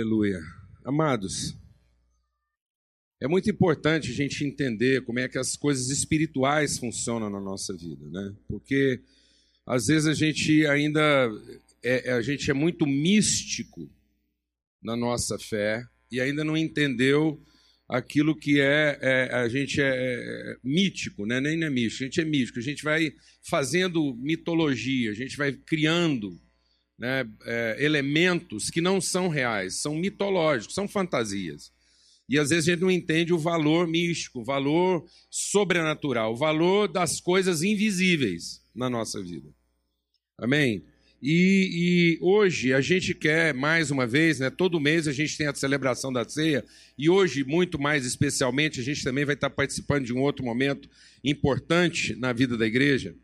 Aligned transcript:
Aleluia. 0.00 0.40
Amados, 0.82 1.54
é 3.20 3.28
muito 3.28 3.50
importante 3.50 4.10
a 4.10 4.14
gente 4.14 4.42
entender 4.42 5.04
como 5.04 5.18
é 5.18 5.28
que 5.28 5.36
as 5.36 5.56
coisas 5.56 5.90
espirituais 5.90 6.78
funcionam 6.78 7.28
na 7.28 7.38
nossa 7.38 7.76
vida, 7.76 8.08
né? 8.08 8.34
Porque 8.48 9.02
às 9.66 9.88
vezes 9.88 10.08
a 10.08 10.14
gente 10.14 10.66
ainda 10.66 11.30
é, 11.82 12.12
a 12.12 12.22
gente 12.22 12.50
é 12.50 12.54
muito 12.54 12.86
místico 12.86 13.90
na 14.82 14.96
nossa 14.96 15.38
fé 15.38 15.84
e 16.10 16.18
ainda 16.18 16.42
não 16.42 16.56
entendeu 16.56 17.38
aquilo 17.86 18.34
que 18.34 18.58
é, 18.58 18.98
é 19.02 19.34
a 19.34 19.50
gente 19.50 19.82
é, 19.82 19.86
é 19.86 20.56
mítico, 20.64 21.26
né? 21.26 21.42
nem 21.42 21.62
é 21.62 21.68
místico, 21.68 22.04
a 22.04 22.06
gente 22.06 22.20
é 22.22 22.24
místico, 22.24 22.58
a 22.58 22.62
gente 22.62 22.82
vai 22.82 23.12
fazendo 23.42 24.14
mitologia, 24.16 25.10
a 25.10 25.14
gente 25.14 25.36
vai 25.36 25.52
criando 25.52 26.40
né, 27.00 27.26
é, 27.46 27.76
elementos 27.80 28.68
que 28.68 28.82
não 28.82 29.00
são 29.00 29.28
reais, 29.28 29.76
são 29.76 29.94
mitológicos, 29.94 30.74
são 30.74 30.86
fantasias. 30.86 31.72
E 32.28 32.38
às 32.38 32.50
vezes 32.50 32.68
a 32.68 32.72
gente 32.72 32.82
não 32.82 32.90
entende 32.90 33.32
o 33.32 33.38
valor 33.38 33.88
místico, 33.88 34.40
o 34.40 34.44
valor 34.44 35.04
sobrenatural, 35.30 36.34
o 36.34 36.36
valor 36.36 36.86
das 36.86 37.18
coisas 37.18 37.62
invisíveis 37.62 38.62
na 38.74 38.90
nossa 38.90 39.20
vida. 39.22 39.48
Amém? 40.36 40.84
E, 41.22 42.18
e, 42.18 42.24
hoje 42.24 42.72
a 42.72 42.80
gente 42.80 43.14
quer, 43.14 43.52
mais 43.52 43.90
uma 43.90 44.06
vez, 44.06 44.38
né, 44.38 44.48
todo 44.48 44.80
mês 44.80 45.08
a 45.08 45.12
gente 45.12 45.36
tem 45.36 45.46
a 45.46 45.54
celebração 45.54 46.12
da 46.12 46.26
ceia, 46.26 46.64
e 46.96 47.10
hoje, 47.10 47.44
muito 47.44 47.78
mais 47.78 48.06
especialmente, 48.06 48.80
a 48.80 48.82
gente 48.82 49.02
também 49.02 49.24
vai 49.24 49.34
estar 49.34 49.50
participando 49.50 50.04
de 50.04 50.14
um 50.14 50.20
outro 50.20 50.44
momento 50.44 50.88
importante 51.22 52.14
na 52.14 52.32
vida 52.32 52.56
da 52.56 52.66
igreja 52.66 53.14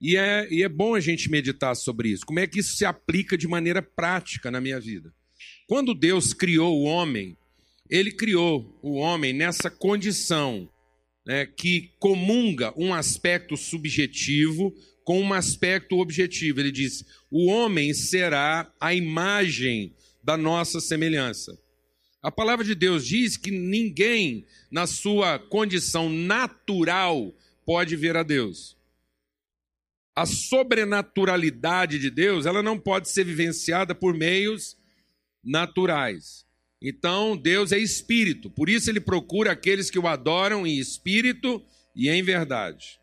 e 0.00 0.16
é, 0.16 0.48
e 0.50 0.62
é 0.62 0.68
bom 0.68 0.94
a 0.94 1.00
gente 1.00 1.30
meditar 1.30 1.76
sobre 1.76 2.08
isso. 2.08 2.24
Como 2.24 2.38
é 2.38 2.46
que 2.46 2.60
isso 2.60 2.74
se 2.76 2.86
aplica 2.86 3.36
de 3.36 3.46
maneira 3.46 3.82
prática 3.82 4.50
na 4.50 4.60
minha 4.60 4.80
vida? 4.80 5.12
Quando 5.68 5.94
Deus 5.94 6.32
criou 6.32 6.80
o 6.80 6.84
homem, 6.84 7.36
ele 7.88 8.10
criou 8.10 8.78
o 8.82 8.94
homem 8.94 9.32
nessa 9.32 9.70
condição 9.70 10.68
né, 11.26 11.44
que 11.44 11.92
comunga 11.98 12.72
um 12.76 12.94
aspecto 12.94 13.56
subjetivo 13.56 14.74
com 15.04 15.20
um 15.20 15.34
aspecto 15.34 15.98
objetivo. 15.98 16.60
Ele 16.60 16.72
diz: 16.72 17.04
o 17.30 17.46
homem 17.46 17.92
será 17.92 18.72
a 18.80 18.94
imagem 18.94 19.94
da 20.24 20.36
nossa 20.36 20.80
semelhança. 20.80 21.58
A 22.22 22.30
palavra 22.30 22.64
de 22.64 22.74
Deus 22.74 23.06
diz 23.06 23.36
que 23.36 23.50
ninguém, 23.50 24.46
na 24.70 24.86
sua 24.86 25.38
condição 25.38 26.08
natural, 26.08 27.34
pode 27.64 27.96
ver 27.96 28.16
a 28.16 28.22
Deus 28.22 28.79
a 30.20 30.26
sobrenaturalidade 30.26 31.98
de 31.98 32.10
Deus, 32.10 32.44
ela 32.44 32.62
não 32.62 32.78
pode 32.78 33.08
ser 33.08 33.24
vivenciada 33.24 33.94
por 33.94 34.12
meios 34.12 34.76
naturais. 35.42 36.44
Então, 36.82 37.34
Deus 37.34 37.72
é 37.72 37.78
espírito, 37.78 38.50
por 38.50 38.68
isso 38.68 38.90
ele 38.90 39.00
procura 39.00 39.52
aqueles 39.52 39.88
que 39.88 39.98
o 39.98 40.06
adoram 40.06 40.66
em 40.66 40.78
espírito 40.78 41.64
e 41.96 42.10
em 42.10 42.22
verdade. 42.22 43.00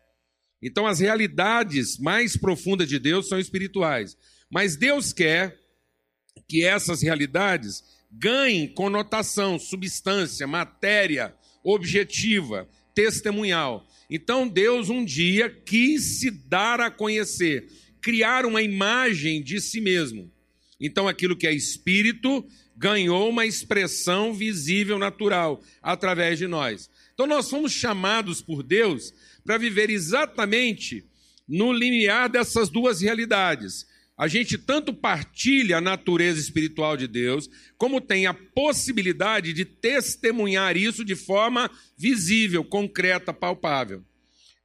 Então, 0.62 0.86
as 0.86 1.00
realidades 1.00 1.98
mais 1.98 2.36
profundas 2.36 2.88
de 2.88 3.00
Deus 3.00 3.28
são 3.28 3.40
espirituais, 3.40 4.16
mas 4.48 4.76
Deus 4.76 5.12
quer 5.12 5.58
que 6.48 6.64
essas 6.64 7.02
realidades 7.02 7.82
ganhem 8.12 8.72
conotação, 8.72 9.58
substância, 9.58 10.46
matéria 10.46 11.34
objetiva, 11.64 12.68
testemunhal. 12.98 13.86
Então 14.10 14.48
Deus 14.48 14.90
um 14.90 15.04
dia 15.04 15.48
quis 15.48 16.18
se 16.18 16.32
dar 16.32 16.80
a 16.80 16.90
conhecer, 16.90 17.68
criar 18.00 18.44
uma 18.44 18.60
imagem 18.60 19.40
de 19.40 19.60
si 19.60 19.80
mesmo. 19.80 20.28
Então 20.80 21.06
aquilo 21.06 21.36
que 21.36 21.46
é 21.46 21.52
espírito 21.52 22.44
ganhou 22.76 23.30
uma 23.30 23.46
expressão 23.46 24.34
visível, 24.34 24.98
natural, 24.98 25.62
através 25.80 26.40
de 26.40 26.48
nós. 26.48 26.90
Então 27.14 27.24
nós 27.24 27.48
fomos 27.48 27.70
chamados 27.70 28.42
por 28.42 28.64
Deus 28.64 29.14
para 29.44 29.58
viver 29.58 29.90
exatamente 29.90 31.04
no 31.46 31.72
limiar 31.72 32.28
dessas 32.28 32.68
duas 32.68 33.00
realidades 33.00 33.86
a 34.18 34.26
gente 34.26 34.58
tanto 34.58 34.92
partilha 34.92 35.78
a 35.78 35.80
natureza 35.80 36.40
espiritual 36.40 36.96
de 36.96 37.06
Deus, 37.06 37.48
como 37.76 38.00
tem 38.00 38.26
a 38.26 38.34
possibilidade 38.34 39.52
de 39.52 39.64
testemunhar 39.64 40.76
isso 40.76 41.04
de 41.04 41.14
forma 41.14 41.70
visível, 41.96 42.64
concreta, 42.64 43.32
palpável. 43.32 44.02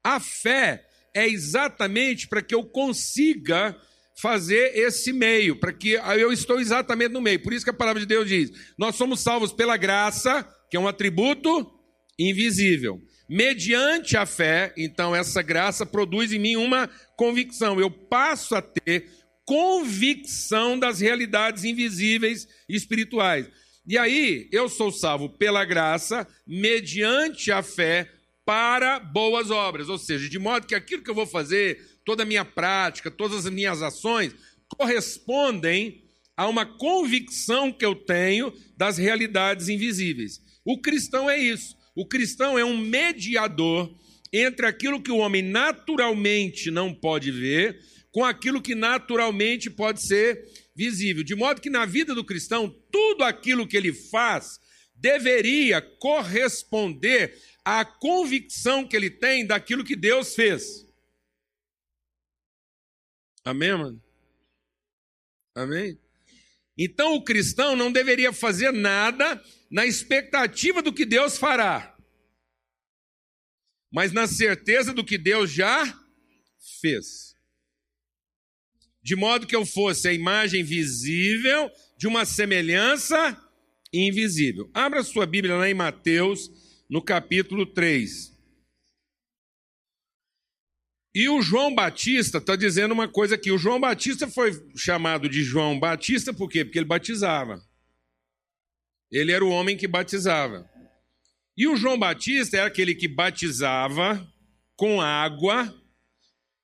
A 0.04 0.20
fé 0.20 0.84
é 1.14 1.28
exatamente 1.28 2.28
para 2.28 2.42
que 2.42 2.56
eu 2.56 2.64
consiga 2.64 3.80
fazer 4.20 4.76
esse 4.76 5.14
meio, 5.14 5.56
para 5.56 5.72
que 5.72 5.92
eu 5.92 6.32
estou 6.32 6.60
exatamente 6.60 7.12
no 7.12 7.22
meio. 7.22 7.42
Por 7.42 7.54
isso 7.54 7.64
que 7.64 7.70
a 7.70 7.76
palavra 7.76 8.00
de 8.00 8.08
Deus 8.08 8.28
diz: 8.28 8.52
nós 8.76 8.96
somos 8.96 9.20
salvos 9.20 9.54
pela 9.54 9.78
graça, 9.78 10.44
que 10.70 10.76
é 10.76 10.80
um 10.80 10.88
atributo 10.88 11.72
invisível. 12.18 13.00
Mediante 13.30 14.18
a 14.18 14.26
fé, 14.26 14.74
então 14.78 15.16
essa 15.16 15.42
graça 15.42 15.86
produz 15.86 16.32
em 16.34 16.40
mim 16.40 16.56
uma 16.56 16.90
convicção. 17.16 17.80
Eu 17.80 17.90
passo 17.90 18.56
a 18.56 18.62
ter 18.62 19.23
convicção 19.46 20.78
das 20.78 21.00
realidades 21.00 21.64
invisíveis 21.64 22.48
e 22.68 22.76
espirituais. 22.76 23.50
E 23.86 23.98
aí, 23.98 24.48
eu 24.52 24.70
sou 24.70 24.92
salvo 24.92 25.30
pela 25.30 25.66
graça, 25.66 26.28
mediante 26.48 27.52
a 27.52 27.62
fé, 27.62 28.10
para 28.46 29.00
boas 29.00 29.52
obras. 29.52 29.90
Ou 29.90 29.98
seja, 29.98 30.30
de 30.30 30.40
modo 30.40 30.68
que 30.68 30.76
aquilo 30.76 31.04
que 31.04 31.10
eu 31.10 31.16
vou 31.16 31.28
fazer, 31.28 32.00
toda 32.06 32.24
a 32.24 32.26
minha 32.26 32.46
prática, 32.46 33.12
todas 33.12 33.46
as 33.46 33.54
minhas 33.54 33.82
ações, 33.82 34.34
correspondem 34.68 36.02
a 36.36 36.48
uma 36.48 36.66
convicção 36.66 37.72
que 37.72 37.86
eu 37.86 37.94
tenho 37.94 38.54
das 38.76 38.98
realidades 38.98 39.70
invisíveis. 39.70 40.42
O 40.66 40.80
cristão 40.82 41.30
é 41.30 41.38
isso. 41.38 41.76
O 41.96 42.08
cristão 42.08 42.58
é 42.58 42.66
um 42.66 42.78
mediador 42.78 43.94
entre 44.32 44.66
aquilo 44.66 45.02
que 45.02 45.12
o 45.12 45.18
homem 45.18 45.44
naturalmente 45.44 46.72
não 46.72 46.94
pode 46.94 47.32
ver 47.32 47.80
com 48.14 48.24
aquilo 48.24 48.62
que 48.62 48.76
naturalmente 48.76 49.72
pode 49.72 50.02
ser 50.04 50.48
visível. 50.76 51.24
De 51.24 51.34
modo 51.34 51.60
que 51.60 51.70
na 51.70 51.84
vida 51.84 52.14
do 52.14 52.24
cristão, 52.24 52.70
tudo 52.92 53.24
aquilo 53.24 53.68
que 53.68 53.76
ele 53.76 53.92
faz 53.92 54.60
deveria 54.94 55.82
corresponder 55.82 57.36
à 57.66 57.84
convicção 57.84 58.88
que 58.88 58.96
ele 58.96 59.10
tem 59.10 59.46
daquilo 59.46 59.84
que 59.84 59.96
Deus 59.96 60.36
fez. 60.36 60.88
Amém, 63.44 63.76
mano? 63.76 64.02
Amém? 65.56 66.00
Então 66.78 67.16
o 67.16 67.24
cristão 67.24 67.76
não 67.76 67.92
deveria 67.92 68.32
fazer 68.32 68.72
nada 68.72 69.44
na 69.72 69.88
expectativa 69.88 70.84
do 70.84 70.94
que 70.94 71.06
Deus 71.06 71.38
fará, 71.38 71.98
mas 73.92 74.12
na 74.12 74.28
certeza 74.28 74.94
do 74.94 75.04
que 75.04 75.18
Deus 75.18 75.52
já 75.52 76.00
fez 76.80 77.33
de 79.04 79.16
modo 79.16 79.46
que 79.46 79.56
eu 79.56 79.66
fosse 79.66 80.08
a 80.08 80.14
imagem 80.14 80.64
visível 80.64 81.70
de 81.98 82.08
uma 82.08 82.26
semelhança 82.26 83.38
invisível. 83.92 84.70
Abra 84.74 85.04
sua 85.04 85.26
Bíblia 85.26 85.56
lá 85.56 85.70
em 85.70 85.74
Mateus, 85.74 86.50
no 86.90 87.02
capítulo 87.02 87.66
3. 87.66 88.34
E 91.16 91.30
o 91.30 91.42
João 91.42 91.76
Batista 91.76 92.40
está 92.40 92.56
dizendo 92.56 92.92
uma 92.92 93.08
coisa 93.08 93.36
aqui. 93.36 93.52
O 93.52 93.58
João 93.58 93.80
Batista 93.80 94.28
foi 94.28 94.52
chamado 94.76 95.30
de 95.30 95.44
João 95.44 95.80
Batista 95.80 96.34
por 96.34 96.50
quê? 96.50 96.66
Porque 96.66 96.80
ele 96.80 96.88
batizava. 96.88 97.62
Ele 99.12 99.32
era 99.32 99.46
o 99.46 99.50
homem 99.50 99.78
que 99.78 99.88
batizava. 99.88 100.68
E 101.56 101.68
o 101.68 101.76
João 101.76 102.00
Batista 102.00 102.58
era 102.58 102.68
aquele 102.68 102.96
que 102.96 103.08
batizava 103.08 104.28
com 104.76 105.00
água 105.00 105.72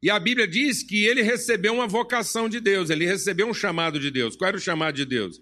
e 0.02 0.10
a 0.10 0.18
Bíblia 0.18 0.48
diz 0.48 0.82
que 0.82 1.06
ele 1.06 1.22
recebeu 1.22 1.74
uma 1.74 1.88
vocação 1.88 2.48
de 2.48 2.60
Deus, 2.60 2.90
ele 2.90 3.06
recebeu 3.06 3.48
um 3.48 3.54
chamado 3.54 4.00
de 4.00 4.10
Deus. 4.10 4.36
Qual 4.36 4.48
era 4.48 4.58
o 4.58 4.62
chamado 4.62 4.96
de 4.96 5.06
Deus? 5.06 5.42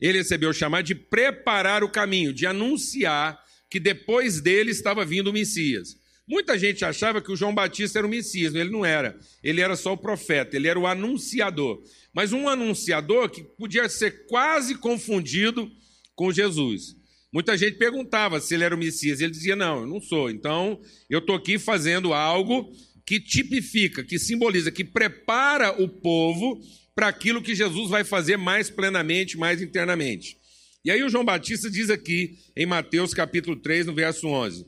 Ele 0.00 0.18
recebeu 0.18 0.50
o 0.50 0.54
chamado 0.54 0.84
de 0.84 0.94
preparar 0.94 1.84
o 1.84 1.88
caminho, 1.88 2.32
de 2.32 2.46
anunciar 2.46 3.38
que 3.70 3.78
depois 3.78 4.40
dele 4.40 4.72
estava 4.72 5.04
vindo 5.04 5.30
o 5.30 5.32
Messias. 5.32 5.96
Muita 6.26 6.58
gente 6.58 6.84
achava 6.84 7.20
que 7.20 7.30
o 7.30 7.36
João 7.36 7.54
Batista 7.54 7.98
era 7.98 8.06
o 8.06 8.10
Messias, 8.10 8.54
ele 8.54 8.70
não 8.70 8.84
era. 8.84 9.18
Ele 9.42 9.60
era 9.60 9.76
só 9.76 9.92
o 9.92 9.96
profeta, 9.96 10.56
ele 10.56 10.66
era 10.66 10.78
o 10.78 10.86
anunciador. 10.86 11.82
Mas 12.12 12.32
um 12.32 12.48
anunciador 12.48 13.28
que 13.28 13.42
podia 13.42 13.88
ser 13.88 14.26
quase 14.26 14.74
confundido 14.74 15.70
com 16.16 16.32
Jesus. 16.32 16.96
Muita 17.32 17.56
gente 17.56 17.76
perguntava 17.76 18.40
se 18.40 18.54
ele 18.54 18.64
era 18.64 18.74
o 18.74 18.78
Messias, 18.78 19.20
ele 19.20 19.32
dizia: 19.32 19.54
Não, 19.54 19.80
eu 19.80 19.86
não 19.86 20.00
sou. 20.00 20.30
Então, 20.30 20.80
eu 21.10 21.18
estou 21.18 21.36
aqui 21.36 21.58
fazendo 21.58 22.14
algo 22.14 22.72
que 23.06 23.20
tipifica, 23.20 24.02
que 24.02 24.18
simboliza, 24.18 24.70
que 24.70 24.84
prepara 24.84 25.70
o 25.82 25.88
povo 25.88 26.60
para 26.94 27.08
aquilo 27.08 27.42
que 27.42 27.54
Jesus 27.54 27.90
vai 27.90 28.04
fazer 28.04 28.36
mais 28.36 28.70
plenamente, 28.70 29.36
mais 29.36 29.60
internamente. 29.60 30.36
E 30.84 30.90
aí 30.90 31.02
o 31.02 31.08
João 31.08 31.24
Batista 31.24 31.70
diz 31.70 31.90
aqui 31.90 32.38
em 32.56 32.66
Mateus 32.66 33.12
capítulo 33.12 33.56
3, 33.56 33.86
no 33.86 33.94
verso 33.94 34.26
11: 34.28 34.66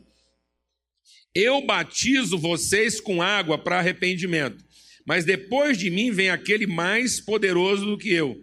Eu 1.35 1.65
batizo 1.65 2.39
vocês 2.39 3.01
com 3.01 3.23
água 3.23 3.59
para 3.59 3.79
arrependimento, 3.79 4.65
mas 5.07 5.25
depois 5.25 5.79
de 5.79 5.91
mim 5.91 6.11
vem 6.11 6.31
aquele 6.31 6.67
mais 6.67 7.21
poderoso 7.21 7.87
do 7.87 7.99
que 7.99 8.13
eu, 8.13 8.37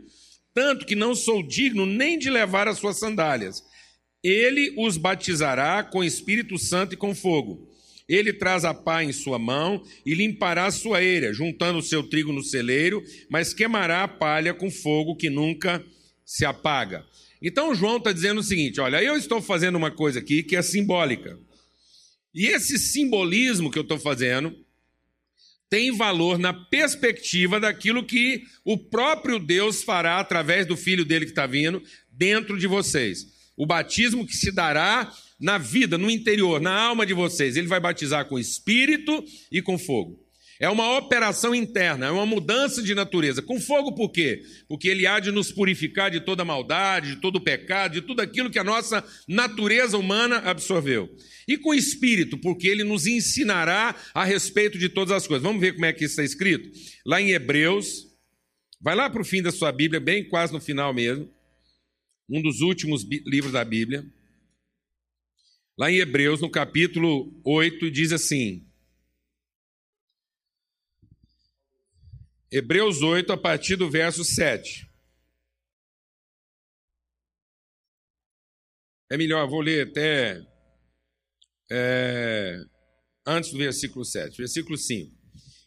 tanto 0.54 0.86
que 0.86 0.96
não 0.96 1.14
sou 1.14 1.46
digno 1.46 1.86
nem 1.86 2.18
de 2.18 2.30
levar 2.30 2.68
as 2.68 2.78
suas 2.78 3.00
sandálias. 3.00 3.62
Ele 4.24 4.74
os 4.78 4.96
batizará 4.96 5.84
com 5.84 6.04
Espírito 6.04 6.58
Santo 6.58 6.94
e 6.94 6.98
com 6.98 7.14
fogo. 7.14 7.73
Ele 8.08 8.34
traz 8.34 8.66
a 8.66 8.74
pá 8.74 9.04
em 9.04 9.12
sua 9.12 9.40
mão 9.40 9.82
e 10.06 10.14
limpará 10.14 10.66
a 10.66 10.72
sua 10.72 11.02
eira, 11.02 11.34
juntando 11.34 11.80
o 11.80 11.84
seu 11.84 12.04
trigo 12.04 12.34
no 12.34 12.44
celeiro, 12.44 13.02
mas 13.30 13.54
queimará 13.54 14.04
a 14.04 14.08
palha 14.08 14.54
com 14.54 14.70
fogo 14.70 15.16
que 15.16 15.30
nunca 15.30 15.84
se 16.26 16.46
apaga. 16.46 17.06
Então 17.42 17.76
João 17.76 17.98
está 17.98 18.12
dizendo 18.12 18.40
o 18.40 18.44
seguinte: 18.44 18.80
olha, 18.80 19.02
eu 19.04 19.16
estou 19.16 19.42
fazendo 19.42 19.76
uma 19.76 19.92
coisa 19.92 20.20
aqui 20.20 20.44
que 20.44 20.56
é 20.56 20.62
simbólica. 20.62 21.38
E 22.34 22.48
esse 22.48 22.80
simbolismo 22.80 23.70
que 23.70 23.78
eu 23.78 23.84
estou 23.84 24.00
fazendo 24.00 24.56
tem 25.70 25.92
valor 25.92 26.38
na 26.38 26.54
perspectiva 26.54 27.60
daquilo 27.60 28.06
que 28.06 28.44
o 28.64 28.78
próprio 28.78 29.40
Deus 29.40 29.82
fará 29.82 30.20
através 30.20 30.68
do 30.68 30.78
filho 30.78 31.04
dele 31.04 31.26
que 31.26 31.32
está 31.32 31.48
vindo 31.48 31.82
dentro 32.12 32.60
de 32.60 32.68
vocês. 32.68 33.26
O 33.58 33.66
batismo 33.66 34.26
que 34.26 34.36
se 34.36 34.52
dará 34.52 35.12
na 35.44 35.58
vida, 35.58 35.98
no 35.98 36.10
interior, 36.10 36.62
na 36.62 36.74
alma 36.74 37.06
de 37.06 37.14
vocês. 37.14 37.58
Ele 37.58 37.68
vai 37.68 37.80
batizar 37.80 38.26
com 38.30 38.40
espírito 38.40 39.24
e 39.52 39.62
com 39.62 39.78
fogo. 39.78 40.18
É 40.58 40.70
uma 40.70 40.98
operação 40.98 41.54
interna, 41.54 42.06
é 42.06 42.12
uma 42.12 42.26
mudança 42.26 42.82
de 42.82 42.96
natureza. 42.96 43.42
Com 43.42 43.60
fogo, 43.60 43.94
por 43.94 44.10
quê? 44.10 44.42
Porque 44.70 44.88
ele 44.88 45.06
há 45.06 45.20
de 45.20 45.32
nos 45.32 45.52
purificar 45.52 46.10
de 46.10 46.22
toda 46.22 46.46
maldade, 46.46 47.16
de 47.16 47.22
todo 47.22 47.42
pecado, 47.42 47.96
de 47.96 48.02
tudo 48.02 48.22
aquilo 48.22 48.50
que 48.50 48.58
a 48.58 48.64
nossa 48.64 49.04
natureza 49.28 49.98
humana 49.98 50.38
absorveu. 50.38 51.14
E 51.46 51.58
com 51.58 51.74
espírito, 51.74 52.38
porque 52.38 52.70
ele 52.70 52.86
nos 52.86 53.06
ensinará 53.06 53.94
a 54.14 54.24
respeito 54.24 54.78
de 54.78 54.88
todas 54.88 55.12
as 55.12 55.28
coisas. 55.28 55.44
Vamos 55.44 55.60
ver 55.60 55.74
como 55.74 55.86
é 55.86 55.92
que 55.92 56.06
isso 56.06 56.14
está 56.14 56.24
escrito? 56.24 56.70
Lá 57.06 57.20
em 57.20 57.32
Hebreus, 57.32 58.08
vai 58.80 58.96
lá 58.96 59.10
para 59.10 59.22
o 59.22 59.26
fim 59.26 59.42
da 59.42 59.52
sua 59.52 59.74
Bíblia, 59.74 60.00
bem 60.00 60.24
quase 60.24 60.54
no 60.54 60.62
final 60.62 60.94
mesmo, 60.94 61.30
um 62.30 62.42
dos 62.42 62.62
últimos 62.62 63.04
livros 63.26 63.52
da 63.52 63.66
Bíblia. 63.66 64.06
Lá 65.78 65.90
em 65.92 65.98
Hebreus, 65.98 66.40
no 66.40 66.52
capítulo 66.52 67.34
8, 67.44 67.90
diz 67.90 68.12
assim: 68.12 68.68
Hebreus 72.52 73.02
8, 73.02 73.34
a 73.34 73.38
partir 73.38 73.76
do 73.76 73.90
verso 73.90 74.24
7. 74.24 74.88
É 79.12 79.18
melhor, 79.18 79.48
vou 79.48 79.62
ler 79.62 79.88
até 79.90 80.46
é, 81.72 82.60
antes 83.26 83.52
do 83.52 83.58
versículo 83.58 84.06
7, 84.06 84.38
versículo 84.38 84.78
5. 84.78 85.12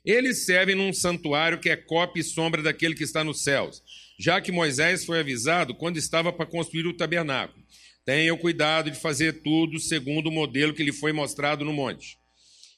Eles 0.04 0.44
servem 0.44 0.76
num 0.76 0.92
santuário 0.92 1.60
que 1.60 1.68
é 1.68 1.76
cópia 1.76 2.20
e 2.20 2.24
sombra 2.24 2.62
daquele 2.62 2.94
que 2.94 3.02
está 3.02 3.24
nos 3.24 3.42
céus, 3.42 3.82
já 4.18 4.40
que 4.40 4.52
Moisés 4.52 5.04
foi 5.04 5.20
avisado 5.20 5.74
quando 5.74 5.96
estava 5.96 6.32
para 6.32 6.46
construir 6.46 6.86
o 6.86 6.96
tabernáculo. 6.96 7.64
Tenha 8.04 8.32
o 8.32 8.38
cuidado 8.38 8.90
de 8.90 8.98
fazer 8.98 9.42
tudo 9.42 9.80
segundo 9.80 10.28
o 10.28 10.32
modelo 10.32 10.72
que 10.72 10.82
lhe 10.82 10.92
foi 10.92 11.12
mostrado 11.12 11.64
no 11.64 11.72
monte. 11.72 12.18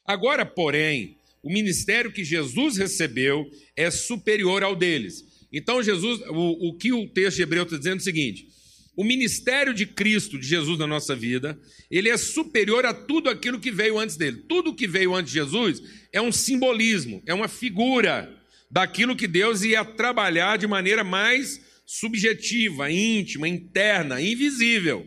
Agora, 0.07 0.47
porém, 0.47 1.19
o 1.43 1.53
ministério 1.53 2.11
que 2.11 2.25
Jesus 2.25 2.77
recebeu 2.77 3.49
é 3.77 3.91
superior 3.91 4.63
ao 4.63 4.75
deles. 4.75 5.25
Então, 5.53 5.83
Jesus, 5.83 6.21
o, 6.29 6.69
o 6.69 6.77
que 6.77 6.93
o 6.93 7.07
texto 7.09 7.37
de 7.37 7.43
Hebreu 7.43 7.65
está 7.65 7.77
dizendo 7.77 7.97
é 7.97 8.01
o 8.01 8.05
seguinte: 8.05 8.49
o 8.97 9.05
ministério 9.05 9.73
de 9.73 9.87
Cristo, 9.87 10.39
de 10.39 10.47
Jesus 10.47 10.79
na 10.79 10.87
nossa 10.87 11.15
vida, 11.15 11.59
ele 11.91 12.09
é 12.09 12.17
superior 12.17 12.85
a 12.85 12.93
tudo 12.93 13.31
aquilo 13.31 13.61
que 13.61 13.71
veio 13.71 13.99
antes 13.99 14.17
dele. 14.17 14.45
Tudo 14.49 14.75
que 14.75 14.89
veio 14.89 15.15
antes 15.15 15.33
de 15.33 15.39
Jesus 15.39 15.83
é 16.13 16.21
um 16.21 16.33
simbolismo, 16.33 17.23
é 17.27 17.33
uma 17.33 17.49
figura 17.49 18.35
daquilo 18.71 19.17
que 19.17 19.27
Deus 19.27 19.63
ia 19.63 19.85
trabalhar 19.85 20.59
de 20.59 20.67
maneira 20.67 21.03
mais 21.03 21.61
subjetiva, 21.87 22.91
íntima, 22.91 23.49
interna, 23.49 24.21
invisível, 24.21 25.07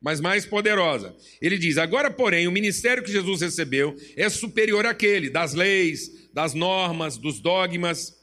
mas 0.00 0.20
mais 0.20 0.46
poderosa. 0.46 1.14
Ele 1.40 1.58
diz: 1.58 1.78
agora, 1.78 2.10
porém, 2.10 2.46
o 2.46 2.52
ministério 2.52 3.02
que 3.02 3.12
Jesus 3.12 3.40
recebeu 3.40 3.96
é 4.16 4.28
superior 4.28 4.86
àquele 4.86 5.30
das 5.30 5.54
leis, 5.54 6.30
das 6.32 6.54
normas, 6.54 7.16
dos 7.16 7.40
dogmas 7.40 8.22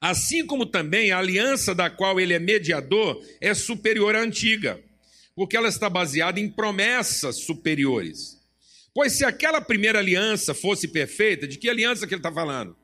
Assim 0.00 0.46
como 0.46 0.64
também 0.64 1.10
a 1.10 1.18
aliança 1.18 1.74
da 1.74 1.90
qual 1.90 2.20
ele 2.20 2.32
é 2.32 2.38
mediador 2.38 3.20
é 3.40 3.52
superior 3.52 4.14
à 4.14 4.20
antiga, 4.20 4.80
porque 5.34 5.56
ela 5.56 5.68
está 5.68 5.90
baseada 5.90 6.38
em 6.38 6.48
promessas 6.48 7.40
superiores. 7.40 8.38
Pois 8.94 9.12
se 9.12 9.24
aquela 9.24 9.60
primeira 9.60 9.98
aliança 9.98 10.54
fosse 10.54 10.88
perfeita, 10.88 11.46
de 11.48 11.58
que 11.58 11.68
aliança 11.68 12.06
que 12.06 12.14
ele 12.14 12.20
está 12.20 12.32
falando? 12.32 12.76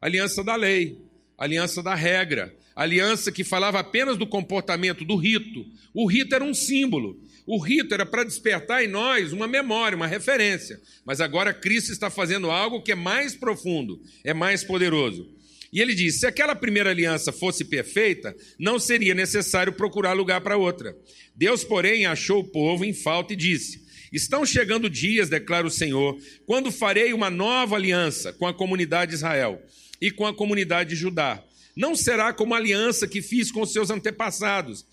Aliança 0.00 0.42
da 0.42 0.56
lei, 0.56 0.96
aliança 1.36 1.82
da 1.82 1.94
regra, 1.94 2.56
aliança 2.74 3.30
que 3.30 3.44
falava 3.44 3.78
apenas 3.78 4.16
do 4.16 4.26
comportamento, 4.26 5.04
do 5.04 5.14
rito. 5.14 5.66
O 5.92 6.06
rito 6.06 6.34
era 6.34 6.42
um 6.42 6.54
símbolo. 6.54 7.22
O 7.46 7.58
rito 7.58 7.92
era 7.92 8.06
para 8.06 8.24
despertar 8.24 8.82
em 8.82 8.88
nós 8.88 9.30
uma 9.30 9.46
memória, 9.46 9.94
uma 9.94 10.06
referência. 10.06 10.80
Mas 11.04 11.20
agora 11.20 11.52
Cristo 11.52 11.92
está 11.92 12.08
fazendo 12.08 12.50
algo 12.50 12.80
que 12.82 12.92
é 12.92 12.94
mais 12.94 13.34
profundo, 13.34 14.00
é 14.24 14.32
mais 14.32 14.64
poderoso. 14.64 15.28
E 15.70 15.82
ele 15.82 15.94
diz: 15.94 16.18
se 16.18 16.26
aquela 16.26 16.54
primeira 16.54 16.88
aliança 16.88 17.30
fosse 17.30 17.62
perfeita, 17.62 18.34
não 18.58 18.78
seria 18.78 19.14
necessário 19.14 19.74
procurar 19.74 20.14
lugar 20.14 20.40
para 20.40 20.56
outra. 20.56 20.96
Deus, 21.36 21.62
porém, 21.62 22.06
achou 22.06 22.40
o 22.40 22.50
povo 22.50 22.86
em 22.86 22.94
falta 22.94 23.34
e 23.34 23.36
disse: 23.36 23.84
Estão 24.10 24.46
chegando 24.46 24.88
dias, 24.88 25.28
declara 25.28 25.66
o 25.66 25.70
Senhor, 25.70 26.18
quando 26.46 26.72
farei 26.72 27.12
uma 27.12 27.28
nova 27.28 27.76
aliança 27.76 28.32
com 28.32 28.46
a 28.46 28.54
comunidade 28.54 29.10
de 29.10 29.16
Israel 29.16 29.62
e 30.00 30.10
com 30.10 30.26
a 30.26 30.34
comunidade 30.34 30.90
de 30.90 30.96
Judá. 30.96 31.42
Não 31.76 31.94
será 31.94 32.32
como 32.32 32.54
a 32.54 32.56
aliança 32.56 33.06
que 33.06 33.22
fiz 33.22 33.50
com 33.50 33.64
seus 33.64 33.90
antepassados, 33.90 34.84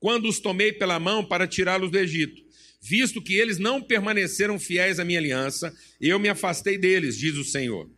quando 0.00 0.28
os 0.28 0.40
tomei 0.40 0.72
pela 0.72 0.98
mão 0.98 1.24
para 1.24 1.46
tirá-los 1.46 1.90
do 1.90 1.98
Egito. 1.98 2.42
Visto 2.80 3.20
que 3.20 3.34
eles 3.34 3.58
não 3.58 3.82
permaneceram 3.82 4.58
fiéis 4.58 5.00
à 5.00 5.04
minha 5.04 5.18
aliança, 5.18 5.74
eu 6.00 6.18
me 6.18 6.28
afastei 6.28 6.78
deles, 6.78 7.16
diz 7.16 7.34
o 7.36 7.44
Senhor. 7.44 7.90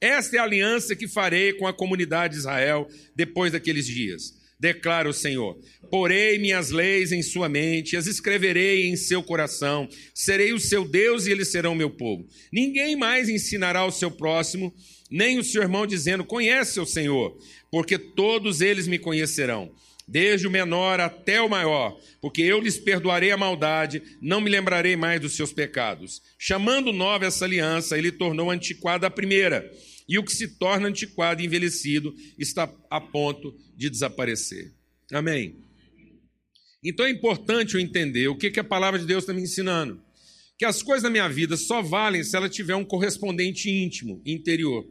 Esta 0.00 0.36
é 0.36 0.38
a 0.38 0.44
aliança 0.44 0.96
que 0.96 1.08
farei 1.08 1.52
com 1.52 1.66
a 1.66 1.74
comunidade 1.74 2.34
de 2.34 2.40
Israel 2.40 2.88
depois 3.14 3.52
daqueles 3.52 3.86
dias. 3.86 4.39
Declara 4.60 5.08
o 5.08 5.14
Senhor: 5.14 5.58
Porei 5.90 6.38
minhas 6.38 6.70
leis 6.70 7.10
em 7.12 7.22
sua 7.22 7.48
mente, 7.48 7.96
as 7.96 8.06
escreverei 8.06 8.86
em 8.86 8.94
seu 8.94 9.22
coração, 9.22 9.88
serei 10.14 10.52
o 10.52 10.60
seu 10.60 10.86
Deus 10.86 11.26
e 11.26 11.30
eles 11.32 11.48
serão 11.48 11.74
meu 11.74 11.88
povo. 11.88 12.28
Ninguém 12.52 12.94
mais 12.94 13.30
ensinará 13.30 13.80
ao 13.80 13.90
seu 13.90 14.10
próximo, 14.10 14.72
nem 15.10 15.38
o 15.38 15.44
seu 15.44 15.62
irmão, 15.62 15.86
dizendo: 15.86 16.24
Conhece 16.24 16.78
o 16.78 16.84
Senhor, 16.84 17.38
porque 17.70 17.98
todos 17.98 18.60
eles 18.60 18.86
me 18.86 18.98
conhecerão 18.98 19.72
desde 20.06 20.48
o 20.48 20.50
menor 20.50 20.98
até 20.98 21.40
o 21.40 21.48
maior, 21.48 21.96
porque 22.20 22.42
eu 22.42 22.58
lhes 22.58 22.76
perdoarei 22.76 23.30
a 23.30 23.36
maldade, 23.36 24.02
não 24.20 24.40
me 24.40 24.50
lembrarei 24.50 24.96
mais 24.96 25.20
dos 25.20 25.36
seus 25.36 25.52
pecados. 25.52 26.20
Chamando 26.36 26.92
nova 26.92 27.26
essa 27.26 27.44
aliança, 27.44 27.96
ele 27.96 28.10
tornou 28.10 28.50
antiquada 28.50 29.06
a 29.06 29.10
primeira 29.10 29.70
e 30.08 30.18
o 30.18 30.24
que 30.24 30.32
se 30.32 30.48
torna 30.58 30.88
antiquado 30.88 31.40
e 31.40 31.46
envelhecido 31.46 32.12
está 32.36 32.68
a 32.90 33.00
ponto 33.00 33.54
de 33.80 33.88
desaparecer. 33.88 34.74
Amém? 35.10 35.56
Então 36.84 37.06
é 37.06 37.10
importante 37.10 37.74
eu 37.74 37.80
entender 37.80 38.28
o 38.28 38.36
que, 38.36 38.50
que 38.50 38.60
a 38.60 38.64
palavra 38.64 39.00
de 39.00 39.06
Deus 39.06 39.22
está 39.22 39.32
me 39.32 39.40
ensinando. 39.40 40.02
Que 40.58 40.66
as 40.66 40.82
coisas 40.82 41.02
da 41.02 41.08
minha 41.08 41.26
vida 41.30 41.56
só 41.56 41.80
valem 41.80 42.22
se 42.22 42.36
ela 42.36 42.46
tiver 42.46 42.74
um 42.74 42.84
correspondente 42.84 43.70
íntimo, 43.70 44.20
interior. 44.26 44.86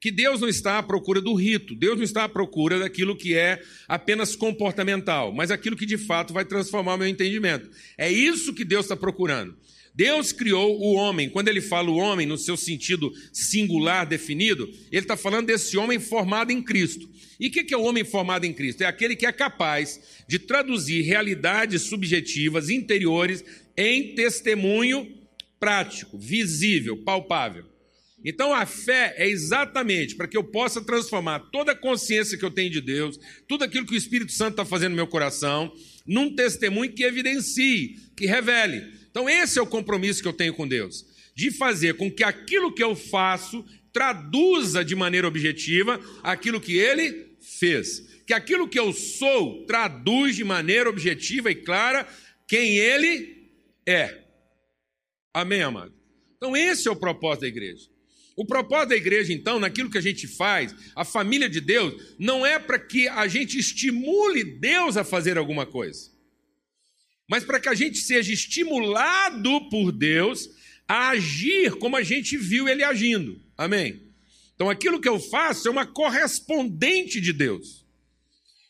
Que 0.00 0.12
Deus 0.12 0.40
não 0.40 0.48
está 0.48 0.78
à 0.78 0.82
procura 0.82 1.20
do 1.20 1.34
rito, 1.34 1.74
Deus 1.74 1.96
não 1.96 2.04
está 2.04 2.22
à 2.22 2.28
procura 2.28 2.78
daquilo 2.78 3.16
que 3.16 3.34
é 3.34 3.60
apenas 3.88 4.36
comportamental, 4.36 5.34
mas 5.34 5.50
aquilo 5.50 5.76
que 5.76 5.84
de 5.84 5.98
fato 5.98 6.32
vai 6.32 6.44
transformar 6.44 6.94
o 6.94 6.98
meu 6.98 7.08
entendimento. 7.08 7.68
É 7.98 8.10
isso 8.10 8.54
que 8.54 8.64
Deus 8.64 8.84
está 8.84 8.96
procurando. 8.96 9.56
Deus 9.94 10.32
criou 10.32 10.80
o 10.80 10.94
homem. 10.94 11.28
Quando 11.28 11.48
ele 11.48 11.60
fala 11.60 11.90
o 11.90 11.96
homem 11.96 12.26
no 12.26 12.38
seu 12.38 12.56
sentido 12.56 13.12
singular 13.32 14.06
definido, 14.06 14.70
ele 14.90 15.02
está 15.02 15.16
falando 15.16 15.46
desse 15.46 15.76
homem 15.76 15.98
formado 15.98 16.50
em 16.50 16.62
Cristo. 16.62 17.08
E 17.38 17.48
o 17.48 17.50
que 17.50 17.74
é 17.74 17.76
o 17.76 17.82
homem 17.82 18.04
formado 18.04 18.44
em 18.44 18.52
Cristo? 18.52 18.82
É 18.82 18.86
aquele 18.86 19.16
que 19.16 19.26
é 19.26 19.32
capaz 19.32 20.00
de 20.28 20.38
traduzir 20.38 21.02
realidades 21.02 21.82
subjetivas, 21.82 22.68
interiores, 22.68 23.44
em 23.76 24.14
testemunho 24.14 25.10
prático, 25.58 26.18
visível, 26.18 26.96
palpável. 26.98 27.64
Então 28.24 28.52
a 28.52 28.66
fé 28.66 29.14
é 29.16 29.28
exatamente 29.28 30.14
para 30.14 30.28
que 30.28 30.36
eu 30.36 30.44
possa 30.44 30.82
transformar 30.82 31.38
toda 31.50 31.72
a 31.72 31.76
consciência 31.76 32.36
que 32.36 32.44
eu 32.44 32.50
tenho 32.50 32.70
de 32.70 32.80
Deus, 32.80 33.18
tudo 33.48 33.64
aquilo 33.64 33.86
que 33.86 33.94
o 33.94 33.96
Espírito 33.96 34.32
Santo 34.32 34.52
está 34.52 34.64
fazendo 34.64 34.90
no 34.90 34.96
meu 34.96 35.06
coração, 35.06 35.72
num 36.06 36.34
testemunho 36.34 36.92
que 36.92 37.02
evidencie, 37.02 37.96
que 38.14 38.26
revele. 38.26 38.99
Então, 39.10 39.28
esse 39.28 39.58
é 39.58 39.62
o 39.62 39.66
compromisso 39.66 40.22
que 40.22 40.28
eu 40.28 40.32
tenho 40.32 40.54
com 40.54 40.66
Deus, 40.66 41.04
de 41.34 41.50
fazer 41.50 41.94
com 41.94 42.10
que 42.10 42.22
aquilo 42.22 42.72
que 42.72 42.82
eu 42.82 42.94
faço 42.94 43.64
traduza 43.92 44.84
de 44.84 44.94
maneira 44.94 45.26
objetiva 45.26 46.00
aquilo 46.22 46.60
que 46.60 46.76
ele 46.78 47.36
fez. 47.40 48.22
Que 48.26 48.32
aquilo 48.32 48.68
que 48.68 48.78
eu 48.78 48.92
sou 48.92 49.64
traduz 49.66 50.36
de 50.36 50.44
maneira 50.44 50.88
objetiva 50.88 51.50
e 51.50 51.56
clara 51.56 52.06
quem 52.46 52.76
ele 52.76 53.48
é. 53.86 54.22
Amém, 55.34 55.62
amado? 55.62 55.92
Então, 56.36 56.56
esse 56.56 56.88
é 56.88 56.90
o 56.90 56.96
propósito 56.96 57.42
da 57.42 57.48
igreja. 57.48 57.88
O 58.36 58.46
propósito 58.46 58.90
da 58.90 58.96
igreja, 58.96 59.32
então, 59.32 59.58
naquilo 59.58 59.90
que 59.90 59.98
a 59.98 60.02
gente 60.02 60.26
faz, 60.26 60.74
a 60.96 61.04
família 61.04 61.48
de 61.48 61.60
Deus, 61.60 62.14
não 62.18 62.46
é 62.46 62.58
para 62.58 62.78
que 62.78 63.06
a 63.08 63.26
gente 63.28 63.58
estimule 63.58 64.42
Deus 64.42 64.96
a 64.96 65.04
fazer 65.04 65.36
alguma 65.36 65.66
coisa, 65.66 66.10
mas 67.30 67.44
para 67.44 67.60
que 67.60 67.68
a 67.68 67.74
gente 67.74 67.98
seja 67.98 68.32
estimulado 68.32 69.68
por 69.70 69.92
Deus 69.92 70.50
a 70.88 71.10
agir 71.10 71.76
como 71.76 71.96
a 71.96 72.02
gente 72.02 72.36
viu 72.36 72.68
ele 72.68 72.82
agindo. 72.82 73.40
Amém? 73.56 74.02
Então, 74.52 74.68
aquilo 74.68 75.00
que 75.00 75.08
eu 75.08 75.20
faço 75.20 75.68
é 75.68 75.70
uma 75.70 75.86
correspondente 75.86 77.20
de 77.20 77.32
Deus. 77.32 77.86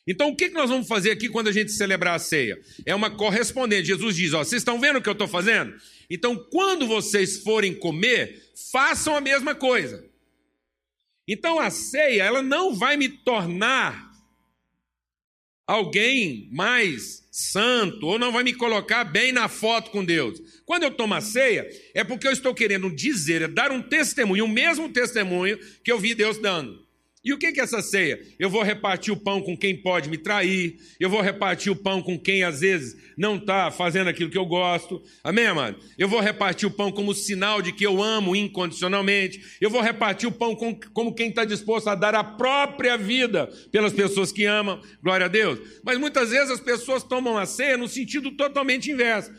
Então, 0.07 0.29
o 0.29 0.37
que 0.37 0.51
nós 0.51 0.69
vamos 0.69 0.87
fazer 0.87 1.11
aqui 1.11 1.27
quando 1.31 1.49
a 1.49 1.53
gente 1.53 1.73
celebrar 1.73 2.17
a 2.17 2.19
ceia? 2.19 2.61
É 2.85 2.95
uma 2.95 3.11
correspondente. 3.11 3.87
Jesus 3.87 4.15
diz: 4.15 4.35
Ó, 4.35 4.45
vocês 4.45 4.61
estão 4.61 4.79
vendo 4.79 4.99
o 4.99 5.03
que 5.03 5.09
eu 5.09 5.15
estou 5.15 5.27
fazendo? 5.27 5.75
Então, 6.11 6.37
quando 6.37 6.87
vocês 6.87 7.43
forem 7.43 7.73
comer, 7.73 8.53
façam 8.71 9.17
a 9.17 9.23
mesma 9.23 9.55
coisa. 9.55 10.05
Então, 11.27 11.59
a 11.59 11.71
ceia, 11.71 12.25
ela 12.25 12.43
não 12.43 12.75
vai 12.75 12.99
me 12.99 13.09
tornar 13.09 14.10
alguém 15.71 16.49
mais 16.51 17.29
santo, 17.31 18.05
ou 18.05 18.19
não 18.19 18.33
vai 18.33 18.43
me 18.43 18.53
colocar 18.53 19.05
bem 19.05 19.31
na 19.31 19.49
foto 19.49 19.93
com 19.93 20.05
Deus. 20.05 20.43
Quando 20.67 20.83
eu 20.83 20.91
tomo 20.91 21.15
a 21.15 21.21
ceia, 21.21 21.65
é 21.95 22.03
porque 22.03 22.27
eu 22.27 22.33
estou 22.33 22.53
querendo 22.53 22.91
dizer, 22.91 23.43
é 23.43 23.49
dar 23.49 23.71
um 23.71 23.81
testemunho, 23.81 24.47
o 24.47 24.49
mesmo 24.49 24.89
testemunho 24.89 25.57
que 25.85 25.93
eu 25.93 25.99
vi 25.99 26.13
Deus 26.13 26.39
dando. 26.39 26.85
E 27.23 27.35
o 27.35 27.39
que 27.39 27.49
é 27.49 27.61
essa 27.61 27.83
ceia? 27.83 28.19
Eu 28.39 28.49
vou 28.49 28.63
repartir 28.63 29.13
o 29.13 29.17
pão 29.17 29.43
com 29.43 29.55
quem 29.55 29.77
pode 29.77 30.09
me 30.09 30.17
trair, 30.17 30.79
eu 30.99 31.11
vou 31.11 31.21
repartir 31.21 31.71
o 31.71 31.77
pão 31.77 32.01
com 32.01 32.19
quem 32.19 32.43
às 32.43 32.61
vezes 32.61 32.97
não 33.15 33.37
está 33.37 33.71
fazendo 33.71 34.09
aquilo 34.09 34.31
que 34.31 34.39
eu 34.39 34.47
gosto, 34.47 35.03
amém, 35.23 35.45
amado? 35.45 35.79
Eu 35.99 36.09
vou 36.09 36.19
repartir 36.19 36.67
o 36.67 36.71
pão 36.71 36.91
como 36.91 37.15
sinal 37.15 37.61
de 37.61 37.73
que 37.73 37.87
eu 37.87 38.03
amo 38.03 38.35
incondicionalmente, 38.35 39.59
eu 39.61 39.69
vou 39.69 39.83
repartir 39.83 40.27
o 40.27 40.33
pão 40.33 40.57
com, 40.57 40.75
como 40.95 41.15
quem 41.15 41.29
está 41.29 41.45
disposto 41.45 41.89
a 41.89 41.95
dar 41.95 42.15
a 42.15 42.25
própria 42.25 42.97
vida 42.97 43.49
pelas 43.71 43.93
pessoas 43.93 44.33
que 44.33 44.47
amam, 44.47 44.81
glória 45.03 45.27
a 45.27 45.29
Deus. 45.29 45.59
Mas 45.85 45.99
muitas 45.99 46.31
vezes 46.31 46.51
as 46.51 46.61
pessoas 46.61 47.03
tomam 47.03 47.37
a 47.37 47.45
ceia 47.45 47.77
no 47.77 47.87
sentido 47.87 48.31
totalmente 48.31 48.91
inverso, 48.91 49.31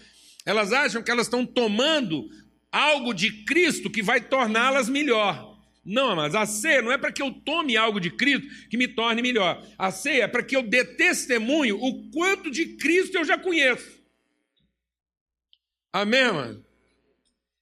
elas 0.45 0.71
acham 0.71 1.01
que 1.01 1.09
elas 1.09 1.25
estão 1.25 1.43
tomando 1.47 2.29
algo 2.71 3.11
de 3.11 3.43
Cristo 3.43 3.89
que 3.89 4.03
vai 4.03 4.21
torná-las 4.21 4.87
melhor. 4.87 5.50
Não, 5.83 6.15
mas 6.15 6.35
a 6.35 6.45
ceia 6.45 6.81
não 6.81 6.91
é 6.91 6.97
para 6.97 7.11
que 7.11 7.21
eu 7.21 7.31
tome 7.31 7.75
algo 7.75 7.99
de 7.99 8.11
Cristo 8.11 8.47
que 8.69 8.77
me 8.77 8.87
torne 8.87 9.21
melhor. 9.21 9.65
A 9.77 9.89
ceia 9.91 10.23
é 10.23 10.27
para 10.27 10.43
que 10.43 10.55
eu 10.55 10.61
dê 10.61 10.85
testemunho 10.85 11.77
o 11.81 12.11
quanto 12.11 12.51
de 12.51 12.77
Cristo 12.77 13.17
eu 13.17 13.25
já 13.25 13.37
conheço. 13.37 13.99
Amém, 15.91 16.31
mano? 16.31 16.65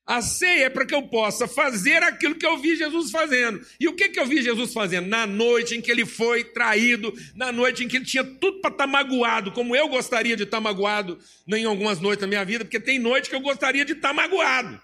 A 0.06 0.24
ceia 0.24 0.66
é 0.66 0.70
para 0.70 0.88
que 0.88 0.96
eu 0.96 1.04
possa 1.04 1.48
fazer 1.48 2.02
aquilo 2.02 2.34
que 2.34 2.46
eu 2.46 2.58
vi 2.58 2.76
Jesus 2.76 3.12
fazendo. 3.12 3.64
E 3.80 3.88
o 3.88 3.94
que, 3.94 4.10
que 4.10 4.20
eu 4.20 4.26
vi 4.26 4.42
Jesus 4.42 4.74
fazendo? 4.74 5.08
Na 5.08 5.28
noite 5.28 5.76
em 5.76 5.82
que 5.82 5.92
ele 5.92 6.04
foi 6.04 6.44
traído, 6.44 7.14
na 7.36 7.52
noite 7.52 7.84
em 7.84 7.88
que 7.88 7.98
ele 7.98 8.06
tinha 8.06 8.24
tudo 8.24 8.60
para 8.60 8.72
estar 8.72 8.86
tá 8.86 8.88
magoado, 8.88 9.52
como 9.52 9.76
eu 9.76 9.88
gostaria 9.88 10.36
de 10.36 10.44
estar 10.44 10.58
tá 10.58 10.62
magoado 10.62 11.20
em 11.48 11.64
algumas 11.64 12.00
noites 12.00 12.22
da 12.22 12.28
minha 12.28 12.44
vida, 12.44 12.66
porque 12.66 12.80
tem 12.80 12.98
noite 12.98 13.30
que 13.30 13.36
eu 13.36 13.40
gostaria 13.40 13.86
de 13.86 13.94
estar 13.94 14.10
tá 14.10 14.14
magoado. 14.16 14.82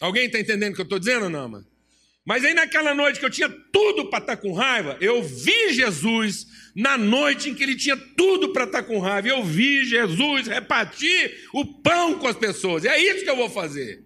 Alguém 0.00 0.26
está 0.26 0.40
entendendo 0.40 0.72
o 0.72 0.74
que 0.74 0.80
eu 0.80 0.84
estou 0.84 0.98
dizendo 0.98 1.24
ou 1.24 1.30
não, 1.30 1.48
mano? 1.48 1.66
Mas 2.24 2.44
aí 2.44 2.54
naquela 2.54 2.94
noite 2.94 3.18
que 3.18 3.24
eu 3.24 3.30
tinha 3.30 3.48
tudo 3.48 4.08
para 4.08 4.18
estar 4.18 4.36
tá 4.36 4.42
com 4.42 4.52
raiva, 4.52 4.96
eu 5.00 5.22
vi 5.22 5.72
Jesus 5.72 6.46
na 6.74 6.96
noite 6.96 7.50
em 7.50 7.54
que 7.54 7.62
ele 7.62 7.76
tinha 7.76 7.96
tudo 7.96 8.52
para 8.52 8.64
estar 8.64 8.82
tá 8.82 8.88
com 8.88 8.98
raiva. 8.98 9.28
Eu 9.28 9.44
vi 9.44 9.84
Jesus 9.84 10.46
repartir 10.46 11.48
o 11.52 11.64
pão 11.82 12.18
com 12.18 12.26
as 12.26 12.36
pessoas. 12.36 12.84
É 12.84 12.98
isso 12.98 13.24
que 13.24 13.30
eu 13.30 13.36
vou 13.36 13.50
fazer. 13.50 14.04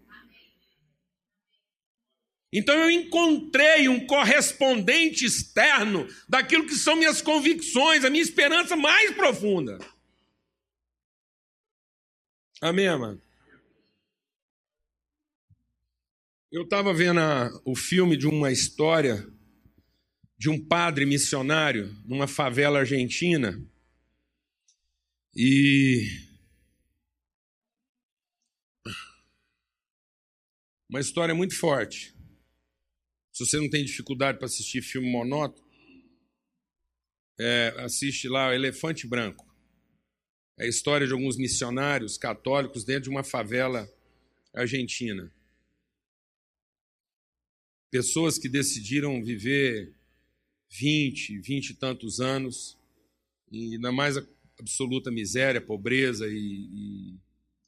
Então 2.53 2.75
eu 2.77 2.91
encontrei 2.91 3.89
um 3.89 4.07
correspondente 4.07 5.25
externo 5.25 6.07
daquilo 6.29 6.67
que 6.67 6.75
são 6.75 6.95
minhas 6.95 7.21
convicções, 7.21 8.05
a 8.05 8.11
minha 8.11 8.23
esperança 8.23 8.77
mais 8.77 9.11
profunda. 9.11 9.77
Amém, 12.61 12.89
mano? 12.97 13.24
Eu 16.55 16.63
estava 16.63 16.95
vendo 16.95 17.19
a, 17.19 17.51
o 17.65 17.75
filme 17.75 18.17
de 18.17 18.29
uma 18.29 18.53
história 18.53 19.29
de 20.39 20.49
um 20.49 20.65
padre 20.65 21.05
missionário 21.05 21.93
numa 22.05 22.29
favela 22.29 22.79
argentina 22.79 23.61
e 25.35 26.07
uma 30.89 31.01
história 31.01 31.35
muito 31.35 31.59
forte. 31.59 32.15
Se 33.33 33.45
você 33.45 33.59
não 33.59 33.69
tem 33.69 33.85
dificuldade 33.85 34.39
para 34.39 34.47
assistir 34.47 34.81
filme 34.81 35.11
monótono, 35.11 35.69
é, 37.37 37.75
assiste 37.79 38.29
lá 38.29 38.55
Elefante 38.55 39.09
Branco. 39.09 39.53
É 40.57 40.67
a 40.67 40.69
história 40.69 41.05
de 41.05 41.13
alguns 41.13 41.37
missionários 41.37 42.17
católicos 42.17 42.85
dentro 42.85 43.03
de 43.03 43.11
uma 43.11 43.25
favela 43.25 43.93
argentina. 44.55 45.35
Pessoas 47.95 48.37
que 48.39 48.49
decidiram 48.49 49.23
viver 49.23 49.95
20, 50.69 51.39
20 51.39 51.71
e 51.71 51.75
tantos 51.75 52.19
anos, 52.19 52.77
e 53.53 53.79
na 53.79 53.93
mais 53.93 54.17
absoluta 54.59 55.13
miséria, 55.13 55.61
pobreza 55.61 56.27
e, 56.27 56.35
e 56.35 57.19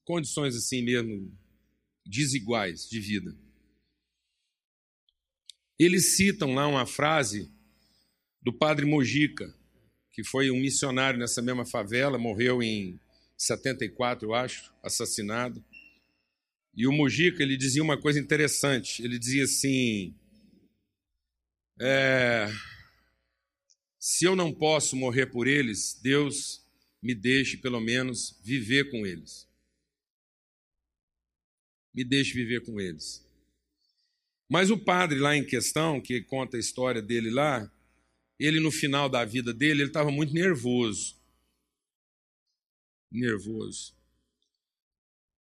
condições 0.05 0.57
assim 0.57 0.83
mesmo 0.83 1.33
desiguais 2.05 2.89
de 2.89 2.99
vida. 2.99 3.39
Eles 5.79 6.17
citam 6.17 6.55
lá 6.55 6.67
uma 6.67 6.87
frase 6.87 7.49
do 8.43 8.53
padre 8.53 8.85
Mojica, 8.85 9.55
que 10.11 10.25
foi 10.25 10.51
um 10.51 10.59
missionário 10.59 11.21
nessa 11.21 11.41
mesma 11.41 11.65
favela, 11.65 12.19
morreu 12.19 12.61
em 12.61 12.99
74, 13.39 14.27
eu 14.27 14.35
acho, 14.35 14.75
assassinado. 14.83 15.65
E 16.77 16.87
o 16.87 16.93
Mujica, 16.93 17.43
ele 17.43 17.57
dizia 17.57 17.83
uma 17.83 17.99
coisa 17.99 18.21
interessante. 18.21 19.03
Ele 19.03 19.19
dizia 19.19 19.45
assim: 19.45 20.15
é, 21.81 22.49
se 23.99 24.25
eu 24.25 24.37
não 24.37 24.53
posso 24.53 24.95
morrer 24.95 25.27
por 25.27 25.47
eles, 25.47 25.99
Deus 26.03 26.63
me 27.03 27.15
deixe 27.15 27.57
pelo 27.57 27.81
menos 27.81 28.39
viver 28.43 28.91
com 28.91 29.07
eles. 29.07 29.49
Me 31.95 32.05
deixe 32.05 32.35
viver 32.35 32.61
com 32.65 32.79
eles. 32.79 33.27
Mas 34.49 34.71
o 34.71 34.79
padre 34.79 35.19
lá 35.19 35.35
em 35.35 35.45
questão, 35.45 36.01
que 36.01 36.21
conta 36.23 36.57
a 36.57 36.61
história 36.61 37.01
dele 37.01 37.31
lá, 37.31 37.73
ele 38.39 38.61
no 38.61 38.71
final 38.71 39.09
da 39.09 39.25
vida 39.25 39.53
dele, 39.53 39.83
ele 39.83 39.91
estava 39.91 40.11
muito 40.11 40.35
nervoso. 40.35 41.17
Nervoso. 43.11 43.96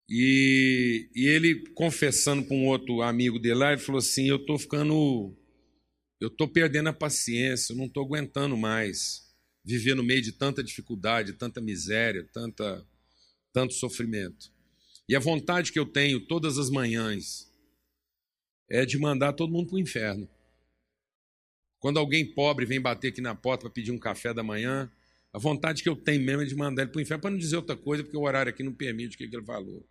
E, 0.09 1.11
e 1.15 1.27
ele 1.27 1.69
confessando 1.75 2.45
para 2.45 2.57
um 2.57 2.67
outro 2.67 3.03
amigo 3.03 3.39
dele 3.39 3.57
lá, 3.57 3.73
ele 3.73 3.81
falou 3.81 3.99
assim: 3.99 4.29
Eu 4.29 4.37
estou 4.37 4.59
ficando. 4.59 5.37
Eu 6.21 6.29
estou 6.29 6.49
perdendo 6.49 6.89
a 6.89 6.93
paciência, 6.93 7.73
eu 7.73 7.77
não 7.77 7.87
estou 7.87 8.05
aguentando 8.05 8.57
mais 8.57 9.29
viver 9.65 9.95
no 9.95 10.03
meio 10.03 10.23
de 10.23 10.33
tanta 10.33 10.65
dificuldade, 10.65 11.35
tanta 11.35 11.61
miséria, 11.61 12.27
tanta, 12.33 12.85
tanto 13.53 13.75
sofrimento. 13.75 14.51
E 15.09 15.15
a 15.15 15.21
vontade 15.21 15.71
que 15.71 15.79
eu 15.79 15.87
tenho 15.87 16.27
todas 16.27 16.59
as 16.59 16.71
manhãs 16.71 17.53
é 18.69 18.85
de 18.85 18.99
mandar 18.99 19.35
todo 19.35 19.53
mundo 19.53 19.69
para 19.69 19.77
o 19.77 19.81
inferno. 19.81 20.29
Quando 21.79 21.99
alguém 21.99 22.35
pobre 22.35 22.67
vem 22.67 22.81
bater 22.81 23.09
aqui 23.09 23.21
na 23.21 23.35
porta 23.35 23.63
para 23.63 23.71
pedir 23.71 23.93
um 23.93 23.99
café 23.99 24.35
da 24.35 24.43
manhã, 24.43 24.91
a 25.33 25.39
vontade 25.39 25.83
que 25.83 25.89
eu 25.89 25.95
tenho 25.95 26.25
mesmo 26.25 26.43
é 26.43 26.47
de 26.47 26.55
mandar 26.55 26.83
ele 26.83 26.91
para 26.91 26.99
o 26.99 27.03
inferno, 27.03 27.21
para 27.21 27.31
não 27.31 27.39
dizer 27.39 27.57
outra 27.57 27.77
coisa, 27.77 28.03
porque 28.03 28.17
o 28.17 28.23
horário 28.23 28.51
aqui 28.51 28.63
não 28.63 28.75
permite 28.75 29.15
o 29.15 29.19
que 29.19 29.25
ele 29.25 29.45
falou. 29.45 29.87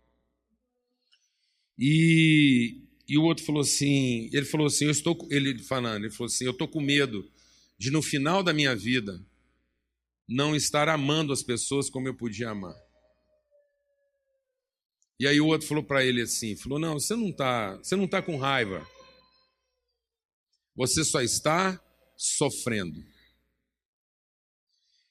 E, 1.78 2.82
e 3.08 3.16
o 3.16 3.22
outro 3.22 3.44
falou 3.44 3.62
assim, 3.62 4.28
ele 4.32 4.44
falou 4.44 4.66
assim, 4.66 4.86
eu 4.86 4.90
estou, 4.90 5.16
ele 5.30 5.58
falando, 5.62 6.04
ele 6.04 6.12
falou 6.12 6.26
assim, 6.26 6.44
eu 6.44 6.50
estou 6.50 6.66
com 6.66 6.80
medo 6.80 7.30
de 7.78 7.90
no 7.90 8.02
final 8.02 8.42
da 8.42 8.52
minha 8.52 8.74
vida 8.74 9.24
não 10.28 10.54
estar 10.56 10.88
amando 10.88 11.32
as 11.32 11.42
pessoas 11.42 11.88
como 11.88 12.08
eu 12.08 12.14
podia 12.14 12.50
amar. 12.50 12.76
E 15.20 15.26
aí 15.26 15.40
o 15.40 15.46
outro 15.46 15.66
falou 15.66 15.82
para 15.82 16.04
ele 16.04 16.22
assim, 16.22 16.56
falou, 16.56 16.78
não, 16.78 16.94
você 16.94 17.16
não 17.16 17.28
está, 17.28 17.76
você 17.76 17.96
não 17.96 18.04
está 18.04 18.20
com 18.20 18.36
raiva. 18.36 18.86
Você 20.76 21.04
só 21.04 21.20
está 21.20 21.80
sofrendo. 22.16 23.04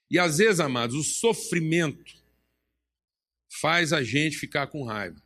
E 0.10 0.18
às 0.18 0.38
vezes, 0.38 0.62
amados, 0.62 0.96
o 0.96 1.04
sofrimento 1.04 2.16
faz 3.60 3.92
a 3.92 4.02
gente 4.02 4.38
ficar 4.38 4.68
com 4.68 4.86
raiva. 4.86 5.22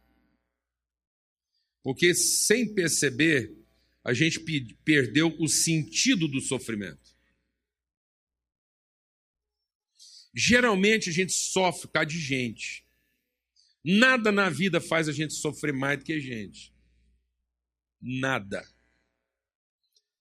Porque 1.83 2.13
sem 2.13 2.73
perceber, 2.73 3.55
a 4.03 4.13
gente 4.13 4.39
perdeu 4.83 5.35
o 5.39 5.47
sentido 5.47 6.27
do 6.27 6.41
sofrimento. 6.41 7.15
Geralmente 10.33 11.09
a 11.09 11.13
gente 11.13 11.33
sofre 11.33 11.88
por 11.88 11.93
causa 11.93 12.09
de 12.09 12.19
gente. 12.19 12.85
Nada 13.83 14.31
na 14.31 14.50
vida 14.50 14.79
faz 14.79 15.09
a 15.09 15.11
gente 15.11 15.33
sofrer 15.33 15.73
mais 15.73 16.00
do 16.00 16.05
que 16.05 16.13
a 16.13 16.19
gente. 16.19 16.73
Nada. 18.00 18.67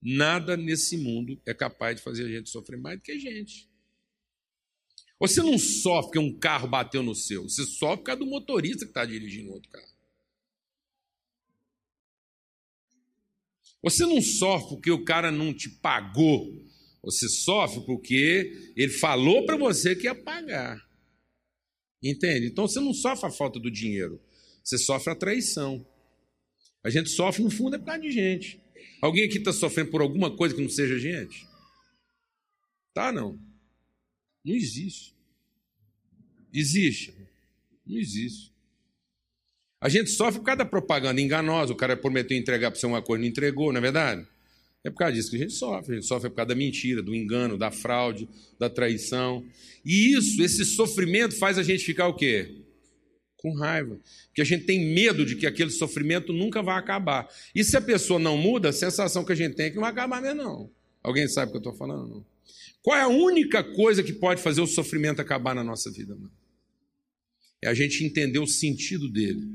Nada 0.01 0.57
nesse 0.57 0.97
mundo 0.97 1.39
é 1.45 1.53
capaz 1.53 1.97
de 1.97 2.01
fazer 2.01 2.25
a 2.25 2.29
gente 2.29 2.49
sofrer 2.49 2.77
mais 2.77 2.97
do 2.97 3.03
que 3.03 3.11
a 3.11 3.19
gente. 3.19 3.69
Você 5.19 5.43
não 5.43 5.57
sofre 5.59 6.05
porque 6.05 6.19
um 6.19 6.39
carro 6.39 6.67
bateu 6.67 7.03
no 7.03 7.13
seu, 7.13 7.43
você 7.43 7.63
sofre 7.63 7.97
por 7.97 8.03
causa 8.05 8.19
do 8.19 8.25
motorista 8.25 8.85
que 8.85 8.91
está 8.91 9.05
dirigindo 9.05 9.51
outro 9.51 9.69
carro. 9.69 9.90
Você 13.83 14.05
não 14.05 14.21
sofre 14.21 14.69
porque 14.69 14.91
o 14.91 15.03
cara 15.03 15.31
não 15.31 15.53
te 15.53 15.69
pagou, 15.69 16.63
você 17.03 17.27
sofre 17.27 17.83
porque 17.85 18.73
ele 18.75 18.91
falou 18.91 19.45
para 19.45 19.57
você 19.57 19.95
que 19.95 20.03
ia 20.03 20.15
pagar. 20.15 20.79
Entende? 22.03 22.47
Então 22.47 22.67
você 22.67 22.79
não 22.79 22.93
sofre 22.93 23.27
a 23.27 23.31
falta 23.31 23.59
do 23.59 23.71
dinheiro, 23.71 24.21
você 24.63 24.77
sofre 24.77 25.11
a 25.11 25.15
traição. 25.15 25.85
A 26.83 26.89
gente 26.89 27.09
sofre, 27.09 27.43
no 27.43 27.51
fundo, 27.51 27.75
é 27.75 27.79
por 27.79 27.85
causa 27.85 28.01
de 28.01 28.11
gente. 28.11 28.59
Alguém 29.01 29.25
aqui 29.25 29.37
está 29.37 29.53
sofrendo 29.53 29.91
por 29.91 30.01
alguma 30.01 30.35
coisa 30.35 30.55
que 30.55 30.61
não 30.61 30.69
seja 30.69 30.97
gente? 30.97 31.47
Tá, 32.93 33.11
não. 33.11 33.39
Não 34.43 34.55
existe. 34.55 35.15
Existe? 36.51 37.15
Não 37.85 37.97
existe. 37.97 38.51
A 39.81 39.89
gente 39.89 40.11
sofre 40.11 40.39
por 40.39 40.45
causa 40.45 40.59
da 40.59 40.65
propaganda 40.65 41.19
enganosa. 41.19 41.73
O 41.73 41.75
cara 41.75 41.97
prometeu 41.97 42.37
entregar 42.37 42.69
para 42.69 42.79
você 42.79 42.85
uma 42.85 43.01
coisa 43.01 43.19
e 43.19 43.25
não 43.25 43.29
entregou, 43.29 43.73
não 43.73 43.79
é 43.79 43.81
verdade? 43.81 44.27
É 44.83 44.91
por 44.91 44.97
causa 44.97 45.13
disso 45.15 45.31
que 45.31 45.37
a 45.37 45.39
gente 45.39 45.53
sofre. 45.53 45.93
A 45.93 45.95
gente 45.95 46.07
sofre 46.07 46.29
por 46.29 46.35
causa 46.35 46.49
da 46.49 46.55
mentira, 46.55 47.01
do 47.01 47.15
engano, 47.15 47.57
da 47.57 47.71
fraude, 47.71 48.29
da 48.59 48.69
traição. 48.69 49.43
E 49.83 50.15
isso, 50.15 50.41
esse 50.43 50.63
sofrimento 50.65 51.35
faz 51.35 51.57
a 51.57 51.63
gente 51.63 51.83
ficar 51.83 52.07
o 52.07 52.13
quê? 52.13 52.61
Com 53.37 53.55
raiva. 53.55 53.99
Porque 54.27 54.41
a 54.43 54.45
gente 54.45 54.65
tem 54.65 54.93
medo 54.93 55.25
de 55.25 55.35
que 55.35 55.47
aquele 55.47 55.71
sofrimento 55.71 56.31
nunca 56.31 56.61
vai 56.61 56.77
acabar. 56.77 57.27
E 57.55 57.63
se 57.63 57.75
a 57.75 57.81
pessoa 57.81 58.19
não 58.19 58.37
muda, 58.37 58.69
a 58.69 58.73
sensação 58.73 59.25
que 59.25 59.31
a 59.31 59.35
gente 59.35 59.55
tem 59.55 59.65
é 59.65 59.69
que 59.69 59.75
não 59.75 59.81
vai 59.81 59.91
acabar 59.91 60.21
mesmo, 60.21 60.43
não. 60.43 60.71
Alguém 61.01 61.27
sabe 61.27 61.49
o 61.49 61.51
que 61.53 61.57
eu 61.57 61.71
estou 61.71 61.75
falando? 61.75 62.07
Não? 62.07 62.25
Qual 62.83 62.97
é 62.97 63.01
a 63.01 63.07
única 63.07 63.63
coisa 63.63 64.03
que 64.03 64.13
pode 64.13 64.41
fazer 64.41 64.61
o 64.61 64.67
sofrimento 64.67 65.21
acabar 65.21 65.55
na 65.55 65.63
nossa 65.63 65.91
vida? 65.91 66.15
É 67.63 67.67
a 67.67 67.73
gente 67.73 68.03
entender 68.03 68.39
o 68.39 68.47
sentido 68.47 69.07
dele. 69.07 69.47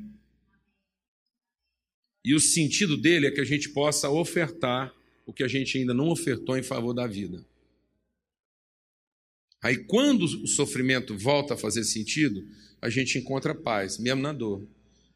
E 2.27 2.35
o 2.35 2.41
sentido 2.41 2.97
dele 2.97 3.29
é 3.29 3.31
que 3.31 3.41
a 3.41 3.45
gente 3.45 3.69
possa 3.69 4.11
ofertar 4.11 4.93
o 5.25 5.33
que 5.33 5.45
a 5.45 5.49
gente 5.49 5.79
ainda 5.79 5.95
não 5.95 6.09
ofertou 6.09 6.59
em 6.59 6.63
favor 6.63 6.93
da 6.93 7.07
vida. 7.07 7.47
Aí, 9.63 9.77
quando 9.77 10.25
o 10.25 10.49
sofrimento 10.49 11.17
volta 11.17 11.55
a 11.55 11.57
fazer 11.57 11.85
sentido, 11.85 12.45
a 12.83 12.91
gente 12.91 13.17
encontra 13.17 13.55
paz, 13.55 13.97
mesmo 13.97 14.23
na 14.23 14.33
dor. 14.33 14.67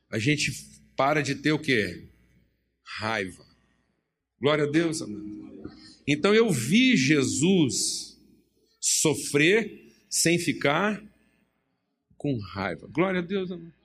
A 0.09 0.21
gente 0.21 0.53
para 0.97 1.21
de 1.21 1.35
ter 1.35 1.51
o 1.51 1.59
quê? 1.59 2.07
Raiva. 2.85 3.45
Glória 4.41 4.63
a 4.63 4.71
Deus, 4.71 5.03
amado. 5.03 5.69
Então 6.07 6.33
eu 6.33 6.49
vi 6.49 6.97
Jesus 6.97 8.17
sofrer 8.79 9.93
sem 10.09 10.39
ficar 10.39 11.03
com 12.17 12.39
raiva. 12.39 12.87
Glória 12.87 13.19
a 13.19 13.25
Deus, 13.25 13.51
amado. 13.51 13.80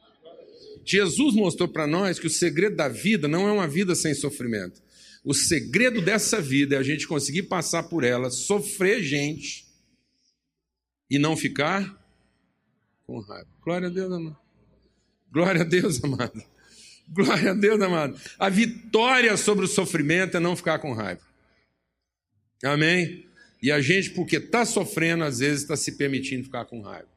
Jesus 0.86 1.34
mostrou 1.34 1.68
para 1.68 1.88
nós 1.88 2.20
que 2.20 2.28
o 2.28 2.30
segredo 2.30 2.76
da 2.76 2.88
vida 2.88 3.28
não 3.28 3.48
é 3.48 3.52
uma 3.52 3.68
vida 3.68 3.96
sem 3.96 4.14
sofrimento. 4.14 4.82
O 5.24 5.34
segredo 5.34 6.02
dessa 6.02 6.40
vida 6.40 6.76
é 6.76 6.78
a 6.78 6.84
gente 6.84 7.08
conseguir 7.08 7.44
passar 7.44 7.84
por 7.84 8.04
ela, 8.04 8.30
sofrer 8.30 9.02
gente 9.02 9.66
e 11.10 11.18
não 11.18 11.36
ficar 11.36 12.00
com 13.08 13.20
raiva. 13.20 13.50
Glória 13.64 13.88
a 13.88 13.92
Deus, 13.92 14.12
amado. 14.12 14.38
Glória 15.32 15.62
a 15.62 15.66
Deus, 15.66 16.04
amado. 16.04 16.44
Glória 17.10 17.52
a 17.52 17.54
Deus, 17.54 17.82
amado. 17.82 18.20
A 18.38 18.50
vitória 18.50 19.36
sobre 19.38 19.66
o 19.66 19.68
sofrimento 19.68 20.38
é 20.38 20.40
não 20.40 20.56
ficar 20.56 20.80
com 20.80 20.94
raiva. 20.94 21.22
Amém? 22.64 23.28
E 23.62 23.72
a 23.72 23.82
gente, 23.82 24.12
porque 24.12 24.38
está 24.38 24.66
sofrendo, 24.66 25.24
às 25.24 25.40
vezes 25.40 25.62
está 25.62 25.76
se 25.76 25.94
permitindo 25.94 26.44
ficar 26.44 26.66
com 26.66 26.82
raiva. 26.82 27.15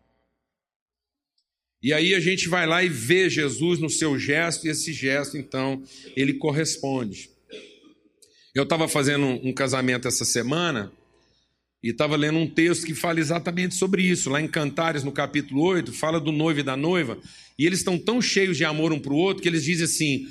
E 1.82 1.92
aí 1.92 2.14
a 2.14 2.20
gente 2.20 2.48
vai 2.48 2.66
lá 2.66 2.82
e 2.82 2.88
vê 2.88 3.30
Jesus 3.30 3.78
no 3.78 3.88
seu 3.88 4.18
gesto, 4.18 4.66
e 4.66 4.70
esse 4.70 4.92
gesto, 4.92 5.36
então, 5.36 5.82
ele 6.16 6.34
corresponde. 6.34 7.30
Eu 8.54 8.64
estava 8.64 8.88
fazendo 8.88 9.26
um 9.26 9.52
casamento 9.52 10.08
essa 10.08 10.24
semana 10.24 10.90
e 11.82 11.90
estava 11.90 12.16
lendo 12.16 12.38
um 12.38 12.48
texto 12.48 12.84
que 12.84 12.94
fala 12.94 13.20
exatamente 13.20 13.76
sobre 13.76 14.02
isso. 14.02 14.28
Lá 14.28 14.40
em 14.40 14.48
Cantares, 14.48 15.04
no 15.04 15.12
capítulo 15.12 15.62
8, 15.62 15.92
fala 15.92 16.18
do 16.18 16.32
noivo 16.32 16.60
e 16.60 16.64
da 16.64 16.76
noiva. 16.76 17.16
E 17.56 17.64
eles 17.64 17.78
estão 17.78 17.96
tão 17.96 18.20
cheios 18.20 18.56
de 18.56 18.64
amor 18.64 18.92
um 18.92 18.98
para 18.98 19.12
o 19.12 19.16
outro 19.16 19.42
que 19.42 19.48
eles 19.48 19.62
dizem 19.62 19.84
assim: 19.84 20.26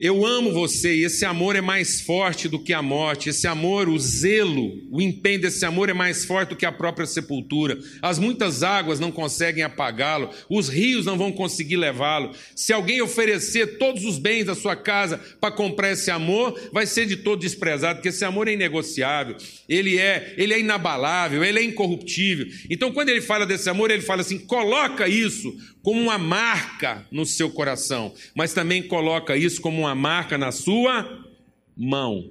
eu 0.00 0.24
amo 0.24 0.52
você 0.52 0.94
e 0.94 1.04
esse 1.04 1.24
amor 1.24 1.56
é 1.56 1.60
mais 1.60 2.00
forte 2.00 2.48
do 2.48 2.62
que 2.62 2.72
a 2.72 2.80
morte. 2.80 3.30
Esse 3.30 3.48
amor, 3.48 3.88
o 3.88 3.98
zelo, 3.98 4.70
o 4.92 5.02
empenho 5.02 5.40
desse 5.40 5.64
amor 5.66 5.88
é 5.88 5.92
mais 5.92 6.24
forte 6.24 6.50
do 6.50 6.56
que 6.56 6.64
a 6.64 6.70
própria 6.70 7.04
sepultura. 7.04 7.76
As 8.00 8.16
muitas 8.16 8.62
águas 8.62 9.00
não 9.00 9.10
conseguem 9.10 9.64
apagá-lo, 9.64 10.30
os 10.48 10.68
rios 10.68 11.04
não 11.04 11.18
vão 11.18 11.32
conseguir 11.32 11.76
levá-lo. 11.76 12.30
Se 12.54 12.72
alguém 12.72 13.02
oferecer 13.02 13.78
todos 13.78 14.04
os 14.04 14.20
bens 14.20 14.44
da 14.44 14.54
sua 14.54 14.76
casa 14.76 15.18
para 15.40 15.50
comprar 15.50 15.90
esse 15.90 16.12
amor, 16.12 16.56
vai 16.72 16.86
ser 16.86 17.04
de 17.04 17.16
todo 17.16 17.40
desprezado, 17.40 17.96
porque 17.96 18.10
esse 18.10 18.24
amor 18.24 18.46
é 18.46 18.52
inegociável. 18.52 19.36
Ele 19.68 19.98
é, 19.98 20.32
ele 20.36 20.54
é 20.54 20.60
inabalável, 20.60 21.42
ele 21.42 21.58
é 21.58 21.62
incorruptível. 21.64 22.46
Então, 22.70 22.92
quando 22.92 23.08
ele 23.08 23.20
fala 23.20 23.44
desse 23.44 23.68
amor, 23.68 23.90
ele 23.90 24.02
fala 24.02 24.20
assim: 24.20 24.38
coloca 24.38 25.08
isso 25.08 25.52
como 25.88 26.02
uma 26.02 26.18
marca 26.18 27.08
no 27.10 27.24
seu 27.24 27.50
coração, 27.50 28.14
mas 28.36 28.52
também 28.52 28.86
coloca 28.86 29.34
isso 29.38 29.58
como 29.58 29.80
uma 29.80 29.94
marca 29.94 30.36
na 30.36 30.52
sua 30.52 31.26
mão. 31.74 32.30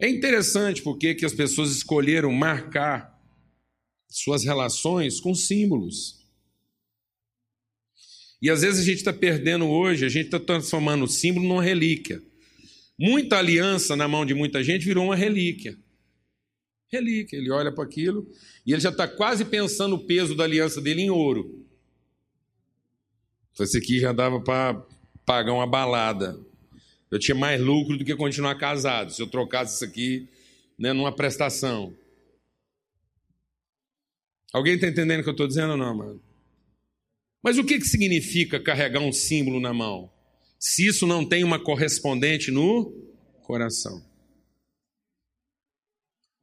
É 0.00 0.08
interessante 0.08 0.80
porque 0.80 1.14
que 1.14 1.26
as 1.26 1.34
pessoas 1.34 1.70
escolheram 1.70 2.32
marcar 2.32 3.14
suas 4.08 4.42
relações 4.42 5.20
com 5.20 5.34
símbolos. 5.34 6.26
E 8.40 8.48
às 8.48 8.62
vezes 8.62 8.80
a 8.80 8.84
gente 8.84 8.96
está 8.96 9.12
perdendo 9.12 9.66
hoje, 9.66 10.06
a 10.06 10.08
gente 10.08 10.28
está 10.34 10.40
transformando 10.40 11.04
o 11.04 11.08
símbolo 11.08 11.46
numa 11.46 11.62
relíquia. 11.62 12.22
Muita 12.98 13.36
aliança 13.36 13.94
na 13.94 14.08
mão 14.08 14.24
de 14.24 14.32
muita 14.32 14.64
gente 14.64 14.86
virou 14.86 15.04
uma 15.04 15.16
relíquia. 15.16 15.76
Relíquia, 16.88 17.36
ele 17.36 17.50
olha 17.50 17.72
para 17.72 17.84
aquilo 17.84 18.30
e 18.64 18.72
ele 18.72 18.80
já 18.80 18.90
está 18.90 19.08
quase 19.08 19.44
pensando 19.44 19.96
o 19.96 20.06
peso 20.06 20.34
da 20.34 20.44
aliança 20.44 20.80
dele 20.80 21.02
em 21.02 21.10
ouro. 21.10 21.64
Esse 23.58 23.78
aqui 23.78 23.98
já 23.98 24.12
dava 24.12 24.40
para 24.40 24.84
pagar 25.24 25.52
uma 25.52 25.66
balada. 25.66 26.38
Eu 27.10 27.18
tinha 27.18 27.34
mais 27.34 27.60
lucro 27.60 27.96
do 27.96 28.04
que 28.04 28.14
continuar 28.14 28.54
casado, 28.56 29.12
se 29.12 29.20
eu 29.20 29.26
trocasse 29.26 29.76
isso 29.76 29.84
aqui 29.84 30.28
né, 30.78 30.92
numa 30.92 31.14
prestação. 31.14 31.94
Alguém 34.52 34.74
está 34.74 34.88
entendendo 34.88 35.20
o 35.20 35.22
que 35.22 35.28
eu 35.28 35.32
estou 35.32 35.46
dizendo 35.46 35.72
ou 35.72 35.76
não, 35.76 35.96
mano? 35.96 36.22
Mas 37.42 37.58
o 37.58 37.64
que, 37.64 37.78
que 37.78 37.86
significa 37.86 38.60
carregar 38.60 39.00
um 39.00 39.12
símbolo 39.12 39.60
na 39.60 39.72
mão? 39.72 40.10
Se 40.58 40.86
isso 40.86 41.06
não 41.06 41.24
tem 41.24 41.44
uma 41.44 41.58
correspondente 41.58 42.50
no 42.50 42.92
coração. 43.42 44.02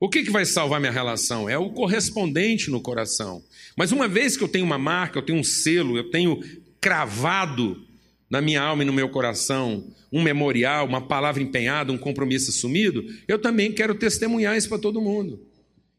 O 0.03 0.09
que, 0.09 0.21
que 0.21 0.29
vai 0.29 0.43
salvar 0.43 0.81
minha 0.81 0.91
relação? 0.91 1.49
É 1.49 1.57
o 1.57 1.69
correspondente 1.69 2.69
no 2.69 2.81
coração. 2.81 3.41
Mas 3.73 3.93
uma 3.93 4.05
vez 4.05 4.35
que 4.35 4.43
eu 4.43 4.49
tenho 4.49 4.65
uma 4.65 4.77
marca, 4.77 5.17
eu 5.17 5.21
tenho 5.23 5.39
um 5.39 5.43
selo, 5.45 5.95
eu 5.95 6.11
tenho 6.11 6.41
cravado 6.81 7.81
na 8.29 8.41
minha 8.41 8.61
alma 8.61 8.83
e 8.83 8.85
no 8.85 8.91
meu 8.91 9.07
coração 9.07 9.89
um 10.11 10.21
memorial, 10.21 10.85
uma 10.85 11.07
palavra 11.07 11.41
empenhada, 11.41 11.93
um 11.93 11.97
compromisso 11.97 12.49
assumido, 12.49 13.01
eu 13.29 13.39
também 13.39 13.71
quero 13.71 13.95
testemunhar 13.95 14.57
isso 14.57 14.67
para 14.67 14.77
todo 14.77 14.99
mundo. 14.99 15.39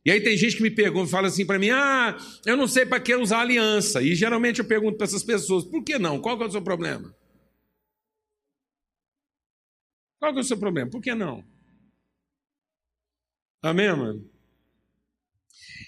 E 0.05 0.11
aí 0.11 0.21
tem 0.21 0.37
gente 0.37 0.57
que 0.57 0.63
me 0.63 0.71
pergunta, 0.71 1.11
fala 1.11 1.29
assim 1.29 1.47
para 1.47 1.59
mim: 1.59 1.71
ah, 1.71 2.15
eu 2.45 2.59
não 2.59 2.69
sei 2.69 2.85
para 2.85 3.01
que 3.01 3.17
usar 3.17 3.41
aliança. 3.41 4.03
E 4.03 4.15
geralmente 4.15 4.59
eu 4.59 4.67
pergunto 4.67 4.99
para 4.99 5.07
essas 5.07 5.25
pessoas: 5.25 5.65
por 5.65 5.83
que 5.83 5.99
não? 5.99 6.21
Qual 6.21 6.37
que 6.37 6.45
é 6.45 6.47
o 6.47 6.53
seu 6.53 6.61
problema? 6.61 7.17
Qual 10.21 10.31
que 10.31 10.41
é 10.41 10.43
o 10.43 10.45
seu 10.45 10.59
problema? 10.59 10.91
Por 10.91 11.01
que 11.01 11.15
não? 11.15 11.43
Amém, 13.65 13.89
mano? 13.97 14.23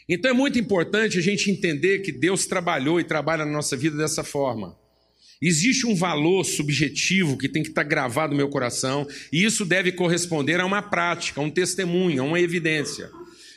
Então 0.09 0.31
é 0.31 0.35
muito 0.35 0.59
importante 0.59 1.19
a 1.19 1.21
gente 1.21 1.51
entender 1.51 1.99
que 1.99 2.11
Deus 2.11 2.47
trabalhou 2.47 2.99
e 2.99 3.05
trabalha 3.05 3.45
na 3.45 3.53
nossa 3.53 3.77
vida 3.77 3.99
dessa 3.99 4.25
forma. 4.25 4.75
Existe 5.43 5.87
um 5.87 5.95
valor 5.95 6.43
subjetivo 6.45 7.37
que 7.37 7.51
tem 7.51 7.63
que 7.63 7.69
estar 7.69 7.83
gravado 7.83 8.31
no 8.31 8.39
meu 8.39 8.49
coração, 8.49 9.07
e 9.31 9.45
isso 9.45 9.63
deve 9.67 9.93
corresponder 9.93 10.59
a 10.59 10.65
uma 10.65 10.81
prática, 10.81 11.39
a 11.39 11.45
um 11.45 11.51
testemunho, 11.51 12.23
a 12.23 12.25
uma 12.27 12.41
evidência, 12.41 13.11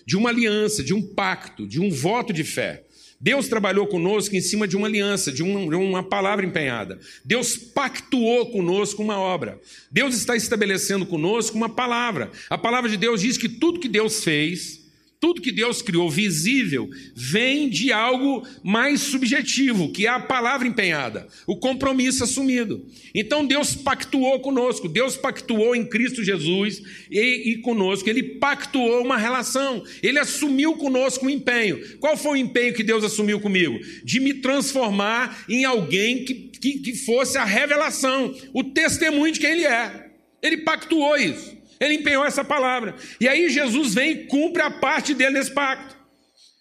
de 0.05 0.17
uma 0.17 0.31
aliança, 0.31 0.83
de 0.83 0.93
um 0.93 1.01
pacto, 1.01 1.65
de 1.65 1.79
um 1.79 1.89
voto 1.89 2.33
de 2.33 2.43
fé. 2.43 2.83
Deus 3.21 3.49
trabalhou 3.49 3.85
conosco 3.85 4.35
em 4.35 4.39
cima 4.39 4.65
de 4.65 4.77
uma 4.77 4.87
aliança, 4.87 5.29
de 5.29 5.43
uma, 5.43 5.59
de 5.69 5.75
uma, 5.75 6.01
palavra 6.01 6.45
empenhada. 6.45 6.97
Deus 7.25 7.57
pactuou 7.57 8.49
conosco 8.49 9.03
uma 9.03 9.19
obra. 9.19 9.59
Deus 9.91 10.15
está 10.15 10.37
estabelecendo 10.37 11.05
conosco 11.05 11.57
uma 11.57 11.67
palavra. 11.67 12.31
A 12.49 12.57
palavra 12.57 12.89
de 12.89 12.95
Deus 12.95 13.19
diz 13.19 13.37
que 13.37 13.49
tudo 13.49 13.79
que 13.79 13.89
Deus 13.89 14.23
fez, 14.23 14.78
tudo 15.19 15.41
que 15.41 15.51
Deus 15.51 15.81
criou 15.81 16.09
visível 16.09 16.89
vem 17.13 17.69
de 17.69 17.91
algo 17.91 18.47
mais 18.63 19.01
subjetivo, 19.01 19.91
que 19.91 20.07
é 20.07 20.09
a 20.09 20.19
palavra 20.19 20.65
empenhada, 20.65 21.27
o 21.45 21.57
compromisso 21.57 22.23
assumido. 22.23 22.85
Então 23.13 23.45
Deus 23.45 23.75
pactuou 23.75 24.39
conosco, 24.39 24.87
Deus 24.87 25.17
pactuou 25.17 25.75
em 25.75 25.85
Cristo 25.85 26.23
Jesus 26.23 26.81
e, 27.11 27.51
e 27.51 27.57
conosco, 27.57 28.09
Ele 28.09 28.23
pactuou 28.23 29.03
uma 29.03 29.17
relação, 29.17 29.83
Ele 30.01 30.19
assumiu 30.19 30.77
conosco 30.77 31.25
um 31.25 31.29
empenho. 31.29 31.97
Qual 31.99 32.15
foi 32.15 32.31
o 32.31 32.41
empenho 32.41 32.73
que 32.73 32.83
Deus 32.83 33.03
assumiu 33.03 33.41
comigo? 33.41 33.77
De 34.05 34.21
me 34.21 34.35
transformar 34.35 35.43
em 35.49 35.65
alguém 35.65 36.23
que, 36.23 36.33
que, 36.33 36.79
que 36.79 36.95
fosse 36.95 37.37
a 37.37 37.43
revelação, 37.43 38.33
o 38.53 38.63
testemunho 38.63 39.33
de 39.33 39.41
quem 39.41 39.51
Ele 39.51 39.65
é. 39.65 40.11
Ele 40.41 40.59
pactuou 40.59 41.17
isso. 41.17 41.58
Ele 41.79 41.95
empenhou 41.95 42.25
essa 42.25 42.43
palavra. 42.43 42.95
E 43.19 43.27
aí 43.27 43.49
Jesus 43.49 43.93
vem 43.93 44.11
e 44.11 44.25
cumpre 44.25 44.61
a 44.61 44.69
parte 44.69 45.13
dele 45.13 45.31
nesse 45.31 45.51
pacto. 45.51 45.95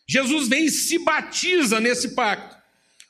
Jesus 0.09 0.49
vem 0.49 0.67
e 0.67 0.71
se 0.71 0.99
batiza 0.99 1.81
nesse 1.81 2.15
pacto. 2.15 2.57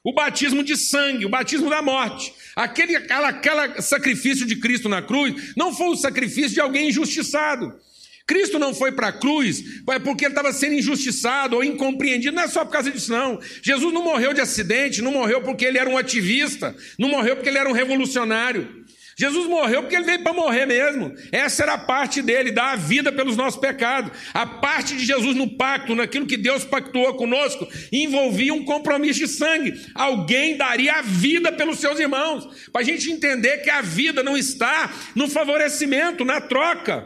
O 0.03 0.13
batismo 0.13 0.65
de 0.65 0.77
sangue, 0.77 1.27
o 1.27 1.29
batismo 1.29 1.69
da 1.69 1.83
morte. 1.83 2.33
Aquele 2.57 2.97
aquela, 2.97 3.29
aquela 3.29 3.83
sacrifício 3.83 4.47
de 4.47 4.57
Cristo 4.57 4.89
na 4.89 5.03
cruz 5.03 5.53
não 5.57 5.75
foi 5.75 5.89
o 5.89 5.97
sacrifício 5.97 6.51
de 6.51 6.61
alguém 6.61 6.89
injustiçado. 6.89 7.79
Cristo 8.27 8.59
não 8.59 8.75
foi 8.75 8.93
para 8.93 9.09
a 9.09 9.13
cruz 9.13 9.63
porque 10.05 10.27
ele 10.27 10.33
estava 10.33 10.53
sendo 10.53 10.75
injustiçado 10.75 11.57
ou 11.57 11.65
incompreendido. 11.65 12.37
Não 12.37 12.43
é 12.43 12.49
só 12.49 12.65
por 12.65 12.73
causa 12.73 12.91
disso, 12.91 13.11
não. 13.11 13.41
Jesus 13.63 13.93
não 13.93 14.05
morreu 14.05 14.35
de 14.35 14.41
acidente, 14.41 15.01
não 15.01 15.13
morreu 15.13 15.41
porque 15.43 15.65
ele 15.65 15.79
era 15.79 15.89
um 15.89 15.97
ativista, 15.97 16.77
não 16.99 17.09
morreu 17.09 17.37
porque 17.37 17.49
ele 17.49 17.59
era 17.59 17.69
um 17.69 17.73
revolucionário. 17.73 18.78
Jesus 19.19 19.49
morreu 19.49 19.83
porque 19.83 19.97
ele 19.97 20.05
veio 20.05 20.23
para 20.23 20.33
morrer 20.33 20.65
mesmo. 20.65 21.13
Essa 21.33 21.65
era 21.65 21.73
a 21.73 21.79
parte 21.79 22.23
dele, 22.23 22.53
dar 22.53 22.75
a 22.75 22.77
vida 22.77 23.11
pelos 23.11 23.37
nossos 23.37 23.59
pecados. 23.59 24.13
A 24.33 24.47
parte 24.47 24.97
de 24.97 25.05
Jesus 25.05 25.35
no 25.35 25.57
pacto, 25.57 25.93
naquilo 25.97 26.25
que 26.25 26.37
Deus 26.37 26.65
pactuou 26.65 27.13
conosco, 27.15 27.67
envolvia 27.91 28.55
um 28.55 28.65
compromisso 28.65 29.19
de 29.19 29.27
sangue. 29.27 29.75
Alguém 29.93 30.57
daria 30.57 30.95
a 30.95 31.03
vida 31.03 31.51
pelos 31.51 31.81
seus 31.81 31.99
irmãos. 31.99 32.47
Para 32.71 32.83
a 32.83 32.85
gente 32.85 33.11
entender 33.11 33.59
que 33.59 33.71
a 33.71 33.83
vida 33.83 34.23
não 34.23 34.37
está 34.37 34.89
no 35.17 35.29
favorecimento, 35.29 36.25
na 36.25 36.41
troca. 36.41 37.05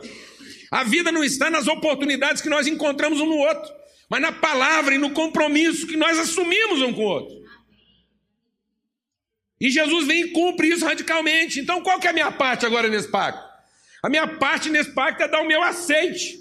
A 0.70 0.84
vida 0.84 1.10
não 1.10 1.24
está 1.24 1.48
nas 1.48 1.66
oportunidades 1.66 2.42
que 2.42 2.48
nós 2.50 2.66
encontramos 2.66 3.20
um 3.20 3.26
no 3.26 3.38
outro, 3.38 3.72
mas 4.10 4.20
na 4.20 4.32
palavra 4.32 4.94
e 4.94 4.98
no 4.98 5.10
compromisso 5.10 5.86
que 5.86 5.96
nós 5.96 6.18
assumimos 6.18 6.82
um 6.82 6.92
com 6.92 7.00
o 7.00 7.08
outro. 7.08 7.41
E 9.62 9.70
Jesus 9.70 10.08
vem 10.08 10.22
e 10.22 10.28
cumpre 10.32 10.70
isso 10.70 10.84
radicalmente. 10.84 11.60
Então, 11.60 11.80
qual 11.82 12.00
que 12.00 12.08
é 12.08 12.10
a 12.10 12.12
minha 12.12 12.32
parte 12.32 12.66
agora 12.66 12.88
nesse 12.88 13.08
pacto? 13.08 13.48
A 14.02 14.08
minha 14.08 14.26
parte 14.26 14.68
nesse 14.68 14.90
pacto 14.90 15.22
é 15.22 15.28
dar 15.28 15.40
o 15.40 15.46
meu 15.46 15.62
aceite, 15.62 16.36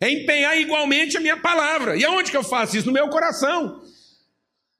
é 0.00 0.10
empenhar 0.10 0.60
igualmente 0.60 1.16
a 1.16 1.20
minha 1.20 1.36
palavra. 1.36 1.96
E 1.96 2.04
aonde 2.04 2.32
que 2.32 2.36
eu 2.36 2.42
faço 2.42 2.76
isso? 2.76 2.88
No 2.88 2.92
meu 2.92 3.08
coração. 3.08 3.80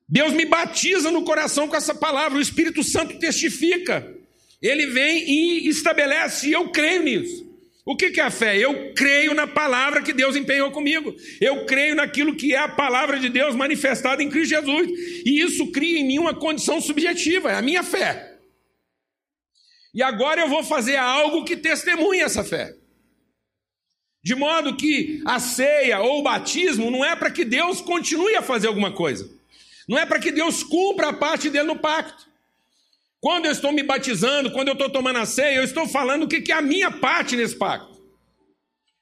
Deus 0.08 0.32
me 0.32 0.46
batiza 0.46 1.12
no 1.12 1.22
coração 1.22 1.68
com 1.68 1.76
essa 1.76 1.94
palavra, 1.94 2.38
o 2.38 2.42
Espírito 2.42 2.82
Santo 2.82 3.16
testifica. 3.20 4.16
Ele 4.60 4.86
vem 4.86 5.30
e 5.30 5.68
estabelece, 5.68 6.48
e 6.48 6.52
eu 6.52 6.70
creio 6.70 7.04
nisso. 7.04 7.49
O 7.84 7.96
que 7.96 8.20
é 8.20 8.22
a 8.22 8.30
fé? 8.30 8.58
Eu 8.58 8.92
creio 8.94 9.34
na 9.34 9.46
palavra 9.46 10.02
que 10.02 10.12
Deus 10.12 10.36
empenhou 10.36 10.70
comigo. 10.70 11.14
Eu 11.40 11.64
creio 11.66 11.94
naquilo 11.94 12.36
que 12.36 12.54
é 12.54 12.58
a 12.58 12.68
palavra 12.68 13.18
de 13.18 13.28
Deus 13.28 13.54
manifestada 13.54 14.22
em 14.22 14.28
Cristo 14.28 14.50
Jesus. 14.50 14.88
E 15.24 15.40
isso 15.40 15.72
cria 15.72 16.00
em 16.00 16.06
mim 16.06 16.18
uma 16.18 16.34
condição 16.34 16.80
subjetiva, 16.80 17.50
é 17.50 17.54
a 17.56 17.62
minha 17.62 17.82
fé. 17.82 18.38
E 19.94 20.02
agora 20.02 20.42
eu 20.42 20.48
vou 20.48 20.62
fazer 20.62 20.96
algo 20.96 21.44
que 21.44 21.56
testemunhe 21.56 22.20
essa 22.20 22.44
fé. 22.44 22.76
De 24.22 24.34
modo 24.34 24.76
que 24.76 25.22
a 25.24 25.40
ceia 25.40 26.00
ou 26.00 26.20
o 26.20 26.22
batismo 26.22 26.90
não 26.90 27.04
é 27.04 27.16
para 27.16 27.30
que 27.30 27.44
Deus 27.44 27.80
continue 27.80 28.36
a 28.36 28.42
fazer 28.42 28.68
alguma 28.68 28.92
coisa. 28.92 29.28
Não 29.88 29.98
é 29.98 30.04
para 30.04 30.20
que 30.20 30.30
Deus 30.30 30.62
cumpra 30.62 31.08
a 31.08 31.12
parte 31.12 31.48
dele 31.48 31.68
no 31.68 31.78
pacto. 31.78 32.29
Quando 33.20 33.44
eu 33.44 33.52
estou 33.52 33.70
me 33.70 33.82
batizando, 33.82 34.50
quando 34.50 34.68
eu 34.68 34.72
estou 34.72 34.88
tomando 34.88 35.18
a 35.18 35.26
ceia, 35.26 35.56
eu 35.56 35.64
estou 35.64 35.86
falando 35.86 36.22
o 36.22 36.28
que 36.28 36.50
é 36.50 36.54
a 36.54 36.62
minha 36.62 36.90
parte 36.90 37.36
nesse 37.36 37.54
pacto. 37.54 38.00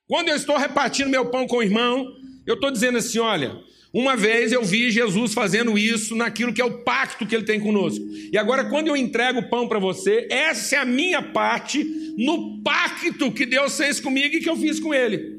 Quando 0.08 0.28
eu 0.28 0.36
estou 0.36 0.56
repartindo 0.56 1.08
meu 1.08 1.26
pão 1.26 1.46
com 1.46 1.58
o 1.58 1.62
irmão, 1.62 2.06
eu 2.46 2.54
estou 2.54 2.70
dizendo 2.70 2.98
assim: 2.98 3.18
olha, 3.20 3.56
uma 3.92 4.16
vez 4.16 4.50
eu 4.50 4.64
vi 4.64 4.90
Jesus 4.90 5.32
fazendo 5.32 5.78
isso 5.78 6.16
naquilo 6.16 6.52
que 6.52 6.60
é 6.60 6.64
o 6.64 6.82
pacto 6.82 7.26
que 7.26 7.34
ele 7.34 7.44
tem 7.44 7.60
conosco. 7.60 8.04
E 8.32 8.36
agora, 8.36 8.64
quando 8.64 8.88
eu 8.88 8.96
entrego 8.96 9.38
o 9.38 9.48
pão 9.48 9.68
para 9.68 9.78
você, 9.78 10.26
essa 10.30 10.76
é 10.76 10.78
a 10.78 10.84
minha 10.84 11.22
parte 11.22 11.84
no 12.16 12.60
pacto 12.62 13.30
que 13.30 13.46
Deus 13.46 13.76
fez 13.76 14.00
comigo 14.00 14.34
e 14.34 14.40
que 14.40 14.50
eu 14.50 14.56
fiz 14.56 14.80
com 14.80 14.92
ele. 14.92 15.37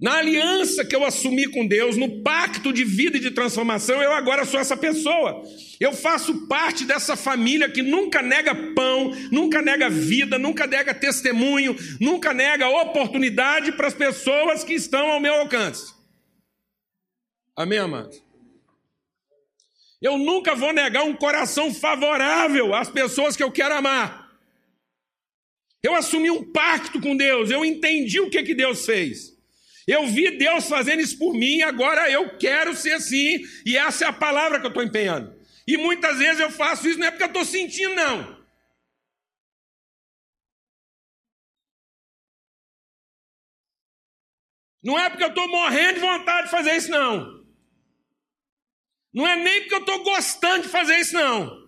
Na 0.00 0.18
aliança 0.18 0.84
que 0.84 0.94
eu 0.94 1.04
assumi 1.04 1.48
com 1.48 1.66
Deus, 1.66 1.96
no 1.96 2.22
pacto 2.22 2.72
de 2.72 2.84
vida 2.84 3.16
e 3.16 3.20
de 3.20 3.32
transformação, 3.32 4.00
eu 4.00 4.12
agora 4.12 4.44
sou 4.44 4.60
essa 4.60 4.76
pessoa. 4.76 5.42
Eu 5.80 5.92
faço 5.92 6.46
parte 6.46 6.84
dessa 6.84 7.16
família 7.16 7.68
que 7.68 7.82
nunca 7.82 8.22
nega 8.22 8.54
pão, 8.74 9.10
nunca 9.32 9.60
nega 9.60 9.90
vida, 9.90 10.38
nunca 10.38 10.68
nega 10.68 10.94
testemunho, 10.94 11.74
nunca 12.00 12.32
nega 12.32 12.68
oportunidade 12.68 13.72
para 13.72 13.88
as 13.88 13.94
pessoas 13.94 14.62
que 14.62 14.72
estão 14.72 15.10
ao 15.10 15.18
meu 15.18 15.34
alcance. 15.34 15.92
Amém, 17.56 17.80
amados? 17.80 18.22
Eu 20.00 20.16
nunca 20.16 20.54
vou 20.54 20.72
negar 20.72 21.02
um 21.02 21.16
coração 21.16 21.74
favorável 21.74 22.72
às 22.72 22.88
pessoas 22.88 23.36
que 23.36 23.42
eu 23.42 23.50
quero 23.50 23.74
amar. 23.74 24.28
Eu 25.82 25.96
assumi 25.96 26.30
um 26.30 26.52
pacto 26.52 27.00
com 27.00 27.16
Deus, 27.16 27.50
eu 27.50 27.64
entendi 27.64 28.20
o 28.20 28.30
que, 28.30 28.44
que 28.44 28.54
Deus 28.54 28.86
fez. 28.86 29.37
Eu 29.88 30.06
vi 30.06 30.36
Deus 30.36 30.68
fazendo 30.68 31.00
isso 31.00 31.18
por 31.18 31.32
mim, 31.32 31.62
agora 31.62 32.10
eu 32.10 32.36
quero 32.36 32.76
ser 32.76 32.92
assim, 32.92 33.40
e 33.64 33.74
essa 33.74 34.04
é 34.04 34.08
a 34.08 34.12
palavra 34.12 34.60
que 34.60 34.66
eu 34.66 34.68
estou 34.68 34.82
empenhando. 34.82 35.34
E 35.66 35.78
muitas 35.78 36.18
vezes 36.18 36.40
eu 36.40 36.50
faço 36.50 36.86
isso 36.86 36.98
não 36.98 37.06
é 37.06 37.10
porque 37.10 37.24
eu 37.24 37.28
estou 37.28 37.44
sentindo, 37.46 37.94
não. 37.94 38.38
Não 44.82 44.98
é 44.98 45.08
porque 45.08 45.24
eu 45.24 45.28
estou 45.28 45.48
morrendo 45.48 45.94
de 45.94 46.00
vontade 46.00 46.44
de 46.44 46.50
fazer 46.50 46.76
isso, 46.76 46.90
não. 46.90 47.44
Não 49.10 49.26
é 49.26 49.36
nem 49.36 49.60
porque 49.62 49.74
eu 49.74 49.80
estou 49.80 50.04
gostando 50.04 50.64
de 50.64 50.68
fazer 50.68 50.98
isso, 50.98 51.14
não. 51.14 51.66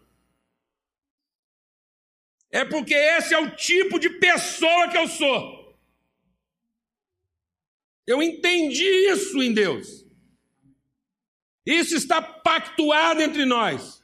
É 2.50 2.66
porque 2.66 2.92
esse 2.92 3.32
é 3.32 3.38
o 3.38 3.56
tipo 3.56 3.98
de 3.98 4.10
pessoa 4.10 4.88
que 4.88 4.98
eu 4.98 5.08
sou. 5.08 5.59
Eu 8.10 8.20
entendi 8.20 8.88
isso 9.08 9.40
em 9.40 9.54
Deus. 9.54 10.04
Isso 11.64 11.94
está 11.94 12.20
pactuado 12.20 13.22
entre 13.22 13.44
nós. 13.44 14.02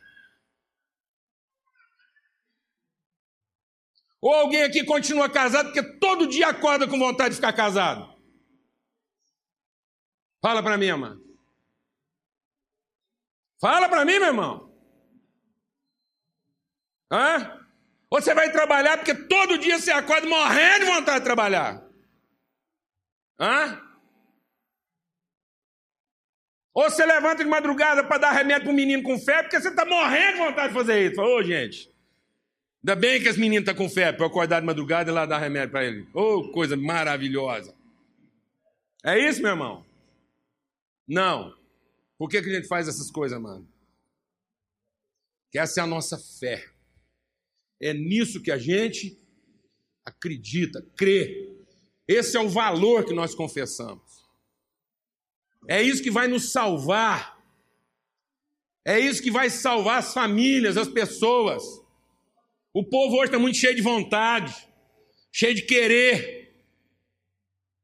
Ou 4.21 4.33
alguém 4.33 4.63
aqui 4.63 4.85
continua 4.85 5.29
casado 5.29 5.73
porque 5.73 5.99
todo 5.99 6.29
dia 6.29 6.47
acorda 6.51 6.87
com 6.87 6.97
vontade 6.97 7.31
de 7.31 7.35
ficar 7.35 7.53
casado? 7.53 8.17
Fala 10.41 10.63
para 10.63 10.79
mim, 10.79 10.87
irmã. 10.87 11.21
Fala 13.61 13.89
para 13.89 14.05
mim, 14.05 14.21
meu 14.21 14.29
irmão. 14.29 14.73
Hã? 17.11 17.67
Ou 18.09 18.23
você 18.23 18.33
vai 18.35 18.53
trabalhar 18.53 18.99
porque 18.99 19.17
todo 19.27 19.59
dia 19.59 19.81
você 19.81 19.91
acorda 19.91 20.29
morrendo 20.29 20.85
de 20.85 20.93
vontade 20.93 21.19
de 21.19 21.25
trabalhar? 21.25 21.85
Hã? 23.41 23.86
Ou 26.77 26.91
você 26.91 27.07
levanta 27.07 27.43
de 27.43 27.49
madrugada 27.49 28.05
para 28.05 28.19
dar 28.19 28.33
remédio 28.33 28.65
para 28.65 28.71
um 28.71 28.77
menino 28.77 29.03
com 29.03 29.19
febre, 29.19 29.45
porque 29.45 29.59
você 29.59 29.71
está 29.71 29.87
morrendo 29.87 30.33
de 30.33 30.39
vontade 30.45 30.69
de 30.69 30.75
fazer 30.75 31.11
isso. 31.11 31.23
Ô, 31.23 31.43
gente, 31.43 31.91
ainda 32.83 32.95
bem 32.95 33.19
que 33.19 33.31
esse 33.31 33.41
menino 33.41 33.63
está 33.63 33.75
com 33.75 33.89
febre, 33.89 34.19
para 34.19 34.27
acordar 34.27 34.61
de 34.61 34.67
madrugada 34.67 35.11
e 35.11 35.15
lá 35.15 35.25
dar 35.25 35.39
remédio 35.39 35.71
para 35.71 35.87
ele. 35.87 36.07
Ô, 36.13 36.21
oh, 36.21 36.53
coisa 36.53 36.77
maravilhosa. 36.77 37.75
É 39.03 39.19
isso, 39.19 39.41
meu 39.41 39.53
irmão? 39.53 39.87
Não. 41.09 41.57
Por 42.19 42.29
que, 42.29 42.43
que 42.43 42.51
a 42.51 42.55
gente 42.57 42.69
faz 42.69 42.87
essas 42.87 43.11
coisas, 43.11 43.41
mano? 43.41 43.67
Que 45.51 45.59
essa 45.59 45.81
é 45.81 45.83
a 45.83 45.87
nossa 45.87 46.19
fé. 46.19 46.63
É 47.81 47.95
nisso 47.95 48.43
que 48.43 48.51
a 48.53 48.59
gente 48.59 49.19
acredita, 50.05 50.87
crê. 50.95 51.57
Esse 52.07 52.37
é 52.37 52.41
o 52.41 52.51
valor 52.51 53.07
que 53.07 53.15
nós 53.15 53.35
confessamos. 53.35 54.06
É 55.69 55.83
isso 55.83 56.03
que 56.03 56.11
vai 56.11 56.29
nos 56.29 56.53
salvar. 56.53 57.37
É 58.85 59.01
isso 59.01 59.23
que 59.23 59.31
vai 59.31 59.51
salvar 59.51 59.99
as 59.99 60.13
famílias, 60.15 60.77
as 60.77 60.89
pessoas. 60.89 61.63
O 62.73 62.85
povo 62.85 63.17
hoje 63.17 63.27
está 63.27 63.39
muito 63.39 63.59
cheio 63.59 63.75
de 63.75 63.83
vontade, 63.83 64.55
cheio 65.33 65.55
de 65.55 65.63
querer. 65.63 66.55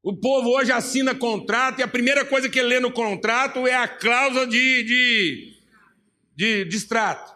O 0.01 0.15
povo 0.15 0.49
hoje 0.49 0.71
assina 0.71 1.13
contrato 1.13 1.79
e 1.79 1.83
a 1.83 1.87
primeira 1.87 2.25
coisa 2.25 2.49
que 2.49 2.59
ele 2.59 2.69
lê 2.69 2.79
no 2.79 2.91
contrato 2.91 3.67
é 3.67 3.73
a 3.73 3.87
cláusula 3.87 4.47
de, 4.47 4.83
de, 4.83 6.65
de, 6.65 6.75
extrato. 6.75 7.33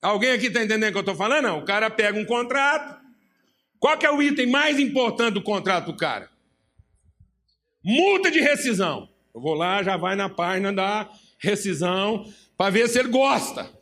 Alguém 0.00 0.32
aqui 0.32 0.46
está 0.46 0.62
entendendo 0.62 0.90
o 0.90 0.92
que 0.92 0.98
eu 0.98 1.00
estou 1.00 1.14
falando? 1.14 1.44
Não. 1.44 1.58
O 1.58 1.64
cara 1.64 1.90
pega 1.90 2.18
um 2.18 2.24
contrato, 2.24 3.02
Qual 3.82 3.98
que 3.98 4.06
é 4.06 4.10
o 4.12 4.22
item 4.22 4.46
mais 4.46 4.78
importante 4.78 5.34
do 5.34 5.42
contrato 5.42 5.86
do 5.86 5.96
cara? 5.96 6.30
Multa 7.84 8.30
de 8.30 8.40
rescisão. 8.40 9.12
Eu 9.34 9.40
vou 9.40 9.54
lá, 9.54 9.82
já 9.82 9.96
vai 9.96 10.14
na 10.14 10.28
página 10.28 10.72
da 10.72 11.10
rescisão 11.38 12.24
para 12.56 12.70
ver 12.70 12.88
se 12.88 12.98
ele 12.98 13.08
gosta. 13.08 13.72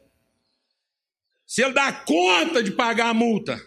Se 1.46 1.62
ele 1.62 1.72
dá 1.72 1.92
conta 1.92 2.62
de 2.62 2.70
pagar 2.70 3.10
a 3.10 3.14
multa. 3.14 3.60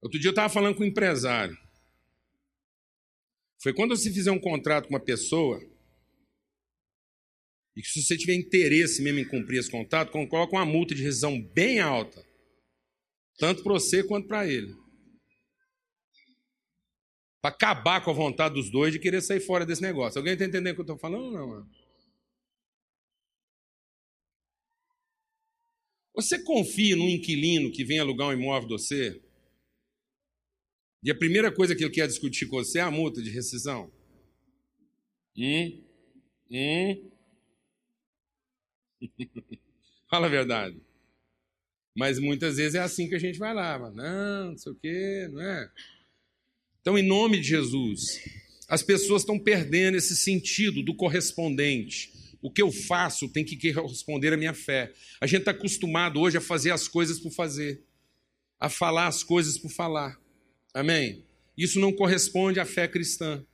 Outro 0.00 0.18
dia 0.18 0.28
eu 0.28 0.32
estava 0.32 0.52
falando 0.52 0.76
com 0.76 0.82
um 0.82 0.86
empresário. 0.86 1.56
Foi 3.62 3.72
quando 3.72 3.96
você 3.96 4.12
fizer 4.12 4.32
um 4.32 4.40
contrato 4.40 4.88
com 4.88 4.94
uma 4.94 5.04
pessoa, 5.04 5.60
e 7.76 7.80
que 7.80 7.88
se 7.88 8.02
você 8.02 8.16
tiver 8.16 8.34
interesse 8.34 9.00
mesmo 9.00 9.20
em 9.20 9.28
cumprir 9.28 9.58
esse 9.58 9.70
contrato, 9.70 10.10
coloca 10.10 10.56
uma 10.56 10.66
multa 10.66 10.94
de 10.94 11.02
rescisão 11.02 11.40
bem 11.40 11.78
alta. 11.78 12.31
Tanto 13.38 13.62
para 13.62 13.72
você 13.72 14.04
quanto 14.04 14.28
para 14.28 14.46
ele. 14.46 14.74
Para 17.40 17.54
acabar 17.54 18.04
com 18.04 18.10
a 18.10 18.14
vontade 18.14 18.54
dos 18.54 18.70
dois 18.70 18.92
de 18.92 19.00
querer 19.00 19.20
sair 19.20 19.40
fora 19.40 19.66
desse 19.66 19.82
negócio. 19.82 20.18
Alguém 20.18 20.34
está 20.34 20.44
entendendo 20.44 20.72
o 20.72 20.74
que 20.76 20.80
eu 20.80 20.94
estou 20.94 20.98
falando 20.98 21.24
ou 21.24 21.32
não? 21.32 21.48
Mano? 21.48 21.70
Você 26.14 26.42
confia 26.44 26.94
num 26.94 27.08
inquilino 27.08 27.72
que 27.72 27.84
vem 27.84 27.98
alugar 27.98 28.28
um 28.28 28.32
imóvel 28.32 28.68
de 28.68 28.74
você? 28.74 29.22
E 31.02 31.10
a 31.10 31.18
primeira 31.18 31.52
coisa 31.52 31.74
que 31.74 31.82
ele 31.82 31.92
quer 31.92 32.06
discutir 32.06 32.46
com 32.46 32.56
você 32.56 32.78
é 32.78 32.82
a 32.82 32.90
multa 32.90 33.20
de 33.20 33.30
rescisão. 33.30 33.90
Hum? 35.36 35.82
Hum? 36.50 37.10
Fala 40.08 40.26
a 40.26 40.30
verdade. 40.30 40.80
Mas 41.94 42.18
muitas 42.18 42.56
vezes 42.56 42.74
é 42.74 42.80
assim 42.80 43.08
que 43.08 43.14
a 43.14 43.18
gente 43.18 43.38
vai 43.38 43.54
lá. 43.54 43.78
Não, 43.78 44.50
não 44.50 44.58
sei 44.58 44.72
o 44.72 44.74
quê, 44.74 45.28
não 45.30 45.40
é? 45.40 45.70
Então, 46.80 46.98
em 46.98 47.06
nome 47.06 47.38
de 47.38 47.48
Jesus, 47.48 48.20
as 48.68 48.82
pessoas 48.82 49.22
estão 49.22 49.38
perdendo 49.38 49.96
esse 49.96 50.16
sentido 50.16 50.82
do 50.82 50.94
correspondente. 50.94 52.12
O 52.40 52.50
que 52.50 52.62
eu 52.62 52.72
faço 52.72 53.28
tem 53.28 53.44
que 53.44 53.72
corresponder 53.72 54.32
à 54.32 54.36
minha 54.36 54.54
fé. 54.54 54.92
A 55.20 55.26
gente 55.26 55.40
está 55.40 55.52
acostumado 55.52 56.18
hoje 56.18 56.38
a 56.38 56.40
fazer 56.40 56.70
as 56.70 56.88
coisas 56.88 57.20
por 57.20 57.30
fazer, 57.30 57.82
a 58.58 58.68
falar 58.68 59.06
as 59.06 59.22
coisas 59.22 59.58
por 59.58 59.70
falar. 59.70 60.18
Amém? 60.74 61.24
Isso 61.56 61.78
não 61.78 61.92
corresponde 61.92 62.58
à 62.58 62.64
fé 62.64 62.88
cristã. 62.88 63.44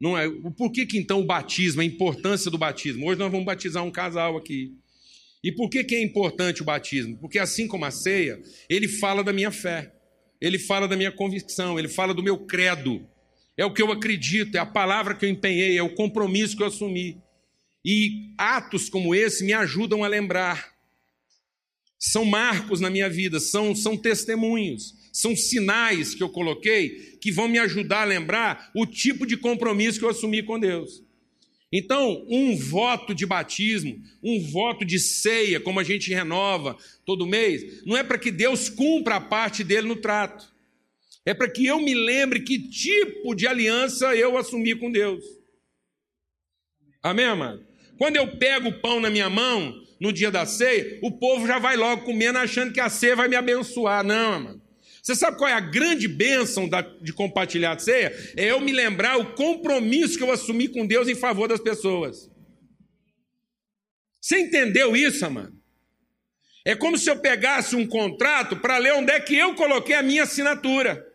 Não 0.00 0.16
é. 0.16 0.28
Por 0.56 0.70
que, 0.70 0.86
que 0.86 0.98
então 0.98 1.20
o 1.20 1.26
batismo, 1.26 1.80
a 1.80 1.84
importância 1.84 2.50
do 2.50 2.56
batismo? 2.56 3.06
Hoje 3.06 3.18
nós 3.18 3.30
vamos 3.30 3.44
batizar 3.44 3.84
um 3.84 3.90
casal 3.90 4.36
aqui. 4.36 4.74
E 5.44 5.52
por 5.52 5.68
que, 5.68 5.84
que 5.84 5.94
é 5.94 6.02
importante 6.02 6.62
o 6.62 6.64
batismo? 6.64 7.18
Porque 7.18 7.38
assim 7.38 7.68
como 7.68 7.84
a 7.84 7.90
ceia, 7.90 8.40
ele 8.68 8.88
fala 8.88 9.22
da 9.22 9.30
minha 9.30 9.50
fé, 9.50 9.92
ele 10.40 10.58
fala 10.58 10.88
da 10.88 10.96
minha 10.96 11.12
convicção, 11.12 11.78
ele 11.78 11.88
fala 11.88 12.14
do 12.14 12.22
meu 12.22 12.38
credo. 12.38 13.06
É 13.54 13.64
o 13.64 13.72
que 13.72 13.82
eu 13.82 13.92
acredito, 13.92 14.56
é 14.56 14.58
a 14.58 14.66
palavra 14.66 15.14
que 15.14 15.26
eu 15.26 15.28
empenhei, 15.28 15.76
é 15.76 15.82
o 15.82 15.94
compromisso 15.94 16.56
que 16.56 16.62
eu 16.62 16.68
assumi. 16.68 17.22
E 17.84 18.32
atos 18.38 18.88
como 18.88 19.14
esse 19.14 19.44
me 19.44 19.52
ajudam 19.52 20.02
a 20.02 20.08
lembrar. 20.08 20.72
São 21.98 22.24
marcos 22.24 22.80
na 22.80 22.88
minha 22.88 23.10
vida, 23.10 23.38
são, 23.38 23.76
são 23.76 23.96
testemunhos 23.98 25.04
são 25.14 25.36
sinais 25.36 26.12
que 26.12 26.24
eu 26.24 26.28
coloquei 26.28 27.16
que 27.20 27.30
vão 27.30 27.46
me 27.46 27.56
ajudar 27.60 28.02
a 28.02 28.04
lembrar 28.04 28.72
o 28.74 28.84
tipo 28.84 29.24
de 29.24 29.36
compromisso 29.36 30.00
que 30.00 30.04
eu 30.04 30.08
assumi 30.08 30.42
com 30.42 30.58
Deus. 30.58 31.03
Então, 31.76 32.24
um 32.28 32.56
voto 32.56 33.12
de 33.12 33.26
batismo, 33.26 34.00
um 34.22 34.40
voto 34.52 34.84
de 34.84 34.96
ceia, 35.00 35.58
como 35.58 35.80
a 35.80 35.82
gente 35.82 36.14
renova 36.14 36.78
todo 37.04 37.26
mês, 37.26 37.84
não 37.84 37.96
é 37.96 38.04
para 38.04 38.16
que 38.16 38.30
Deus 38.30 38.68
cumpra 38.68 39.16
a 39.16 39.20
parte 39.20 39.64
dele 39.64 39.88
no 39.88 39.96
trato. 39.96 40.54
É 41.26 41.34
para 41.34 41.50
que 41.50 41.66
eu 41.66 41.80
me 41.80 41.92
lembre 41.92 42.44
que 42.44 42.68
tipo 42.68 43.34
de 43.34 43.48
aliança 43.48 44.14
eu 44.14 44.38
assumi 44.38 44.76
com 44.76 44.88
Deus. 44.88 45.24
Amém, 47.02 47.34
mano? 47.34 47.66
Quando 47.98 48.14
eu 48.14 48.36
pego 48.36 48.68
o 48.68 48.80
pão 48.80 49.00
na 49.00 49.10
minha 49.10 49.28
mão, 49.28 49.74
no 49.98 50.12
dia 50.12 50.30
da 50.30 50.46
ceia, 50.46 51.00
o 51.02 51.10
povo 51.10 51.44
já 51.44 51.58
vai 51.58 51.76
logo 51.76 52.04
comendo 52.04 52.38
achando 52.38 52.72
que 52.72 52.78
a 52.78 52.88
ceia 52.88 53.16
vai 53.16 53.26
me 53.26 53.34
abençoar. 53.34 54.04
Não, 54.04 54.40
mano. 54.40 54.62
Você 55.04 55.14
sabe 55.14 55.36
qual 55.36 55.50
é 55.50 55.52
a 55.52 55.60
grande 55.60 56.08
bênção 56.08 56.66
de 57.02 57.12
compartilhar 57.12 57.72
a 57.72 57.78
ceia? 57.78 58.10
É 58.38 58.50
eu 58.50 58.58
me 58.58 58.72
lembrar 58.72 59.18
o 59.18 59.34
compromisso 59.34 60.16
que 60.16 60.24
eu 60.24 60.32
assumi 60.32 60.66
com 60.66 60.86
Deus 60.86 61.08
em 61.08 61.14
favor 61.14 61.46
das 61.46 61.60
pessoas. 61.60 62.30
Você 64.18 64.38
entendeu 64.40 64.96
isso, 64.96 65.30
mano? 65.30 65.60
É 66.64 66.74
como 66.74 66.96
se 66.96 67.10
eu 67.10 67.18
pegasse 67.18 67.76
um 67.76 67.86
contrato 67.86 68.56
para 68.56 68.78
ler 68.78 68.94
onde 68.94 69.12
é 69.12 69.20
que 69.20 69.36
eu 69.36 69.54
coloquei 69.54 69.94
a 69.94 70.02
minha 70.02 70.22
assinatura. 70.22 71.06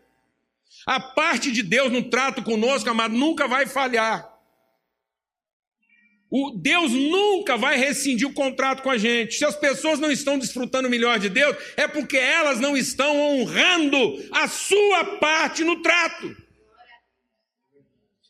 A 0.86 1.00
parte 1.00 1.50
de 1.50 1.60
Deus 1.60 1.90
no 1.90 2.08
trato 2.08 2.44
conosco, 2.44 2.88
amado, 2.88 3.16
nunca 3.16 3.48
vai 3.48 3.66
falhar. 3.66 4.29
O 6.30 6.52
Deus 6.52 6.92
nunca 6.92 7.56
vai 7.56 7.76
rescindir 7.76 8.28
o 8.28 8.32
contrato 8.32 8.82
com 8.82 8.90
a 8.90 8.96
gente. 8.96 9.34
Se 9.34 9.44
as 9.44 9.56
pessoas 9.56 9.98
não 9.98 10.12
estão 10.12 10.38
desfrutando 10.38 10.86
o 10.86 10.90
melhor 10.90 11.18
de 11.18 11.28
Deus, 11.28 11.56
é 11.76 11.88
porque 11.88 12.16
elas 12.16 12.60
não 12.60 12.76
estão 12.76 13.20
honrando 13.20 13.98
a 14.30 14.46
sua 14.46 15.04
parte 15.18 15.64
no 15.64 15.82
trato. 15.82 16.36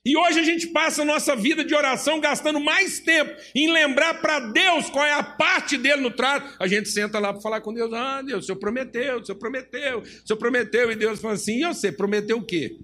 E 0.03 0.17
hoje 0.17 0.41
a 0.41 0.43
gente 0.43 0.69
passa 0.69 1.03
a 1.03 1.05
nossa 1.05 1.37
vida 1.37 1.63
de 1.63 1.75
oração 1.75 2.21
gastando 2.21 2.59
mais 2.59 3.01
tempo 3.01 3.39
em 3.55 3.71
lembrar 3.71 4.15
para 4.23 4.41
Deus 4.41 4.89
qual 4.89 5.05
é 5.05 5.13
a 5.13 5.23
parte 5.23 5.77
dele 5.77 6.01
no 6.01 6.11
trato. 6.11 6.57
A 6.59 6.67
gente 6.67 6.89
senta 6.89 7.19
lá 7.19 7.35
para 7.35 7.43
falar 7.43 7.61
com 7.61 7.75
Deus: 7.75 7.93
Ah, 7.93 8.23
Deus, 8.23 8.45
o 8.45 8.47
Senhor 8.47 8.59
prometeu, 8.59 9.19
o 9.19 9.27
Senhor 9.27 9.39
prometeu, 9.39 9.99
o 9.99 10.27
Senhor 10.27 10.39
prometeu. 10.39 10.91
E 10.91 10.97
Deus 10.97 11.21
fala 11.21 11.35
assim: 11.35 11.63
E 11.63 11.67
você, 11.67 11.93
prometeu 11.93 12.39
o 12.39 12.43
quê? 12.43 12.79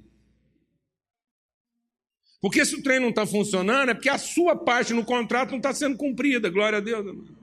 Porque 2.40 2.64
se 2.64 2.76
o 2.76 2.82
trem 2.82 3.00
não 3.00 3.10
está 3.10 3.26
funcionando, 3.26 3.90
é 3.90 3.94
porque 3.94 4.08
a 4.08 4.18
sua 4.18 4.56
parte 4.56 4.92
no 4.92 5.04
contrato 5.04 5.50
não 5.50 5.56
está 5.56 5.72
sendo 5.72 5.96
cumprida. 5.96 6.50
Glória 6.50 6.78
a 6.78 6.80
Deus, 6.80 7.00
amado. 7.00 7.36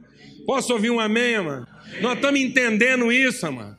Posso 0.45 0.73
ouvir 0.73 0.89
um 0.89 0.99
amém, 0.99 1.39
mano? 1.41 1.67
Nós 2.01 2.15
estamos 2.15 2.39
entendendo 2.39 3.11
isso, 3.11 3.49
mano. 3.51 3.77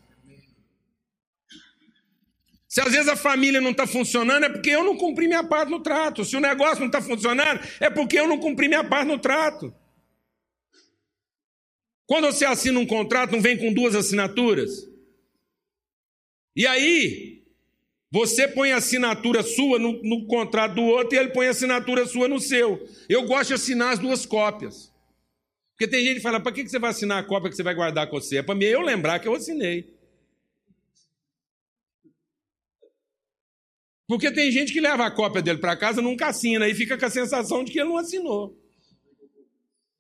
Se 2.69 2.81
às 2.81 2.91
vezes 2.91 3.09
a 3.09 3.15
família 3.15 3.61
não 3.61 3.71
está 3.71 3.87
funcionando, 3.87 4.47
é 4.47 4.49
porque 4.49 4.71
eu 4.71 4.83
não 4.83 4.97
cumpri 4.97 5.29
minha 5.29 5.45
parte 5.45 5.71
no 5.71 5.81
trato. 5.81 6.25
Se 6.25 6.37
o 6.37 6.41
negócio 6.41 6.81
não 6.81 6.87
está 6.87 7.01
funcionando, 7.01 7.61
é 7.79 7.89
porque 7.89 8.19
eu 8.19 8.27
não 8.27 8.39
cumpri 8.39 8.67
minha 8.67 8.83
parte 8.83 9.07
no 9.07 9.19
trato. 9.19 9.73
Quando 12.07 12.27
você 12.27 12.45
assina 12.45 12.79
um 12.79 12.87
contrato, 12.87 13.31
não 13.33 13.41
vem 13.41 13.57
com 13.57 13.73
duas 13.73 13.95
assinaturas? 13.95 14.71
E 16.57 16.67
aí, 16.67 17.34
você 18.15 18.47
põe 18.47 18.71
a 18.71 18.77
assinatura 18.77 19.43
sua 19.43 19.77
no, 19.77 20.01
no, 20.05 20.25
contrato 20.29 20.77
do 20.77 20.83
outro 20.83 21.17
e 21.17 21.19
ele 21.19 21.31
põe 21.31 21.49
a 21.49 21.51
assinatura 21.51 22.07
sua 22.07 22.29
no 22.29 22.39
seu. 22.39 22.81
Eu 23.09 23.25
gosto 23.25 23.49
de 23.49 23.55
assinar 23.55 23.93
as 23.93 23.99
duas 23.99 24.25
cópias. 24.25 24.95
Porque 25.73 25.89
tem 25.89 26.05
gente 26.05 26.17
que 26.19 26.21
fala, 26.21 26.39
para 26.39 26.53
que 26.53 26.65
você 26.65 26.79
vai 26.79 26.91
assinar 26.91 27.19
a 27.19 27.27
cópia 27.27 27.51
que 27.51 27.57
você 27.57 27.65
vai 27.65 27.75
guardar 27.75 28.09
com 28.09 28.21
você? 28.21 28.37
É 28.37 28.43
para 28.45 28.55
mim 28.55 28.67
eu 28.67 28.83
lembrar 28.83 29.19
que 29.19 29.27
eu 29.27 29.35
assinei. 29.35 29.93
Porque 34.07 34.31
tem 34.31 34.49
gente 34.53 34.73
que 34.73 34.81
leva 34.81 35.07
a 35.07 35.11
cópia 35.11 35.43
dele 35.43 35.59
para 35.59 35.77
casa 35.77 36.01
nunca 36.01 36.29
assina 36.29 36.69
e 36.69 36.75
fica 36.75 36.97
com 36.97 37.07
a 37.07 37.11
sensação 37.11 37.65
de 37.65 37.73
que 37.73 37.81
ele 37.81 37.89
não 37.89 37.97
assinou. 37.97 38.57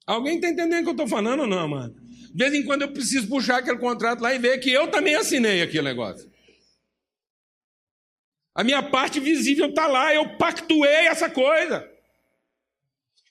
Alguém 0.06 0.36
está 0.36 0.48
entendendo 0.48 0.82
o 0.82 0.84
que 0.84 0.88
eu 0.90 0.92
estou 0.92 1.08
falando 1.08 1.40
ou 1.40 1.46
não, 1.48 1.66
mano? 1.66 1.92
De 2.32 2.44
vez 2.44 2.54
em 2.54 2.62
quando 2.62 2.82
eu 2.82 2.92
preciso 2.92 3.26
puxar 3.26 3.56
aquele 3.56 3.78
contrato 3.78 4.20
lá 4.20 4.32
e 4.32 4.38
ver 4.38 4.58
que 4.58 4.70
eu 4.70 4.86
também 4.86 5.16
assinei 5.16 5.62
aquele 5.62 5.82
negócio. 5.82 6.32
A 8.54 8.62
minha 8.62 8.82
parte 8.82 9.18
visível 9.18 9.66
está 9.66 9.86
lá, 9.86 10.14
eu 10.14 10.36
pactuei 10.36 11.06
essa 11.06 11.28
coisa. 11.28 11.90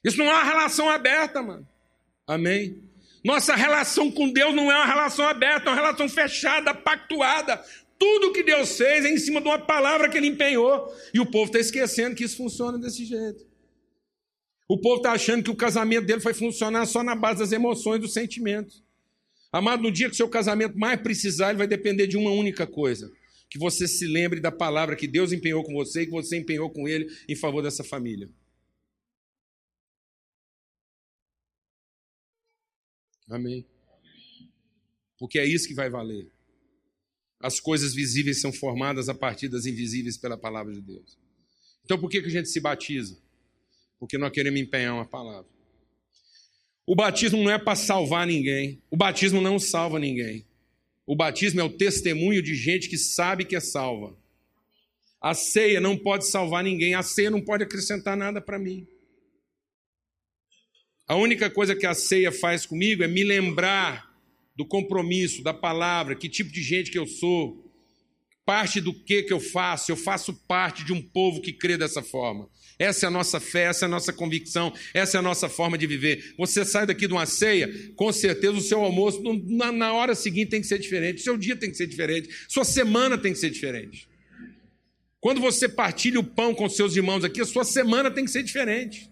Isso 0.04 0.18
não 0.18 0.26
é 0.26 0.34
uma 0.34 0.44
relação 0.44 0.90
aberta, 0.90 1.42
mano. 1.42 1.66
Amém? 2.28 2.84
Nossa 3.24 3.56
relação 3.56 4.12
com 4.12 4.30
Deus 4.30 4.54
não 4.54 4.70
é 4.70 4.76
uma 4.76 4.86
relação 4.86 5.26
aberta, 5.26 5.70
é 5.70 5.70
uma 5.70 5.76
relação 5.76 6.10
fechada, 6.10 6.74
pactuada. 6.74 7.64
Tudo 7.98 8.34
que 8.34 8.44
Deus 8.44 8.76
fez 8.76 9.06
é 9.06 9.10
em 9.10 9.18
cima 9.18 9.40
de 9.40 9.48
uma 9.48 9.60
palavra 9.60 10.10
que 10.10 10.18
ele 10.18 10.28
empenhou. 10.28 10.94
E 11.14 11.22
o 11.22 11.26
povo 11.26 11.46
está 11.46 11.60
esquecendo 11.60 12.16
que 12.16 12.26
isso 12.26 12.36
funciona 12.36 12.78
desse 12.78 13.06
jeito. 13.06 13.46
O 14.68 14.78
povo 14.78 14.98
está 14.98 15.14
achando 15.14 15.44
que 15.44 15.52
o 15.52 15.56
casamento 15.56 16.06
dele 16.06 16.20
vai 16.20 16.34
funcionar 16.34 16.86
só 16.86 17.02
na 17.02 17.16
base 17.16 17.40
das 17.40 17.52
emoções, 17.54 18.02
dos 18.02 18.12
sentimentos. 18.12 18.84
Amado, 19.54 19.84
no 19.84 19.92
dia 19.92 20.10
que 20.10 20.16
seu 20.16 20.28
casamento 20.28 20.78
mais 20.78 21.00
precisar, 21.00 21.50
ele 21.50 21.60
vai 21.60 21.68
depender 21.68 22.08
de 22.08 22.18
uma 22.18 22.32
única 22.32 22.68
coisa: 22.68 23.10
que 23.54 23.60
você 23.60 23.88
se 23.88 24.08
lembre 24.08 24.40
da 24.40 24.52
palavra 24.52 24.96
que 24.96 25.08
Deus 25.08 25.32
empenhou 25.32 25.64
com 25.64 25.74
você 25.74 26.02
e 26.02 26.06
que 26.08 26.12
você 26.12 26.38
empenhou 26.38 26.72
com 26.72 26.88
Ele 26.88 27.06
em 27.30 27.36
favor 27.36 27.62
dessa 27.62 27.84
família. 27.84 28.28
Amém. 33.30 33.64
Porque 35.20 35.38
é 35.38 35.46
isso 35.46 35.68
que 35.68 35.76
vai 35.76 35.88
valer. 35.88 36.32
As 37.40 37.60
coisas 37.60 37.94
visíveis 37.94 38.42
são 38.42 38.52
formadas 38.52 39.08
a 39.08 39.14
partir 39.14 39.50
das 39.50 39.68
invisíveis 39.68 40.18
pela 40.18 40.36
palavra 40.36 40.74
de 40.74 40.82
Deus. 40.82 41.16
Então 41.86 42.00
por 42.00 42.10
que, 42.10 42.24
que 42.24 42.30
a 42.30 42.32
gente 42.32 42.50
se 42.50 42.60
batiza? 42.60 43.22
Porque 44.00 44.18
nós 44.18 44.32
queremos 44.32 44.60
empenhar 44.60 44.96
uma 44.96 45.06
palavra. 45.06 45.52
O 46.88 46.96
batismo 46.96 47.44
não 47.44 47.52
é 47.52 47.60
para 47.60 47.76
salvar 47.76 48.26
ninguém. 48.26 48.82
O 48.90 48.98
batismo 48.98 49.40
não 49.40 49.60
salva 49.60 50.00
ninguém. 50.00 50.44
O 51.06 51.16
batismo 51.16 51.60
é 51.60 51.64
o 51.64 51.78
testemunho 51.78 52.42
de 52.42 52.56
gente 52.56 52.88
que 52.90 52.98
sabe 52.98 53.46
que 53.46 53.56
é 53.56 53.60
salva. 53.60 54.18
A 55.22 55.34
ceia 55.34 55.80
não 55.80 55.98
pode 55.98 56.28
salvar 56.28 56.64
ninguém. 56.64 56.96
A 56.96 57.04
ceia 57.04 57.30
não 57.30 57.42
pode 57.42 57.64
acrescentar 57.64 58.16
nada 58.16 58.42
para 58.42 58.60
mim. 58.60 58.88
A 61.08 61.16
única 61.16 61.50
coisa 61.50 61.76
que 61.76 61.86
a 61.86 61.94
ceia 61.94 62.32
faz 62.32 62.66
comigo 62.66 63.04
é 63.04 63.08
me 63.08 63.24
lembrar 63.24 64.12
do 64.56 64.66
compromisso, 64.66 65.44
da 65.44 65.54
palavra, 65.54 66.16
que 66.16 66.30
tipo 66.30 66.52
de 66.52 66.62
gente 66.62 66.92
que 66.92 67.00
eu 67.00 67.08
sou, 67.08 67.64
parte 68.46 68.80
do 68.80 68.94
que 68.94 69.24
que 69.24 69.34
eu 69.34 69.40
faço. 69.40 69.92
Eu 69.92 69.98
faço 69.98 70.34
parte 70.48 70.84
de 70.84 70.94
um 70.94 71.02
povo 71.02 71.42
que 71.42 71.54
crê 71.54 71.78
dessa 71.78 72.02
forma. 72.02 72.50
Essa 72.84 73.06
é 73.06 73.08
a 73.08 73.12
nossa 73.12 73.40
fé, 73.40 73.64
essa 73.64 73.86
é 73.86 73.88
a 73.88 73.90
nossa 73.90 74.12
convicção, 74.12 74.74
essa 74.94 75.18
é 75.18 75.20
a 75.20 75.22
nossa 75.22 75.48
forma 75.48 75.78
de 75.78 75.88
viver. 75.88 76.34
Você 76.38 76.66
sai 76.66 76.86
daqui 76.86 77.08
de 77.08 77.14
uma 77.14 77.26
ceia, 77.26 77.74
com 77.96 78.12
certeza 78.12 78.54
o 78.54 78.62
seu 78.62 78.82
almoço 78.82 79.24
na, 79.48 79.72
na 79.72 79.94
hora 79.94 80.14
seguinte 80.14 80.50
tem 80.50 80.60
que 80.60 80.68
ser 80.68 80.80
diferente, 80.80 81.22
o 81.22 81.24
seu 81.24 81.38
dia 81.38 81.56
tem 81.56 81.72
que 81.72 81.78
ser 81.78 81.88
diferente, 81.88 82.28
sua 82.50 82.66
semana 82.66 83.18
tem 83.18 83.32
que 83.32 83.40
ser 83.40 83.50
diferente. 83.50 84.06
Quando 85.22 85.40
você 85.40 85.70
partilha 85.70 86.20
o 86.20 86.24
pão 86.26 86.54
com 86.54 86.68
seus 86.68 86.94
irmãos 86.98 87.24
aqui, 87.24 87.40
a 87.40 87.46
sua 87.46 87.64
semana 87.64 88.12
tem 88.12 88.26
que 88.26 88.32
ser 88.32 88.44
diferente. 88.44 89.10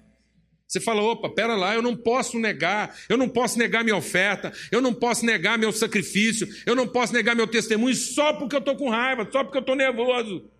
Você 0.68 0.82
fala, 0.82 1.02
opa, 1.02 1.30
pera 1.30 1.56
lá, 1.56 1.74
eu 1.74 1.82
não 1.82 1.96
posso 1.96 2.38
negar, 2.38 2.94
eu 3.08 3.18
não 3.18 3.30
posso 3.30 3.58
negar 3.58 3.86
minha 3.86 3.96
oferta, 3.96 4.52
eu 4.70 4.82
não 4.82 4.94
posso 4.94 5.26
negar 5.26 5.58
meu 5.58 5.72
sacrifício, 5.72 6.46
eu 6.66 6.76
não 6.76 6.86
posso 6.86 7.14
negar 7.14 7.38
meu 7.38 7.48
testemunho 7.48 7.96
só 7.96 8.34
porque 8.34 8.56
eu 8.56 8.60
estou 8.60 8.76
com 8.76 8.90
raiva, 8.90 9.26
só 9.32 9.46
porque 9.46 9.58
eu 9.58 9.62
estou 9.62 9.78
nervoso. 9.78 10.52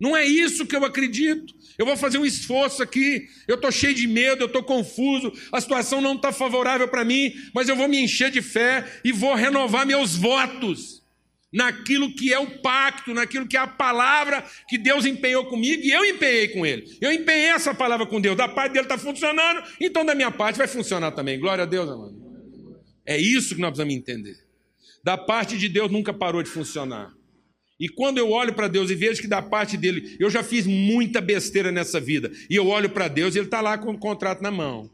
Não 0.00 0.16
é 0.16 0.24
isso 0.24 0.64
que 0.64 0.74
eu 0.74 0.84
acredito. 0.84 1.54
Eu 1.76 1.84
vou 1.84 1.96
fazer 1.96 2.18
um 2.18 2.24
esforço 2.24 2.82
aqui. 2.82 3.28
Eu 3.46 3.56
estou 3.56 3.70
cheio 3.70 3.94
de 3.94 4.06
medo, 4.06 4.42
eu 4.42 4.46
estou 4.46 4.62
confuso, 4.62 5.32
a 5.52 5.60
situação 5.60 6.00
não 6.00 6.14
está 6.14 6.32
favorável 6.32 6.88
para 6.88 7.04
mim, 7.04 7.32
mas 7.54 7.68
eu 7.68 7.76
vou 7.76 7.88
me 7.88 7.98
encher 7.98 8.30
de 8.30 8.40
fé 8.40 9.00
e 9.04 9.12
vou 9.12 9.34
renovar 9.34 9.86
meus 9.86 10.16
votos 10.16 11.00
naquilo 11.52 12.14
que 12.14 12.32
é 12.32 12.38
o 12.38 12.60
pacto, 12.60 13.12
naquilo 13.12 13.46
que 13.46 13.56
é 13.56 13.60
a 13.60 13.66
palavra 13.66 14.44
que 14.68 14.78
Deus 14.78 15.04
empenhou 15.04 15.44
comigo 15.46 15.82
e 15.82 15.90
eu 15.90 16.04
empenhei 16.04 16.48
com 16.48 16.64
ele. 16.64 16.96
Eu 17.00 17.12
empenhei 17.12 17.48
essa 17.48 17.74
palavra 17.74 18.06
com 18.06 18.20
Deus. 18.20 18.36
Da 18.36 18.48
parte 18.48 18.72
dele 18.72 18.84
está 18.84 18.96
funcionando, 18.96 19.62
então 19.80 20.04
da 20.04 20.14
minha 20.14 20.30
parte 20.30 20.56
vai 20.56 20.68
funcionar 20.68 21.12
também. 21.12 21.38
Glória 21.38 21.64
a 21.64 21.66
Deus, 21.66 21.88
amado. 21.88 22.14
É 23.04 23.18
isso 23.18 23.54
que 23.54 23.60
nós 23.60 23.70
precisamos 23.70 23.94
entender. 23.94 24.36
Da 25.02 25.18
parte 25.18 25.58
de 25.58 25.68
Deus 25.68 25.90
nunca 25.90 26.12
parou 26.12 26.42
de 26.42 26.50
funcionar. 26.50 27.12
E 27.80 27.88
quando 27.88 28.18
eu 28.18 28.30
olho 28.30 28.52
para 28.52 28.68
Deus 28.68 28.90
e 28.90 28.94
vejo 28.94 29.22
que 29.22 29.26
da 29.26 29.40
parte 29.40 29.78
dele, 29.78 30.16
eu 30.20 30.28
já 30.28 30.42
fiz 30.42 30.66
muita 30.66 31.18
besteira 31.18 31.72
nessa 31.72 31.98
vida, 31.98 32.30
e 32.50 32.54
eu 32.54 32.68
olho 32.68 32.90
para 32.90 33.08
Deus 33.08 33.34
e 33.34 33.38
ele 33.38 33.46
está 33.46 33.62
lá 33.62 33.78
com 33.78 33.90
o 33.92 33.98
contrato 33.98 34.42
na 34.42 34.50
mão. 34.50 34.90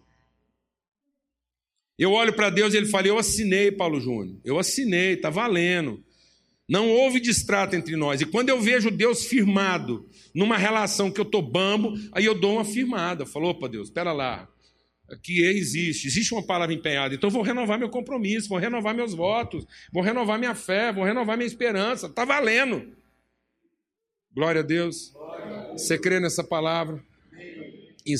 Eu 1.98 2.12
olho 2.12 2.32
para 2.32 2.48
Deus 2.48 2.72
e 2.72 2.76
ele 2.76 2.86
fala: 2.86 3.08
Eu 3.08 3.18
assinei, 3.18 3.72
Paulo 3.72 4.00
Júnior, 4.00 4.36
eu 4.44 4.58
assinei, 4.58 5.14
está 5.14 5.30
valendo. 5.30 6.00
Não 6.68 6.90
houve 6.90 7.20
distrato 7.20 7.74
entre 7.76 7.96
nós. 7.96 8.20
E 8.20 8.26
quando 8.26 8.48
eu 8.48 8.60
vejo 8.60 8.90
Deus 8.90 9.26
firmado 9.26 10.08
numa 10.34 10.56
relação 10.56 11.10
que 11.10 11.20
eu 11.20 11.24
estou 11.24 11.40
bambo, 11.40 11.94
aí 12.12 12.24
eu 12.24 12.34
dou 12.34 12.54
uma 12.54 12.64
firmada. 12.64 13.24
Falou, 13.24 13.50
opa, 13.50 13.68
Deus, 13.68 13.88
espera 13.88 14.12
lá. 14.12 14.48
Aqui 15.08 15.44
existe, 15.44 16.08
existe 16.08 16.34
uma 16.34 16.42
palavra 16.42 16.74
empenhada. 16.74 17.14
Então 17.14 17.30
vou 17.30 17.42
renovar 17.42 17.78
meu 17.78 17.88
compromisso, 17.88 18.48
vou 18.48 18.58
renovar 18.58 18.94
meus 18.94 19.14
votos, 19.14 19.64
vou 19.92 20.02
renovar 20.02 20.38
minha 20.38 20.54
fé, 20.54 20.92
vou 20.92 21.04
renovar 21.04 21.36
minha 21.36 21.46
esperança. 21.46 22.06
Está 22.06 22.24
valendo. 22.24 22.92
Glória 24.34 24.60
a 24.60 24.64
Deus. 24.64 25.14
Você 25.72 25.98
crê 25.98 26.18
nessa 26.18 26.42
palavra? 26.42 27.02
E 28.04 28.14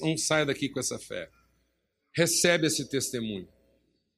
não 0.00 0.16
saia 0.16 0.46
daqui 0.46 0.68
com 0.68 0.80
essa 0.80 0.98
fé. 0.98 1.28
Recebe 2.14 2.66
esse 2.66 2.88
testemunho. 2.88 3.46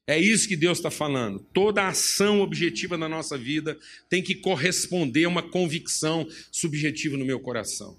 É 0.07 0.18
isso 0.18 0.46
que 0.46 0.57
Deus 0.57 0.79
está 0.79 0.90
falando. 0.90 1.40
Toda 1.53 1.88
ação 1.88 2.40
objetiva 2.40 2.96
na 2.96 3.09
nossa 3.09 3.38
vida 3.38 3.79
tem 4.09 4.22
que 4.22 4.35
corresponder 4.35 5.24
a 5.24 5.29
uma 5.29 5.42
convicção 5.42 6.29
subjetiva 6.53 7.16
no 7.16 7.24
meu 7.24 7.40
coração. 7.40 7.98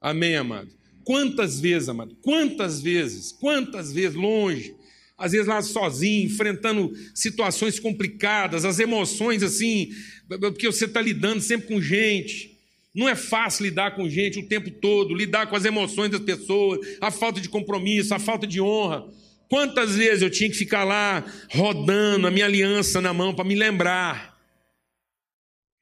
Amém, 0.00 0.36
amado? 0.36 0.77
Quantas 1.08 1.58
vezes, 1.58 1.88
amado? 1.88 2.14
Quantas 2.20 2.82
vezes? 2.82 3.32
Quantas 3.32 3.90
vezes 3.90 4.14
longe? 4.14 4.74
Às 5.16 5.32
vezes 5.32 5.46
lá 5.46 5.62
sozinho, 5.62 6.26
enfrentando 6.26 6.92
situações 7.14 7.80
complicadas, 7.80 8.66
as 8.66 8.78
emoções 8.78 9.42
assim, 9.42 9.90
porque 10.28 10.66
você 10.66 10.84
está 10.84 11.00
lidando 11.00 11.40
sempre 11.40 11.66
com 11.66 11.80
gente. 11.80 12.58
Não 12.94 13.08
é 13.08 13.16
fácil 13.16 13.64
lidar 13.64 13.96
com 13.96 14.06
gente 14.06 14.38
o 14.38 14.46
tempo 14.46 14.70
todo, 14.70 15.14
lidar 15.14 15.46
com 15.46 15.56
as 15.56 15.64
emoções 15.64 16.10
das 16.10 16.20
pessoas, 16.20 16.86
a 17.00 17.10
falta 17.10 17.40
de 17.40 17.48
compromisso, 17.48 18.12
a 18.12 18.18
falta 18.18 18.46
de 18.46 18.60
honra. 18.60 19.10
Quantas 19.48 19.96
vezes 19.96 20.20
eu 20.20 20.28
tinha 20.28 20.50
que 20.50 20.56
ficar 20.56 20.84
lá 20.84 21.24
rodando 21.50 22.26
a 22.26 22.30
minha 22.30 22.44
aliança 22.44 23.00
na 23.00 23.14
mão 23.14 23.34
para 23.34 23.46
me 23.46 23.54
lembrar? 23.54 24.38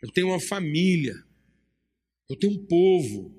Eu 0.00 0.08
tenho 0.12 0.28
uma 0.28 0.38
família, 0.38 1.16
eu 2.30 2.36
tenho 2.36 2.52
um 2.52 2.64
povo, 2.64 3.35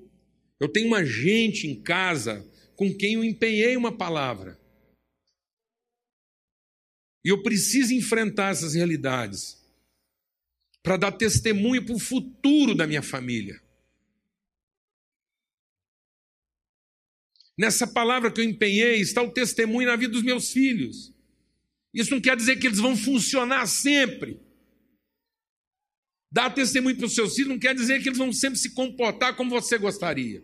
eu 0.60 0.68
tenho 0.68 0.88
uma 0.88 1.04
gente 1.04 1.66
em 1.66 1.80
casa 1.80 2.46
com 2.74 2.92
quem 2.94 3.14
eu 3.14 3.24
empenhei 3.24 3.76
uma 3.76 3.96
palavra. 3.96 4.58
E 7.24 7.28
eu 7.28 7.42
preciso 7.42 7.92
enfrentar 7.92 8.52
essas 8.52 8.74
realidades 8.74 9.58
para 10.82 10.96
dar 10.96 11.12
testemunho 11.12 11.84
para 11.84 11.94
o 11.94 11.98
futuro 11.98 12.74
da 12.74 12.86
minha 12.86 13.02
família. 13.02 13.60
Nessa 17.58 17.86
palavra 17.86 18.30
que 18.30 18.40
eu 18.40 18.44
empenhei 18.44 19.00
está 19.00 19.20
o 19.20 19.32
testemunho 19.32 19.88
na 19.88 19.96
vida 19.96 20.12
dos 20.12 20.22
meus 20.22 20.52
filhos. 20.52 21.12
Isso 21.92 22.12
não 22.12 22.20
quer 22.20 22.36
dizer 22.36 22.56
que 22.56 22.66
eles 22.68 22.78
vão 22.78 22.96
funcionar 22.96 23.66
sempre. 23.66 24.40
Dar 26.30 26.50
testemunho 26.50 26.96
para 26.96 27.06
os 27.06 27.14
seus 27.14 27.34
filhos 27.34 27.48
não 27.48 27.58
quer 27.58 27.74
dizer 27.74 28.02
que 28.02 28.08
eles 28.08 28.18
vão 28.18 28.32
sempre 28.32 28.58
se 28.58 28.74
comportar 28.74 29.34
como 29.34 29.50
você 29.50 29.78
gostaria. 29.78 30.42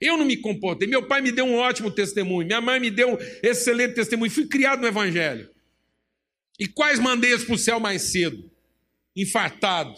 Eu 0.00 0.16
não 0.16 0.24
me 0.24 0.36
comportei. 0.36 0.88
Meu 0.88 1.06
pai 1.06 1.20
me 1.20 1.30
deu 1.30 1.44
um 1.44 1.54
ótimo 1.54 1.90
testemunho, 1.90 2.46
minha 2.46 2.60
mãe 2.60 2.80
me 2.80 2.90
deu 2.90 3.14
um 3.14 3.18
excelente 3.42 3.94
testemunho. 3.94 4.30
Fui 4.30 4.46
criado 4.46 4.80
no 4.80 4.88
Evangelho. 4.88 5.48
E 6.58 6.66
quais 6.66 6.98
mandei 6.98 7.36
para 7.38 7.54
o 7.54 7.58
céu 7.58 7.78
mais 7.78 8.10
cedo? 8.10 8.50
Infartado. 9.14 9.94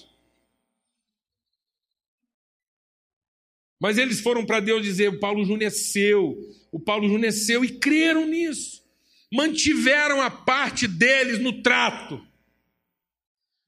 Mas 3.80 3.98
eles 3.98 4.20
foram 4.20 4.44
para 4.44 4.60
Deus 4.60 4.82
dizer: 4.82 5.08
o 5.08 5.18
Paulo 5.18 5.44
Júnior 5.44 5.68
é 5.68 5.70
seu, 5.70 6.38
o 6.70 6.78
Paulo 6.78 7.08
Júnior 7.08 7.28
é 7.28 7.32
seu, 7.32 7.64
e 7.64 7.78
creram 7.78 8.26
nisso. 8.26 8.82
Mantiveram 9.32 10.20
a 10.20 10.30
parte 10.30 10.86
deles 10.86 11.38
no 11.38 11.62
trato. 11.62 12.22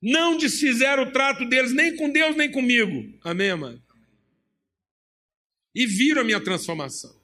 Não 0.00 0.36
desfizeram 0.36 1.04
o 1.04 1.12
trato 1.12 1.48
deles 1.48 1.72
nem 1.72 1.96
com 1.96 2.10
Deus 2.10 2.36
nem 2.36 2.50
comigo. 2.50 3.18
Amém, 3.22 3.54
mano? 3.54 3.82
E 5.74 5.86
viram 5.86 6.22
a 6.22 6.24
minha 6.24 6.40
transformação. 6.40 7.14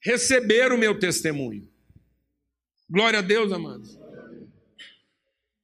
Receberam 0.00 0.76
o 0.76 0.78
meu 0.78 0.98
testemunho. 0.98 1.68
Glória 2.88 3.20
a 3.20 3.22
Deus, 3.22 3.52
amados. 3.52 3.98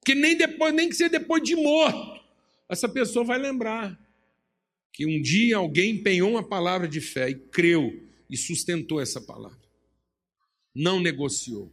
Que 0.04 0.14
nem 0.14 0.37
depois, 0.37 0.72
nem 0.74 0.88
que 0.88 0.94
seja 0.94 1.11
depois 1.11 1.42
de 1.42 1.54
morto, 1.54 2.18
essa 2.68 2.88
pessoa 2.88 3.24
vai 3.24 3.38
lembrar 3.38 3.98
que 4.92 5.07
um 5.07 5.20
dia 5.20 5.57
alguém 5.57 5.96
empenhou 5.96 6.31
uma 6.31 6.42
palavra 6.42 6.88
de 6.88 7.00
fé 7.00 7.31
e 7.31 7.35
creu 7.35 8.09
e 8.31 8.37
sustentou 8.37 9.00
essa 9.00 9.20
palavra. 9.20 9.59
Não 10.74 11.00
negociou. 11.00 11.72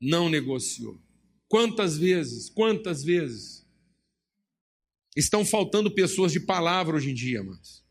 Não 0.00 0.28
negociou. 0.28 0.98
Quantas 1.54 1.96
vezes, 1.96 2.50
quantas 2.50 3.04
vezes 3.04 3.64
estão 5.16 5.46
faltando 5.46 5.88
pessoas 5.88 6.32
de 6.32 6.40
palavra 6.40 6.96
hoje 6.96 7.12
em 7.12 7.14
dia, 7.14 7.44
mas 7.44 7.86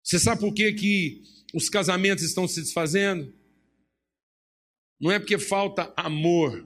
Você 0.00 0.20
sabe 0.20 0.40
por 0.40 0.54
que, 0.54 0.72
que 0.72 1.24
os 1.52 1.68
casamentos 1.68 2.22
estão 2.22 2.46
se 2.46 2.60
desfazendo? 2.60 3.36
Não 5.00 5.10
é 5.10 5.18
porque 5.18 5.36
falta 5.36 5.92
amor, 5.96 6.64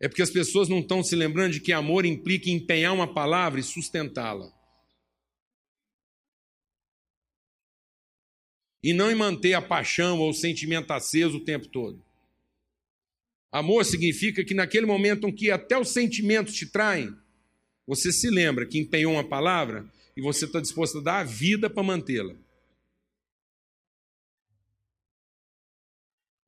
é 0.00 0.06
porque 0.08 0.22
as 0.22 0.30
pessoas 0.30 0.68
não 0.68 0.78
estão 0.78 1.02
se 1.02 1.16
lembrando 1.16 1.54
de 1.54 1.60
que 1.60 1.72
amor 1.72 2.06
implica 2.06 2.48
empenhar 2.48 2.94
uma 2.94 3.12
palavra 3.12 3.58
e 3.58 3.64
sustentá-la. 3.64 4.48
E 8.80 8.92
não 8.92 9.10
em 9.10 9.16
manter 9.16 9.54
a 9.54 9.60
paixão 9.60 10.20
ou 10.20 10.30
o 10.30 10.34
sentimento 10.34 10.92
aceso 10.92 11.38
o 11.38 11.44
tempo 11.44 11.66
todo. 11.66 12.13
Amor 13.54 13.84
significa 13.84 14.44
que 14.44 14.52
naquele 14.52 14.84
momento 14.84 15.28
em 15.28 15.32
que 15.32 15.48
até 15.48 15.78
os 15.78 15.90
sentimentos 15.90 16.54
te 16.54 16.66
traem, 16.66 17.16
você 17.86 18.10
se 18.10 18.28
lembra 18.28 18.66
que 18.66 18.80
empenhou 18.80 19.12
uma 19.12 19.22
palavra 19.22 19.88
e 20.16 20.20
você 20.20 20.44
está 20.44 20.60
disposto 20.60 20.98
a 20.98 21.00
dar 21.00 21.18
a 21.20 21.22
vida 21.22 21.70
para 21.70 21.84
mantê-la. 21.84 22.34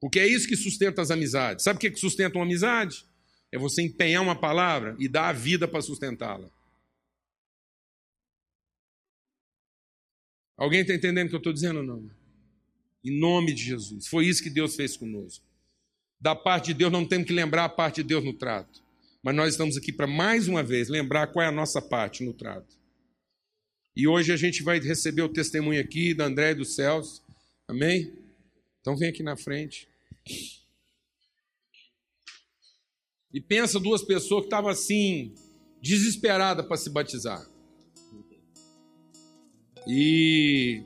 Porque 0.00 0.18
é 0.18 0.26
isso 0.26 0.48
que 0.48 0.56
sustenta 0.56 1.00
as 1.00 1.12
amizades. 1.12 1.62
Sabe 1.62 1.76
o 1.76 1.80
que 1.80 1.94
sustenta 1.94 2.38
uma 2.38 2.44
amizade? 2.44 3.06
É 3.52 3.58
você 3.58 3.82
empenhar 3.82 4.20
uma 4.20 4.34
palavra 4.34 4.96
e 4.98 5.06
dar 5.06 5.28
a 5.28 5.32
vida 5.32 5.68
para 5.68 5.82
sustentá-la. 5.82 6.50
Alguém 10.56 10.80
está 10.80 10.92
entendendo 10.92 11.26
o 11.26 11.30
que 11.30 11.36
eu 11.36 11.38
estou 11.38 11.52
dizendo 11.52 11.78
ou 11.78 11.86
não? 11.86 12.10
Em 13.04 13.16
nome 13.16 13.54
de 13.54 13.62
Jesus. 13.62 14.08
Foi 14.08 14.26
isso 14.26 14.42
que 14.42 14.50
Deus 14.50 14.74
fez 14.74 14.96
conosco. 14.96 15.46
Da 16.20 16.34
parte 16.34 16.66
de 16.68 16.74
Deus, 16.74 16.92
não 16.92 17.06
temos 17.06 17.26
que 17.26 17.32
lembrar 17.32 17.64
a 17.64 17.68
parte 17.68 17.96
de 17.96 18.08
Deus 18.08 18.24
no 18.24 18.32
trato. 18.32 18.82
Mas 19.22 19.34
nós 19.34 19.50
estamos 19.50 19.76
aqui 19.76 19.92
para 19.92 20.06
mais 20.06 20.48
uma 20.48 20.62
vez 20.62 20.88
lembrar 20.88 21.26
qual 21.28 21.44
é 21.44 21.48
a 21.48 21.52
nossa 21.52 21.82
parte 21.82 22.24
no 22.24 22.32
trato. 22.32 22.76
E 23.96 24.06
hoje 24.06 24.32
a 24.32 24.36
gente 24.36 24.62
vai 24.62 24.78
receber 24.78 25.22
o 25.22 25.28
testemunho 25.28 25.80
aqui 25.80 26.14
da 26.14 26.26
André 26.26 26.50
e 26.52 26.54
dos 26.54 26.74
céus. 26.74 27.22
Amém? 27.66 28.12
Então 28.80 28.96
vem 28.96 29.08
aqui 29.08 29.22
na 29.22 29.36
frente. 29.36 29.88
E 33.32 33.40
pensa 33.40 33.80
duas 33.80 34.02
pessoas 34.02 34.42
que 34.42 34.46
estavam 34.46 34.70
assim, 34.70 35.34
desesperadas 35.82 36.64
para 36.66 36.76
se 36.76 36.88
batizar. 36.88 37.44
E 39.86 40.82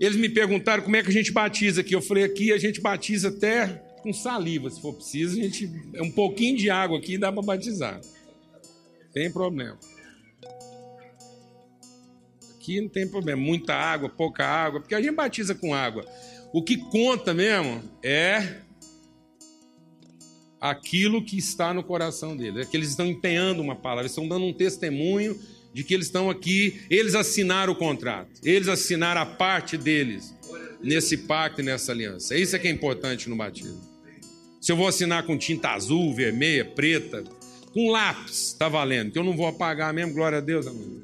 eles 0.00 0.16
me 0.16 0.28
perguntaram 0.28 0.82
como 0.82 0.96
é 0.96 1.02
que 1.02 1.08
a 1.08 1.12
gente 1.12 1.30
batiza 1.30 1.80
aqui. 1.80 1.94
Eu 1.94 2.02
falei, 2.02 2.24
aqui 2.24 2.52
a 2.52 2.58
gente 2.58 2.80
batiza 2.80 3.28
até 3.28 3.91
com 4.02 4.12
saliva, 4.12 4.68
se 4.68 4.80
for 4.80 4.92
preciso. 4.92 5.38
A 5.38 5.42
gente, 5.42 5.70
é 5.94 6.02
um 6.02 6.10
pouquinho 6.10 6.56
de 6.56 6.68
água 6.68 6.98
aqui 6.98 7.16
dá 7.16 7.32
para 7.32 7.42
batizar. 7.42 8.00
Tem 9.12 9.30
problema. 9.30 9.78
Aqui 12.56 12.80
não 12.80 12.88
tem 12.88 13.08
problema. 13.08 13.40
Muita 13.40 13.74
água, 13.74 14.08
pouca 14.08 14.44
água, 14.46 14.80
porque 14.80 14.94
a 14.94 15.00
gente 15.00 15.14
batiza 15.14 15.54
com 15.54 15.74
água. 15.74 16.04
O 16.52 16.62
que 16.62 16.76
conta 16.76 17.32
mesmo 17.32 17.82
é 18.02 18.58
aquilo 20.60 21.24
que 21.24 21.36
está 21.36 21.74
no 21.74 21.82
coração 21.82 22.36
deles. 22.36 22.66
É 22.66 22.68
que 22.68 22.76
eles 22.76 22.90
estão 22.90 23.06
empenhando 23.06 23.60
uma 23.60 23.74
palavra, 23.74 24.02
eles 24.02 24.12
estão 24.12 24.28
dando 24.28 24.44
um 24.44 24.52
testemunho 24.52 25.38
de 25.72 25.82
que 25.82 25.94
eles 25.94 26.06
estão 26.06 26.28
aqui, 26.28 26.82
eles 26.90 27.14
assinaram 27.14 27.72
o 27.72 27.76
contrato, 27.76 28.30
eles 28.44 28.68
assinaram 28.68 29.22
a 29.22 29.26
parte 29.26 29.76
deles 29.76 30.34
nesse 30.82 31.16
pacto 31.16 31.60
e 31.60 31.64
nessa 31.64 31.92
aliança. 31.92 32.36
Isso 32.36 32.54
é 32.54 32.58
que 32.58 32.68
é 32.68 32.70
importante 32.70 33.28
no 33.28 33.36
batismo. 33.36 33.91
Se 34.62 34.72
eu 34.72 34.76
vou 34.76 34.86
assinar 34.86 35.24
com 35.24 35.36
tinta 35.36 35.70
azul, 35.70 36.14
vermelha, 36.14 36.64
preta, 36.64 37.24
com 37.74 37.90
lápis, 37.90 38.46
está 38.48 38.68
valendo, 38.68 39.10
que 39.10 39.18
eu 39.18 39.24
não 39.24 39.36
vou 39.36 39.46
apagar 39.46 39.92
mesmo, 39.92 40.14
glória 40.14 40.38
a 40.38 40.40
Deus, 40.40 40.66
amém. 40.66 41.02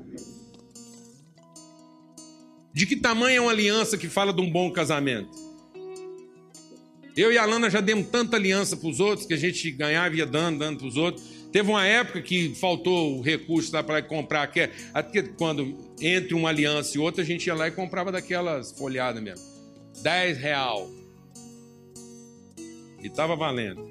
De 2.72 2.86
que 2.86 2.96
tamanho 2.96 3.36
é 3.36 3.40
uma 3.40 3.50
aliança 3.50 3.98
que 3.98 4.09
fala 4.09 4.32
de 4.32 4.40
um 4.40 4.50
bom 4.50 4.70
casamento? 4.70 5.36
Eu 7.16 7.32
e 7.32 7.36
a 7.36 7.44
Lana 7.44 7.68
já 7.68 7.80
demos 7.80 8.06
tanta 8.06 8.36
aliança 8.36 8.76
para 8.76 8.88
os 8.88 9.00
outros 9.00 9.26
que 9.26 9.34
a 9.34 9.36
gente 9.36 9.68
ganhava 9.72 10.14
e 10.14 10.18
ia 10.18 10.26
dando, 10.26 10.61
dando 10.61 10.78
para 10.78 10.86
os 10.86 10.96
outros 10.96 11.38
Teve 11.50 11.70
uma 11.70 11.86
época 11.86 12.20
que 12.20 12.54
faltou 12.54 13.18
o 13.18 13.22
recurso 13.22 13.70
para 13.82 14.02
comprar, 14.02 14.46
que 14.48 14.68
até 14.92 15.22
quando 15.22 15.94
entre 16.00 16.34
uma 16.34 16.50
aliança 16.50 16.96
e 16.96 17.00
outra, 17.00 17.22
a 17.22 17.26
gente 17.26 17.46
ia 17.46 17.54
lá 17.54 17.68
e 17.68 17.70
comprava 17.70 18.12
daquelas 18.12 18.72
folhadas 18.72 19.22
mesmo. 19.22 19.44
10 20.02 20.38
real. 20.38 20.90
E 23.03 23.07
estava 23.07 23.36
valendo. 23.36 23.90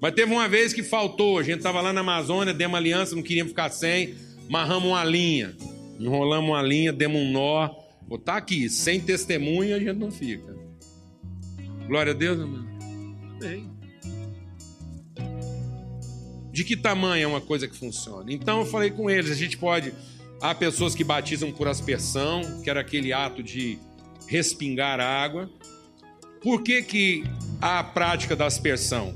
Mas 0.00 0.14
teve 0.14 0.32
uma 0.32 0.48
vez 0.48 0.72
que 0.72 0.82
faltou, 0.82 1.38
a 1.38 1.42
gente 1.42 1.58
estava 1.58 1.80
lá 1.80 1.92
na 1.92 2.00
Amazônia, 2.00 2.52
demos 2.52 2.76
aliança, 2.76 3.14
não 3.14 3.22
queríamos 3.22 3.52
ficar 3.52 3.70
sem, 3.70 4.14
marramos 4.48 4.88
uma 4.88 5.04
linha, 5.04 5.56
enrolamos 5.98 6.50
uma 6.50 6.62
linha, 6.62 6.92
demos 6.92 7.20
um 7.20 7.30
nó. 7.30 7.70
Vou 8.08 8.18
tá 8.18 8.36
aqui, 8.36 8.68
sem 8.68 9.00
testemunha 9.00 9.76
a 9.76 9.78
gente 9.78 9.98
não 9.98 10.10
fica. 10.10 10.54
Glória 11.86 12.12
a 12.12 12.16
Deus, 12.16 12.38
irmão. 12.38 12.66
Amém 13.40 13.72
de 16.52 16.64
que 16.64 16.76
tamanho 16.76 17.24
é 17.24 17.26
uma 17.26 17.40
coisa 17.40 17.66
que 17.66 17.74
funciona. 17.74 18.30
Então 18.30 18.60
eu 18.60 18.66
falei 18.66 18.90
com 18.90 19.08
eles, 19.08 19.30
a 19.30 19.34
gente 19.34 19.56
pode. 19.56 19.92
Há 20.40 20.54
pessoas 20.54 20.94
que 20.94 21.02
batizam 21.02 21.50
por 21.50 21.66
aspersão, 21.66 22.60
que 22.62 22.68
era 22.68 22.80
aquele 22.80 23.12
ato 23.12 23.42
de 23.42 23.78
respingar 24.26 25.00
água. 25.00 25.48
Por 26.42 26.62
que, 26.62 26.82
que 26.82 27.24
a 27.62 27.84
prática 27.84 28.34
da 28.34 28.46
aspersão? 28.46 29.14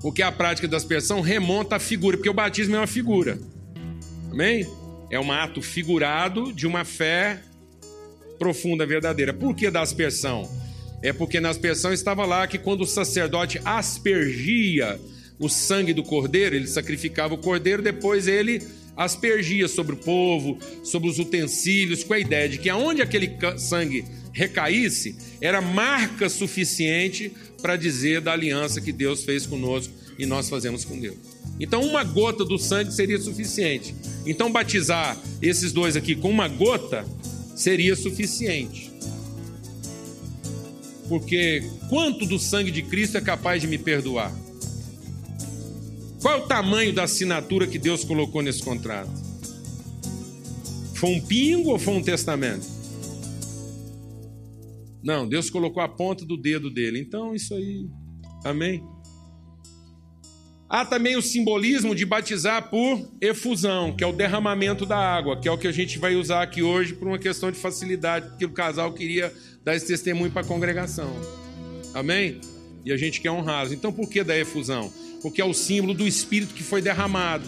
Porque 0.00 0.22
a 0.22 0.32
prática 0.32 0.66
da 0.66 0.78
aspersão 0.78 1.20
remonta 1.20 1.76
à 1.76 1.78
figura, 1.78 2.16
porque 2.16 2.30
o 2.30 2.34
batismo 2.34 2.74
é 2.76 2.78
uma 2.78 2.86
figura. 2.86 3.38
Amém? 4.30 4.66
É 5.10 5.20
um 5.20 5.30
ato 5.30 5.60
figurado 5.60 6.50
de 6.52 6.66
uma 6.66 6.84
fé 6.84 7.40
profunda, 8.38 8.86
verdadeira. 8.86 9.34
Por 9.34 9.54
que 9.54 9.70
da 9.70 9.82
aspersão? 9.82 10.50
É 11.02 11.12
porque 11.12 11.40
na 11.40 11.50
aspersão 11.50 11.92
estava 11.92 12.24
lá 12.24 12.46
que 12.46 12.58
quando 12.58 12.80
o 12.80 12.86
sacerdote 12.86 13.60
aspergia 13.64 14.98
o 15.38 15.48
sangue 15.48 15.92
do 15.92 16.02
cordeiro, 16.02 16.56
ele 16.56 16.66
sacrificava 16.66 17.34
o 17.34 17.38
cordeiro, 17.38 17.82
depois 17.82 18.26
ele 18.26 18.62
aspergia 18.96 19.68
sobre 19.68 19.94
o 19.94 19.98
povo, 19.98 20.58
sobre 20.82 21.08
os 21.08 21.18
utensílios, 21.18 22.02
com 22.02 22.14
a 22.14 22.18
ideia 22.18 22.48
de 22.48 22.58
que 22.58 22.70
aonde 22.70 23.02
aquele 23.02 23.36
sangue 23.58 24.04
recaísse, 24.34 25.16
era 25.40 25.62
marca 25.62 26.28
suficiente 26.28 27.32
para 27.62 27.76
dizer 27.76 28.20
da 28.20 28.32
aliança 28.32 28.80
que 28.80 28.92
Deus 28.92 29.24
fez 29.24 29.46
conosco 29.46 29.94
e 30.18 30.26
nós 30.26 30.48
fazemos 30.48 30.84
com 30.84 30.98
Deus. 30.98 31.16
Então, 31.58 31.82
uma 31.82 32.02
gota 32.02 32.44
do 32.44 32.58
sangue 32.58 32.92
seria 32.92 33.18
suficiente. 33.18 33.94
Então, 34.26 34.50
batizar 34.50 35.16
esses 35.40 35.72
dois 35.72 35.96
aqui 35.96 36.16
com 36.16 36.28
uma 36.28 36.48
gota 36.48 37.06
seria 37.54 37.94
suficiente. 37.94 38.92
Porque 41.08 41.62
quanto 41.88 42.26
do 42.26 42.38
sangue 42.38 42.70
de 42.70 42.82
Cristo 42.82 43.16
é 43.16 43.20
capaz 43.20 43.60
de 43.60 43.68
me 43.68 43.78
perdoar? 43.78 44.34
Qual 46.20 46.34
é 46.34 46.42
o 46.42 46.46
tamanho 46.46 46.92
da 46.92 47.04
assinatura 47.04 47.66
que 47.66 47.78
Deus 47.78 48.02
colocou 48.02 48.42
nesse 48.42 48.62
contrato? 48.62 49.10
Foi 50.94 51.10
um 51.10 51.20
pingo 51.20 51.70
ou 51.70 51.78
foi 51.78 51.94
um 51.94 52.02
testamento? 52.02 52.73
Não, 55.04 55.28
Deus 55.28 55.50
colocou 55.50 55.82
a 55.82 55.88
ponta 55.88 56.24
do 56.24 56.36
dedo 56.36 56.70
dele. 56.70 56.98
Então, 56.98 57.34
isso 57.34 57.54
aí. 57.54 57.86
Amém? 58.44 58.82
Há 60.68 60.84
também 60.84 61.16
o 61.16 61.22
simbolismo 61.22 61.94
de 61.94 62.06
batizar 62.06 62.70
por 62.70 63.06
efusão, 63.20 63.94
que 63.94 64.02
é 64.02 64.06
o 64.06 64.12
derramamento 64.12 64.86
da 64.86 64.98
água, 64.98 65.38
que 65.38 65.46
é 65.46 65.52
o 65.52 65.58
que 65.58 65.68
a 65.68 65.72
gente 65.72 65.98
vai 65.98 66.16
usar 66.16 66.42
aqui 66.42 66.62
hoje 66.62 66.94
por 66.94 67.06
uma 67.06 67.18
questão 67.18 67.52
de 67.52 67.58
facilidade, 67.58 68.30
porque 68.30 68.46
o 68.46 68.52
casal 68.52 68.92
queria 68.92 69.32
dar 69.62 69.76
esse 69.76 69.86
testemunho 69.86 70.32
para 70.32 70.40
a 70.40 70.44
congregação. 70.44 71.14
Amém? 71.92 72.40
E 72.84 72.92
a 72.92 72.96
gente 72.96 73.20
quer 73.20 73.30
honrá-los. 73.30 73.72
Então, 73.72 73.92
por 73.92 74.08
que 74.08 74.24
da 74.24 74.36
efusão? 74.36 74.90
porque 75.24 75.40
é 75.40 75.44
o 75.44 75.54
símbolo 75.54 75.94
do 75.94 76.06
Espírito 76.06 76.52
que 76.52 76.62
foi 76.62 76.82
derramado. 76.82 77.46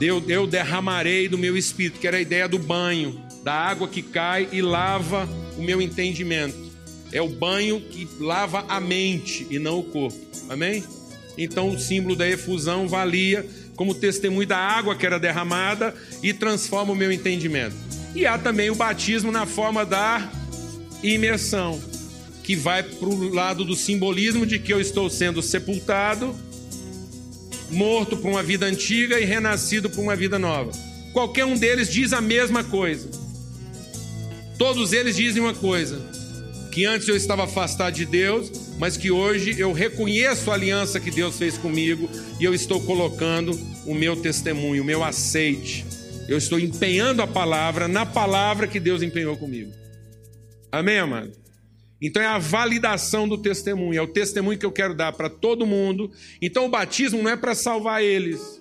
Eu, 0.00 0.22
eu 0.28 0.46
derramarei 0.46 1.26
do 1.26 1.36
meu 1.36 1.56
Espírito, 1.56 1.98
que 1.98 2.06
era 2.06 2.18
a 2.18 2.20
ideia 2.20 2.48
do 2.48 2.60
banho, 2.60 3.20
da 3.42 3.52
água 3.52 3.88
que 3.88 4.00
cai 4.00 4.48
e 4.52 4.62
lava 4.62 5.28
o 5.56 5.62
meu 5.62 5.80
entendimento. 5.80 6.56
É 7.12 7.22
o 7.22 7.28
banho 7.28 7.80
que 7.80 8.08
lava 8.18 8.64
a 8.68 8.80
mente 8.80 9.46
e 9.50 9.58
não 9.58 9.78
o 9.78 9.84
corpo. 9.84 10.18
Amém? 10.48 10.82
Então 11.36 11.68
o 11.68 11.78
símbolo 11.78 12.16
da 12.16 12.28
efusão 12.28 12.88
valia 12.88 13.46
como 13.76 13.94
testemunho 13.94 14.46
da 14.46 14.58
água 14.58 14.94
que 14.94 15.04
era 15.04 15.18
derramada 15.18 15.94
e 16.22 16.32
transforma 16.32 16.92
o 16.92 16.96
meu 16.96 17.10
entendimento. 17.10 17.74
E 18.14 18.26
há 18.26 18.38
também 18.38 18.70
o 18.70 18.74
batismo 18.74 19.32
na 19.32 19.46
forma 19.46 19.84
da 19.84 20.30
imersão 21.02 21.80
que 22.42 22.54
vai 22.54 22.82
para 22.82 23.08
o 23.08 23.32
lado 23.32 23.64
do 23.64 23.74
simbolismo 23.74 24.46
de 24.46 24.58
que 24.58 24.72
eu 24.72 24.80
estou 24.80 25.08
sendo 25.08 25.42
sepultado, 25.42 26.36
morto 27.70 28.16
para 28.16 28.30
uma 28.30 28.42
vida 28.42 28.66
antiga 28.66 29.18
e 29.18 29.24
renascido 29.24 29.88
para 29.88 30.00
uma 30.00 30.14
vida 30.14 30.38
nova. 30.38 30.70
Qualquer 31.12 31.46
um 31.46 31.56
deles 31.56 31.90
diz 31.90 32.12
a 32.12 32.20
mesma 32.20 32.62
coisa. 32.62 33.08
Todos 34.58 34.92
eles 34.92 35.16
dizem 35.16 35.42
uma 35.42 35.54
coisa: 35.54 36.00
que 36.74 36.84
antes 36.84 37.06
eu 37.06 37.16
estava 37.16 37.44
afastado 37.44 37.94
de 37.94 38.04
Deus, 38.04 38.74
mas 38.78 38.96
que 38.96 39.10
hoje 39.10 39.54
eu 39.58 39.72
reconheço 39.72 40.50
a 40.50 40.54
aliança 40.54 40.98
que 40.98 41.10
Deus 41.10 41.38
fez 41.38 41.56
comigo 41.56 42.10
e 42.40 42.44
eu 42.44 42.52
estou 42.52 42.80
colocando 42.80 43.52
o 43.86 43.94
meu 43.94 44.16
testemunho, 44.16 44.82
o 44.82 44.84
meu 44.84 45.04
aceite. 45.04 45.86
Eu 46.28 46.36
estou 46.36 46.58
empenhando 46.58 47.22
a 47.22 47.26
palavra 47.26 47.86
na 47.86 48.04
palavra 48.04 48.66
que 48.66 48.80
Deus 48.80 49.02
empenhou 49.02 49.36
comigo. 49.36 49.70
Amém, 50.72 50.98
amado? 50.98 51.32
Então 52.02 52.20
é 52.20 52.26
a 52.26 52.38
validação 52.38 53.28
do 53.28 53.38
testemunho, 53.38 53.98
é 53.98 54.02
o 54.02 54.08
testemunho 54.08 54.58
que 54.58 54.66
eu 54.66 54.72
quero 54.72 54.94
dar 54.94 55.12
para 55.12 55.30
todo 55.30 55.64
mundo. 55.64 56.10
Então 56.42 56.66
o 56.66 56.68
batismo 56.68 57.22
não 57.22 57.30
é 57.30 57.36
para 57.36 57.54
salvar 57.54 58.02
eles. 58.02 58.60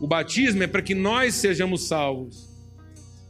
O 0.00 0.06
batismo 0.06 0.62
é 0.62 0.66
para 0.68 0.80
que 0.80 0.94
nós 0.94 1.34
sejamos 1.34 1.88
salvos. 1.88 2.47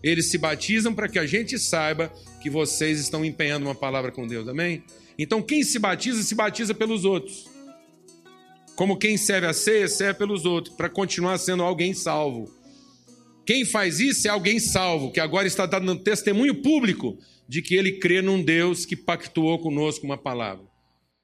Eles 0.03 0.30
se 0.30 0.38
batizam 0.38 0.94
para 0.94 1.09
que 1.09 1.18
a 1.18 1.26
gente 1.26 1.59
saiba 1.59 2.12
que 2.40 2.49
vocês 2.49 3.01
estão 3.01 3.24
empenhando 3.24 3.66
uma 3.66 3.74
palavra 3.74 4.12
com 4.12 4.26
Deus. 4.26 4.49
Amém? 4.49 4.82
Então 5.18 5.42
quem 5.42 5.62
se 5.62 5.78
batiza, 5.78 6.22
se 6.22 6.34
batiza 6.34 6.74
pelos 6.74 7.05
outros. 7.05 7.46
Como 8.76 8.96
quem 8.96 9.16
serve 9.16 9.49
a 9.49 9.53
ceia, 9.53 9.88
serve 9.88 10.18
pelos 10.18 10.44
outros, 10.44 10.76
para 10.76 10.88
continuar 10.88 11.36
sendo 11.38 11.64
alguém 11.64 11.92
salvo. 11.92 12.49
Quem 13.44 13.64
faz 13.64 13.99
isso 13.99 14.28
é 14.28 14.30
alguém 14.30 14.61
salvo, 14.61 15.11
que 15.11 15.18
agora 15.18 15.49
está 15.49 15.66
dando 15.66 15.96
testemunho 15.96 16.62
público 16.62 17.18
de 17.49 17.62
que 17.62 17.74
ele 17.74 17.99
crê 17.99 18.20
num 18.20 18.42
Deus 18.42 18.84
que 18.84 18.94
pactuou 18.94 19.59
conosco 19.59 20.05
uma 20.05 20.18
palavra. 20.18 20.64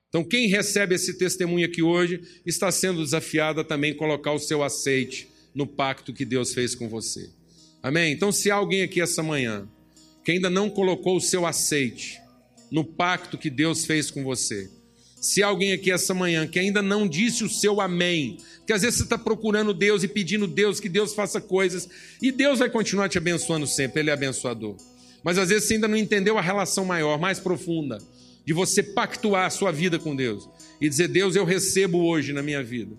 Então, 0.09 0.25
quem 0.25 0.49
recebe 0.49 0.95
esse 0.95 1.19
testemunho 1.19 1.67
aqui 1.67 1.83
hoje 1.83 2.21
está 2.47 2.73
sendo 2.73 3.03
desafiado 3.03 3.61
a 3.61 3.65
também 3.65 3.95
colocar 3.95 4.33
o 4.33 4.39
seu 4.39 4.63
aceite 4.63 5.29
no 5.55 5.67
pacto 5.67 6.13
que 6.13 6.25
Deus 6.25 6.55
fez 6.55 6.75
com 6.75 6.89
você. 6.89 7.31
Amém? 7.85 8.15
Então, 8.15 8.33
se 8.33 8.51
há 8.51 8.55
alguém 8.55 8.81
aqui 8.81 8.99
essa 8.99 9.23
manhã 9.23 9.69
que 10.25 10.33
ainda 10.33 10.49
não 10.49 10.71
colocou 10.71 11.19
o 11.19 11.21
seu 11.21 11.45
aceite 11.45 12.19
no 12.73 12.83
pacto 12.83 13.37
que 13.37 13.51
Deus 13.51 13.85
fez 13.85 14.11
com 14.11 14.25
você. 14.25 14.71
Se 15.21 15.43
alguém 15.43 15.75
aqui 15.75 15.93
essa 15.93 16.15
manhã 16.15 16.47
que 16.47 16.59
ainda 16.59 16.81
não 16.81 17.07
disse 17.07 17.45
o 17.45 17.49
seu 17.49 17.83
amém, 17.83 18.39
que 18.67 18.73
às 18.73 18.81
vezes 18.81 18.97
você 18.97 19.03
está 19.05 19.19
procurando 19.19 19.75
Deus 19.75 20.03
e 20.03 20.09
pedindo 20.09 20.47
Deus 20.47 20.81
que 20.81 20.89
Deus 20.89 21.13
faça 21.13 21.43
coisas, 21.43 21.87
e 22.23 22.33
Deus 22.33 22.61
vai 22.61 22.71
continuar 22.71 23.11
te 23.11 23.19
abençoando 23.19 23.67
sempre, 23.67 24.01
Ele 24.01 24.09
é 24.09 24.15
abençoador. 24.15 24.77
Mas 25.23 25.37
às 25.37 25.51
vezes 25.51 25.69
você 25.69 25.75
ainda 25.75 25.87
não 25.87 25.99
entendeu 25.99 26.39
a 26.39 26.43
relação 26.43 26.87
maior, 26.87 27.21
mais 27.21 27.39
profunda, 27.39 27.99
de 28.47 28.55
você 28.55 28.83
pactuar 28.83 29.45
a 29.45 29.51
sua 29.51 29.71
vida 29.71 29.99
com 29.99 30.17
Deus 30.17 30.49
e 30.81 30.89
dizer: 30.89 31.09
Deus, 31.09 31.37
eu 31.37 31.45
recebo 31.45 31.99
hoje 31.99 32.33
na 32.33 32.43
minha 32.43 32.63
vida 32.63 32.97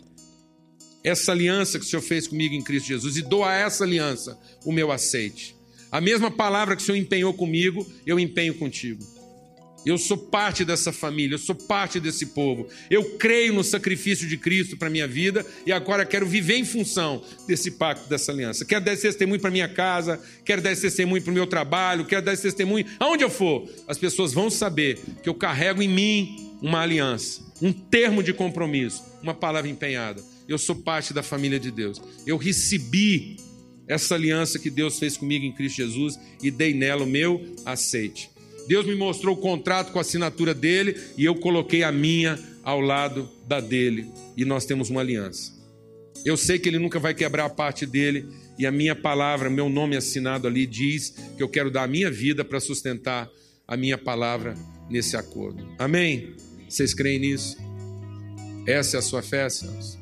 essa 1.05 1.31
aliança 1.31 1.77
que 1.77 1.85
o 1.85 1.87
Senhor 1.87 2.01
fez 2.01 2.27
comigo 2.27 2.55
em 2.55 2.63
Cristo 2.63 2.87
Jesus 2.87 3.15
e 3.15 3.21
dou 3.21 3.43
a 3.43 3.53
essa 3.53 3.83
aliança 3.83 4.37
o 4.65 4.71
meu 4.71 4.91
aceite. 4.91 5.55
A 5.91 6.01
mesma 6.01 6.31
palavra 6.31 6.75
que 6.75 6.81
o 6.81 6.85
Senhor 6.85 6.97
empenhou 6.97 7.31
comigo, 7.31 7.85
eu 8.07 8.19
empenho 8.19 8.55
contigo. 8.55 9.05
Eu 9.85 9.99
sou 9.99 10.17
parte 10.17 10.65
dessa 10.65 10.91
família, 10.91 11.35
eu 11.35 11.39
sou 11.39 11.53
parte 11.53 11.99
desse 11.99 12.25
povo. 12.25 12.67
Eu 12.89 13.17
creio 13.17 13.53
no 13.53 13.63
sacrifício 13.63 14.27
de 14.27 14.35
Cristo 14.35 14.75
para 14.75 14.87
a 14.87 14.91
minha 14.91 15.07
vida 15.07 15.45
e 15.63 15.71
agora 15.71 16.03
quero 16.03 16.25
viver 16.25 16.55
em 16.55 16.65
função 16.65 17.23
desse 17.47 17.69
pacto, 17.69 18.09
dessa 18.09 18.31
aliança. 18.31 18.65
Quero 18.65 18.83
dar 18.83 18.93
esse 18.93 19.03
testemunho 19.03 19.39
para 19.39 19.51
minha 19.51 19.69
casa, 19.69 20.19
quero 20.43 20.59
dar 20.59 20.71
esse 20.71 20.81
testemunho 20.81 21.21
para 21.21 21.29
o 21.29 21.35
meu 21.35 21.45
trabalho, 21.45 22.03
quero 22.05 22.25
dar 22.25 22.33
esse 22.33 22.41
testemunho 22.41 22.83
aonde 22.99 23.23
eu 23.23 23.29
for. 23.29 23.69
As 23.87 23.99
pessoas 23.99 24.33
vão 24.33 24.49
saber 24.49 24.99
que 25.21 25.29
eu 25.29 25.35
carrego 25.35 25.83
em 25.83 25.87
mim 25.87 26.57
uma 26.63 26.81
aliança, 26.81 27.41
um 27.61 27.71
termo 27.71 28.21
de 28.21 28.33
compromisso, 28.33 29.03
uma 29.21 29.33
palavra 29.33 29.69
empenhada. 29.69 30.21
Eu 30.47 30.57
sou 30.57 30.75
parte 30.75 31.13
da 31.13 31.23
família 31.23 31.59
de 31.59 31.71
Deus. 31.71 32.01
Eu 32.25 32.37
recebi 32.37 33.37
essa 33.87 34.15
aliança 34.15 34.59
que 34.59 34.69
Deus 34.69 34.99
fez 34.99 35.17
comigo 35.17 35.45
em 35.45 35.51
Cristo 35.51 35.77
Jesus 35.77 36.19
e 36.41 36.49
dei 36.51 36.73
nela 36.73 37.03
o 37.03 37.07
meu 37.07 37.55
aceite. 37.65 38.29
Deus 38.67 38.85
me 38.85 38.95
mostrou 38.95 39.35
o 39.35 39.39
contrato 39.39 39.91
com 39.91 39.99
a 39.99 40.01
assinatura 40.01 40.53
dele 40.53 40.95
e 41.17 41.23
eu 41.23 41.35
coloquei 41.35 41.83
a 41.83 41.91
minha 41.91 42.39
ao 42.63 42.81
lado 42.81 43.29
da 43.47 43.59
dele 43.59 44.09
e 44.35 44.43
nós 44.43 44.65
temos 44.65 44.89
uma 44.89 45.01
aliança. 45.01 45.53
Eu 46.25 46.35
sei 46.35 46.57
que 46.57 46.67
ele 46.67 46.79
nunca 46.79 46.99
vai 46.99 47.13
quebrar 47.13 47.45
a 47.45 47.49
parte 47.49 47.85
dele 47.85 48.25
e 48.57 48.65
a 48.65 48.71
minha 48.71 48.95
palavra, 48.95 49.49
meu 49.49 49.69
nome 49.69 49.95
assinado 49.95 50.47
ali 50.47 50.65
diz 50.65 51.13
que 51.37 51.43
eu 51.43 51.49
quero 51.49 51.69
dar 51.69 51.83
a 51.83 51.87
minha 51.87 52.09
vida 52.09 52.43
para 52.43 52.59
sustentar 52.59 53.29
a 53.67 53.77
minha 53.77 53.97
palavra 53.97 54.55
nesse 54.89 55.15
acordo. 55.15 55.67
Amém? 55.77 56.35
Vocês 56.67 56.93
creem 56.93 57.19
nisso? 57.19 57.57
Essa 58.67 58.97
é 58.97 58.99
a 58.99 59.01
sua 59.01 59.21
fé, 59.21 59.49
Celso? 59.49 59.99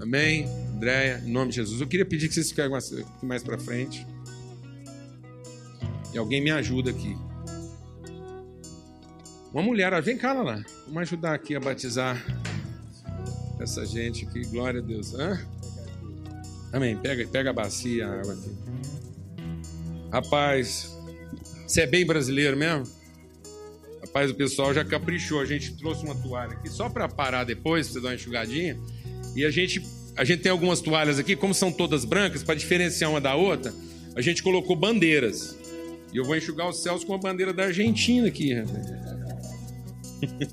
Amém? 0.00 0.46
Andréia, 0.74 1.22
em 1.24 1.30
nome 1.30 1.50
de 1.50 1.56
Jesus. 1.56 1.80
Eu 1.80 1.86
queria 1.86 2.04
pedir 2.04 2.28
que 2.28 2.34
vocês 2.34 2.50
fiquem 2.50 2.68
mais 3.22 3.42
para 3.42 3.58
frente. 3.58 4.06
E 6.12 6.18
alguém 6.18 6.42
me 6.42 6.50
ajuda 6.50 6.90
aqui. 6.90 7.16
Uma 9.52 9.62
mulher, 9.62 10.00
vem 10.02 10.16
cá, 10.16 10.32
lá. 10.32 10.62
Vamos 10.86 11.02
ajudar 11.02 11.34
aqui 11.34 11.54
a 11.54 11.60
batizar 11.60 12.22
essa 13.60 13.86
gente 13.86 14.26
aqui. 14.26 14.44
Glória 14.46 14.80
a 14.80 14.82
Deus. 14.82 15.14
Hã? 15.14 15.40
Amém. 16.72 16.96
Pega, 16.96 17.26
pega 17.28 17.50
a 17.50 17.52
bacia, 17.52 18.08
a 18.08 18.20
água 18.20 18.34
aqui. 18.34 18.50
Rapaz, 20.10 20.90
você 21.66 21.82
é 21.82 21.86
bem 21.86 22.04
brasileiro 22.04 22.56
mesmo? 22.56 22.86
Rapaz, 24.12 24.30
o 24.30 24.34
pessoal 24.34 24.74
já 24.74 24.84
caprichou. 24.84 25.40
A 25.40 25.46
gente 25.46 25.74
trouxe 25.74 26.04
uma 26.04 26.14
toalha 26.14 26.52
aqui 26.52 26.68
só 26.68 26.90
para 26.90 27.08
parar 27.08 27.44
depois, 27.44 27.86
pra 27.86 27.94
você 27.94 28.00
dar 28.00 28.08
uma 28.10 28.14
enxugadinha. 28.14 28.78
E 29.34 29.42
a 29.42 29.50
gente, 29.50 29.82
a 30.14 30.22
gente 30.22 30.42
tem 30.42 30.52
algumas 30.52 30.82
toalhas 30.82 31.18
aqui, 31.18 31.34
como 31.34 31.54
são 31.54 31.72
todas 31.72 32.04
brancas, 32.04 32.42
para 32.42 32.54
diferenciar 32.54 33.10
uma 33.10 33.22
da 33.22 33.34
outra, 33.34 33.72
a 34.14 34.20
gente 34.20 34.42
colocou 34.42 34.76
bandeiras. 34.76 35.56
E 36.12 36.18
eu 36.18 36.24
vou 36.26 36.36
enxugar 36.36 36.68
os 36.68 36.82
céus 36.82 37.02
com 37.02 37.14
a 37.14 37.18
bandeira 37.18 37.54
da 37.54 37.64
Argentina 37.64 38.28
aqui, 38.28 38.52
rapaz. 38.52 38.86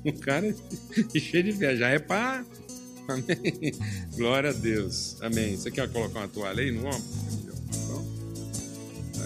o 0.06 0.12
cara 0.20 0.48
é 0.48 0.54
cheio 1.20 1.44
de 1.44 1.52
viajar. 1.52 1.90
É 1.90 1.98
pá. 1.98 2.42
Amém. 3.06 3.74
Glória 4.16 4.50
a 4.50 4.54
Deus. 4.54 5.20
Amém. 5.20 5.54
Você 5.54 5.70
quer 5.70 5.86
colocar 5.92 6.20
uma 6.20 6.28
toalha 6.28 6.62
aí 6.62 6.70
no 6.70 6.86
ombro? 6.86 7.20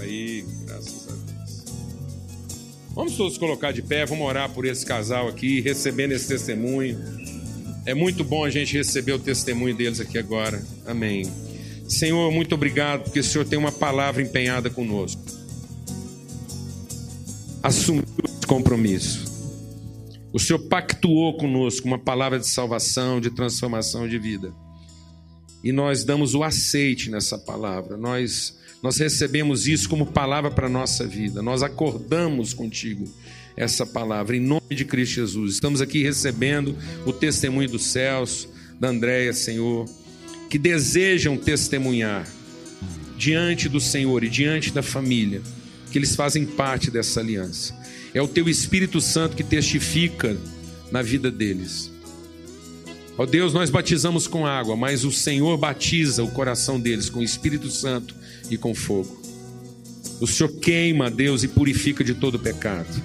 Aí, 0.01 0.45
graças 0.67 1.09
a 1.09 1.13
Deus. 1.13 1.24
Vamos 2.95 3.17
todos 3.17 3.37
colocar 3.37 3.73
de 3.73 3.83
pé, 3.83 4.07
vamos 4.07 4.25
orar 4.25 4.49
por 4.51 4.65
esse 4.65 4.87
casal 4.87 5.27
aqui, 5.27 5.61
recebendo 5.61 6.13
esse 6.13 6.29
testemunho. 6.29 6.97
É 7.85 7.93
muito 7.93 8.23
bom 8.23 8.45
a 8.45 8.51
gente 8.51 8.77
receber 8.77 9.13
o 9.13 9.19
testemunho 9.19 9.77
deles 9.77 9.99
aqui 9.99 10.17
agora. 10.17 10.65
Amém. 10.87 11.25
Senhor, 11.89 12.31
muito 12.31 12.55
obrigado, 12.55 13.03
porque 13.03 13.19
o 13.19 13.25
Senhor 13.25 13.45
tem 13.45 13.59
uma 13.59 13.73
palavra 13.73 14.23
empenhada 14.23 14.71
conosco. 14.71 15.21
Assumiu 17.63 18.05
esse 18.25 18.47
compromisso. 18.47 19.25
O 20.33 20.39
Senhor 20.39 20.61
pactuou 20.61 21.37
conosco 21.37 21.89
uma 21.89 21.99
palavra 21.99 22.39
de 22.39 22.49
salvação, 22.49 23.21
de 23.21 23.31
transformação 23.31 24.09
de 24.09 24.19
vida. 24.21 24.53
E 25.65 25.73
nós 25.73 26.05
damos 26.05 26.35
o 26.35 26.45
aceite 26.45 27.11
nessa 27.11 27.39
palavra. 27.39 27.97
Nós 27.97 28.55
nós 28.85 28.99
recebemos 28.99 29.67
isso 29.67 29.89
como 29.89 30.05
palavra 30.05 30.51
para 30.51 30.67
a 30.67 30.71
nossa 30.71 31.07
vida. 31.07 31.41
Nós 31.41 31.63
acordamos 31.63 32.53
contigo 32.53 33.11
essa 33.57 33.87
palavra 33.87 34.37
em 34.37 34.41
nome 34.41 34.77
de 34.77 34.85
Cristo 34.85 35.15
Jesus. 35.15 35.55
Estamos 35.55 35.81
aqui 35.81 36.03
recebendo 36.03 36.77
o 37.07 37.11
testemunho 37.11 37.71
dos 37.71 37.87
céus, 37.87 38.47
da 38.79 38.89
Andréia, 38.89 39.33
Senhor, 39.33 39.89
que 40.51 40.59
desejam 40.59 41.39
testemunhar 41.39 42.29
diante 43.17 43.71
do 43.71 43.81
Senhor 43.81 44.23
e 44.23 44.29
diante 44.29 44.71
da 44.71 44.83
família, 44.83 45.41
que 45.91 45.97
eles 45.97 46.15
fazem 46.15 46.45
parte 46.45 46.91
dessa 46.91 47.21
aliança. 47.21 47.75
É 48.13 48.21
o 48.21 48.29
teu 48.29 48.51
Espírito 48.51 49.01
Santo 49.01 49.35
que 49.35 49.43
testifica 49.43 50.37
na 50.93 51.01
vida 51.01 51.31
deles. 51.31 51.94
Ó 53.17 53.25
Deus, 53.25 53.53
nós 53.53 53.71
batizamos 53.71 54.27
com 54.27 54.45
água, 54.45 54.77
mas 54.77 55.05
o 55.05 55.13
Senhor 55.13 55.57
batiza 55.57 56.25
o 56.25 56.31
coração 56.31 56.81
deles 56.81 57.09
com 57.09 57.21
o 57.21 57.23
Espírito 57.23 57.71
Santo 57.71 58.15
e 58.51 58.57
com 58.57 58.75
fogo. 58.75 59.23
O 60.21 60.27
Senhor 60.27 60.51
queima, 60.59 61.11
Deus, 61.11 61.43
e 61.45 61.49
purifica 61.49 62.03
de 62.03 62.15
todo 62.15 62.39
pecado. 62.39 63.03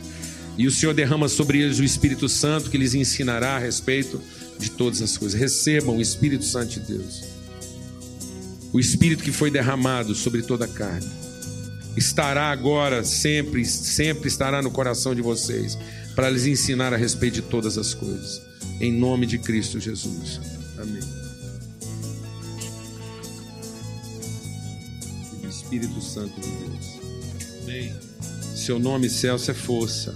E 0.57 0.67
o 0.67 0.71
Senhor 0.71 0.93
derrama 0.93 1.27
sobre 1.27 1.59
eles 1.61 1.79
o 1.79 1.83
Espírito 1.83 2.27
Santo 2.27 2.69
que 2.69 2.77
lhes 2.77 2.93
ensinará 2.93 3.55
a 3.55 3.59
respeito 3.59 4.21
de 4.57 4.71
todas 4.71 5.01
as 5.01 5.17
coisas. 5.17 5.39
Recebam 5.39 5.97
o 5.97 6.01
Espírito 6.01 6.43
Santo 6.43 6.79
de 6.79 6.79
Deus. 6.81 7.23
O 8.73 8.79
Espírito 8.79 9.23
que 9.23 9.31
foi 9.31 9.49
derramado 9.49 10.13
sobre 10.15 10.41
toda 10.41 10.65
a 10.65 10.67
carne 10.67 11.07
estará 11.95 12.51
agora, 12.51 13.03
sempre, 13.03 13.65
sempre 13.65 14.27
estará 14.27 14.61
no 14.61 14.71
coração 14.71 15.13
de 15.13 15.21
vocês, 15.21 15.77
para 16.15 16.29
lhes 16.29 16.45
ensinar 16.45 16.93
a 16.93 16.97
respeito 16.97 17.35
de 17.35 17.41
todas 17.41 17.77
as 17.77 17.93
coisas. 17.93 18.48
Em 18.81 18.93
nome 18.93 19.25
de 19.25 19.37
Cristo 19.37 19.77
Jesus. 19.77 20.39
Amém. 20.77 21.01
E 25.33 25.41
do 25.41 25.49
Espírito 25.49 25.99
Santo 25.99 26.39
de 26.39 26.47
Deus. 26.47 26.99
Amém. 27.63 27.93
Seu 28.55 28.79
nome, 28.79 29.09
Celso, 29.09 29.51
é 29.51 29.53
força, 29.53 30.15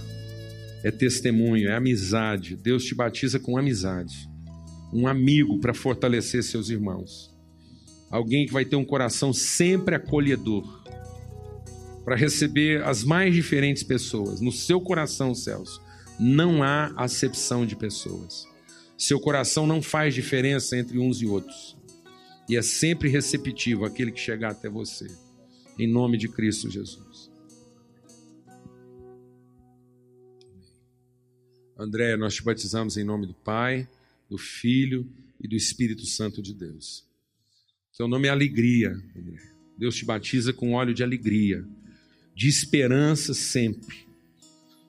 é 0.82 0.90
testemunho, 0.90 1.68
é 1.68 1.74
amizade. 1.74 2.56
Deus 2.56 2.84
te 2.84 2.94
batiza 2.94 3.38
com 3.38 3.58
amizade. 3.58 4.30
Um 4.94 5.06
amigo 5.06 5.60
para 5.60 5.74
fortalecer 5.74 6.42
seus 6.42 6.70
irmãos. 6.70 7.34
Alguém 8.10 8.46
que 8.46 8.52
vai 8.52 8.64
ter 8.64 8.76
um 8.76 8.84
coração 8.84 9.32
sempre 9.34 9.94
acolhedor 9.94 10.64
para 12.02 12.16
receber 12.16 12.82
as 12.82 13.04
mais 13.04 13.34
diferentes 13.34 13.82
pessoas. 13.82 14.40
No 14.40 14.52
seu 14.52 14.80
coração, 14.80 15.34
Celso, 15.34 15.82
não 16.18 16.62
há 16.62 16.94
acepção 16.96 17.66
de 17.66 17.76
pessoas. 17.76 18.53
Seu 18.96 19.18
coração 19.18 19.66
não 19.66 19.82
faz 19.82 20.14
diferença 20.14 20.76
entre 20.76 20.98
uns 20.98 21.20
e 21.20 21.26
outros. 21.26 21.76
E 22.48 22.56
é 22.56 22.62
sempre 22.62 23.08
receptivo 23.08 23.84
aquele 23.84 24.12
que 24.12 24.20
chegar 24.20 24.52
até 24.52 24.68
você. 24.68 25.06
Em 25.78 25.86
nome 25.86 26.16
de 26.16 26.28
Cristo 26.28 26.70
Jesus. 26.70 27.30
André, 31.76 32.16
nós 32.16 32.34
te 32.34 32.42
batizamos 32.42 32.96
em 32.96 33.02
nome 33.02 33.26
do 33.26 33.34
Pai, 33.34 33.88
do 34.30 34.38
Filho 34.38 35.10
e 35.40 35.48
do 35.48 35.56
Espírito 35.56 36.06
Santo 36.06 36.40
de 36.40 36.54
Deus. 36.54 37.04
Seu 37.92 38.06
nome 38.06 38.28
é 38.28 38.30
alegria, 38.30 38.90
André. 39.16 39.42
Deus 39.76 39.96
te 39.96 40.04
batiza 40.04 40.52
com 40.52 40.74
óleo 40.74 40.94
de 40.94 41.02
alegria 41.02 41.66
de 42.34 42.48
esperança 42.48 43.32
sempre. 43.32 44.06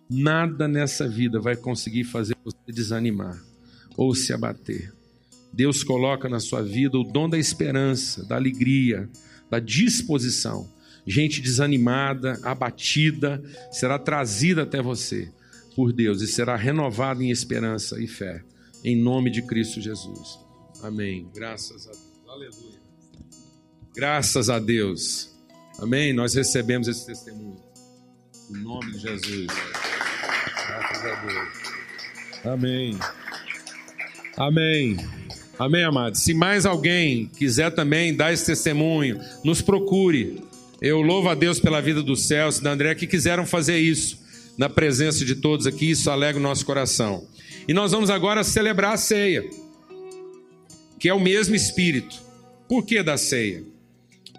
Nada 0.10 0.68
nessa 0.68 1.08
vida 1.08 1.40
vai 1.40 1.56
conseguir 1.56 2.04
fazer 2.04 2.36
você 2.44 2.72
desanimar 2.72 3.55
ou 3.98 4.14
se 4.16 4.34
abater. 4.34 4.94
Deus 5.54 5.84
coloca 5.84 6.28
na 6.28 6.40
sua 6.40 6.62
vida 6.62 6.98
o 6.98 7.04
dom 7.04 7.30
da 7.30 7.38
esperança, 7.38 8.26
da 8.26 8.36
alegria, 8.36 9.10
da 9.50 9.60
disposição. 9.60 10.70
Gente 11.08 11.42
desanimada, 11.42 12.40
abatida, 12.44 13.42
será 13.72 13.98
trazida 13.98 14.64
até 14.64 14.82
você 14.82 15.32
por 15.76 15.94
Deus 15.94 16.22
e 16.22 16.28
será 16.28 16.56
renovada 16.56 17.24
em 17.24 17.30
esperança 17.30 18.02
e 18.02 18.08
fé. 18.08 18.44
Em 18.84 18.96
nome 18.96 19.30
de 19.30 19.42
Cristo 19.42 19.80
Jesus. 19.80 20.40
Amém. 20.82 21.30
Graças 21.34 21.88
a 21.88 21.92
Deus. 21.92 22.06
Aleluia. 22.28 22.82
Graças 23.96 24.50
a 24.50 24.60
Deus. 24.60 25.34
Amém? 25.80 26.14
Nós 26.14 26.34
recebemos 26.34 26.88
esse 26.88 27.06
testemunho. 27.06 27.64
Em 28.50 28.62
nome 28.62 28.92
de 28.92 29.00
Jesus. 29.00 29.48
Graças 30.68 31.06
a 31.06 31.26
Deus. 31.26 32.46
Amém. 32.46 32.98
Amém. 34.38 34.98
Amém, 35.58 35.84
amados. 35.84 36.22
Se 36.22 36.34
mais 36.34 36.66
alguém 36.66 37.28
quiser 37.38 37.72
também 37.72 38.14
dar 38.14 38.34
esse 38.34 38.46
testemunho, 38.46 39.20
nos 39.44 39.62
procure. 39.62 40.44
Eu 40.82 41.02
louvo 41.02 41.30
a 41.30 41.36
Deus 41.36 41.60
pela 41.60 41.82
vida 41.82 42.04
do 42.04 42.16
Celso 42.16 42.60
e 42.60 42.64
da 42.64 42.72
André 42.72 42.94
que 42.96 43.08
quiseram 43.08 43.46
fazer 43.46 43.78
isso 43.78 44.20
na 44.58 44.68
presença 44.68 45.24
de 45.24 45.36
todos 45.36 45.66
aqui. 45.66 45.92
Isso 45.92 46.10
alegra 46.12 46.40
o 46.40 46.44
nosso 46.44 46.66
coração. 46.66 47.26
E 47.68 47.74
nós 47.74 47.92
vamos 47.92 48.10
agora 48.10 48.44
celebrar 48.44 48.94
a 48.94 48.98
ceia, 48.98 49.44
que 51.00 51.08
é 51.08 51.14
o 51.14 51.20
mesmo 51.20 51.56
Espírito. 51.56 52.22
Por 52.68 52.86
que 52.86 53.02
da 53.02 53.18
ceia? 53.18 53.64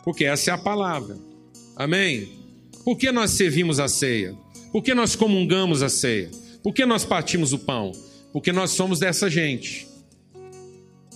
Porque 0.05 0.25
essa 0.25 0.51
é 0.51 0.55
a 0.55 0.59
palavra. 0.59 1.17
Amém? 1.75 2.29
Por 2.85 2.97
que 2.97 3.11
nós 3.11 3.33
servimos 3.33 3.81
a 3.81 3.89
ceia? 3.89 4.35
Por 4.71 4.83
que 4.83 4.95
nós 4.95 5.17
comungamos 5.17 5.83
a 5.83 5.89
ceia? 5.89 6.31
Por 6.63 6.75
que 6.75 6.85
nós 6.85 7.05
partimos 7.05 7.53
o 7.53 7.59
pão? 7.59 7.93
Porque 8.37 8.53
nós 8.53 8.73
somos 8.73 8.99
dessa 8.99 9.31
gente. 9.31 9.89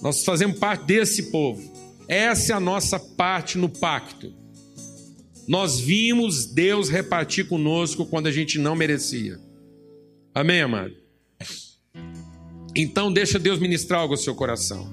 Nós 0.01 0.25
fazemos 0.25 0.59
parte 0.59 0.87
desse 0.87 1.25
povo. 1.25 1.63
Essa 2.09 2.55
é 2.55 2.57
a 2.57 2.61
nossa 2.61 2.99
parte 2.99 3.59
no 3.59 3.69
pacto. 3.69 4.33
Nós 5.47 5.79
vimos 5.79 6.47
Deus 6.47 6.89
repartir 6.89 7.47
conosco 7.47 8.07
quando 8.07 8.29
a 8.29 8.33
gente 8.33 8.59
não 8.59 8.75
merecia. 8.75 9.39
Amém, 10.35 10.63
amado? 10.63 10.95
Então 12.75 13.13
deixa 13.13 13.39
Deus 13.39 13.59
ministrar 13.59 14.01
algo 14.01 14.15
ao 14.15 14.19
seu 14.19 14.35
coração. 14.35 14.91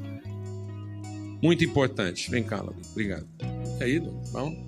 Muito 1.42 1.64
importante. 1.64 2.30
Vem 2.30 2.44
cá, 2.44 2.58
Laura. 2.58 2.76
Obrigado. 2.92 3.26
Aí, 3.80 4.04
Vamos. 4.34 4.60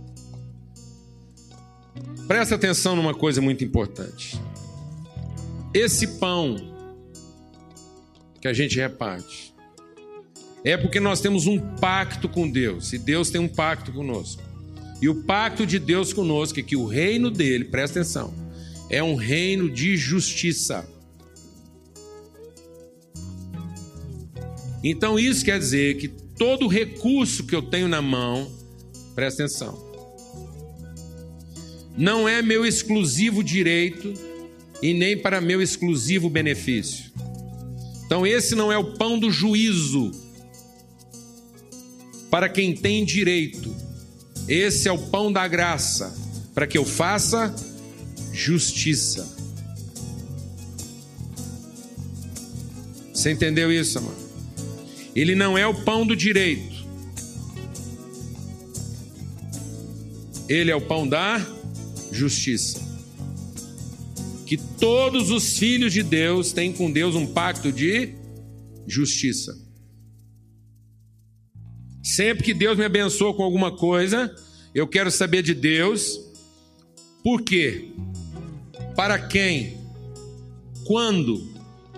Presta 2.26 2.56
atenção 2.56 2.96
numa 2.96 3.14
coisa 3.14 3.42
muito 3.42 3.66
importante. 3.66 4.40
Esse 5.74 6.08
pão 6.20 6.69
que 8.42 8.48
a 8.48 8.54
gente 8.54 8.78
reparte 8.78 9.54
é 10.64 10.76
porque 10.76 11.00
nós 11.00 11.22
temos 11.22 11.48
um 11.48 11.58
pacto 11.58 12.28
com 12.28 12.50
Deus, 12.50 12.92
e 12.94 12.98
Deus 12.98 13.30
tem 13.30 13.40
um 13.40 13.48
pacto 13.48 13.92
conosco. 13.92 14.42
E 15.02 15.08
o 15.08 15.24
pacto 15.24 15.66
de 15.66 15.80
Deus 15.80 16.12
conosco 16.12 16.60
é 16.60 16.64
que 16.64 16.76
o 16.76 16.86
reino 16.86 17.32
dele, 17.32 17.66
presta 17.66 18.00
atenção, 18.00 18.34
é 18.90 19.02
um 19.02 19.16
reino 19.16 19.70
de 19.70 19.96
justiça. 19.96 20.88
Então 24.84 25.18
isso 25.18 25.46
quer 25.46 25.60
dizer 25.60 25.98
que 25.98 26.08
todo 26.08 26.68
recurso 26.68 27.46
que 27.46 27.56
eu 27.56 27.62
tenho 27.62 27.88
na 27.88 28.02
mão, 28.02 28.52
presta 29.16 29.44
atenção, 29.44 29.88
não 31.98 32.28
é 32.28 32.42
meu 32.42 32.66
exclusivo 32.66 33.44
direito 33.44 34.14
e 34.82 34.94
nem 34.94 35.18
para 35.18 35.42
meu 35.42 35.62
exclusivo 35.62 36.30
benefício. 36.30 37.12
Então, 38.10 38.26
esse 38.26 38.56
não 38.56 38.72
é 38.72 38.78
o 38.78 38.96
pão 38.96 39.20
do 39.20 39.30
juízo 39.30 40.10
para 42.32 42.50
quem 42.50 42.74
tem 42.74 43.06
direito. 43.06 43.72
Esse 44.48 44.88
é 44.88 44.92
o 44.92 44.98
pão 44.98 45.32
da 45.32 45.48
graça 45.48 46.12
para 46.56 46.66
que 46.66 46.76
eu 46.76 46.84
faça 46.84 47.54
justiça. 48.34 49.32
Você 53.14 53.30
entendeu 53.32 53.72
isso, 53.72 54.00
amado? 54.00 54.18
Ele 55.16 55.36
não 55.36 55.56
é 55.56 55.68
o 55.68 55.84
pão 55.84 56.04
do 56.04 56.16
direito. 56.16 56.84
Ele 60.48 60.72
é 60.72 60.76
o 60.76 60.82
pão 60.82 61.08
da 61.08 61.46
justiça. 62.12 62.89
Que 64.50 64.58
todos 64.58 65.30
os 65.30 65.60
filhos 65.60 65.94
de 65.94 66.02
Deus 66.02 66.52
têm 66.52 66.74
com 66.74 66.92
Deus 66.92 67.14
um 67.14 67.28
pacto 67.28 67.72
de 67.72 68.16
justiça. 68.88 69.56
Sempre 72.02 72.44
que 72.44 72.54
Deus 72.56 72.76
me 72.76 72.84
abençoa 72.84 73.32
com 73.36 73.44
alguma 73.44 73.72
coisa, 73.78 74.36
eu 74.74 74.88
quero 74.88 75.12
saber 75.12 75.44
de 75.44 75.54
Deus 75.54 76.20
por 77.24 77.44
quê? 77.44 77.92
Para 78.96 79.20
quem? 79.20 79.78
Quando 80.84 81.48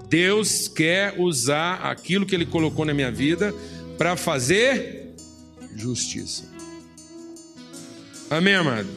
Deus 0.10 0.68
quer 0.68 1.18
usar 1.22 1.76
aquilo 1.76 2.26
que 2.26 2.36
Ele 2.36 2.46
colocou 2.46 2.84
na 2.84 2.94
minha 2.94 3.14
vida 3.14 3.56
para 3.98 4.18
fazer 4.18 5.14
justiça. 5.74 6.52
Amém, 8.30 8.56
amado? 8.56 8.90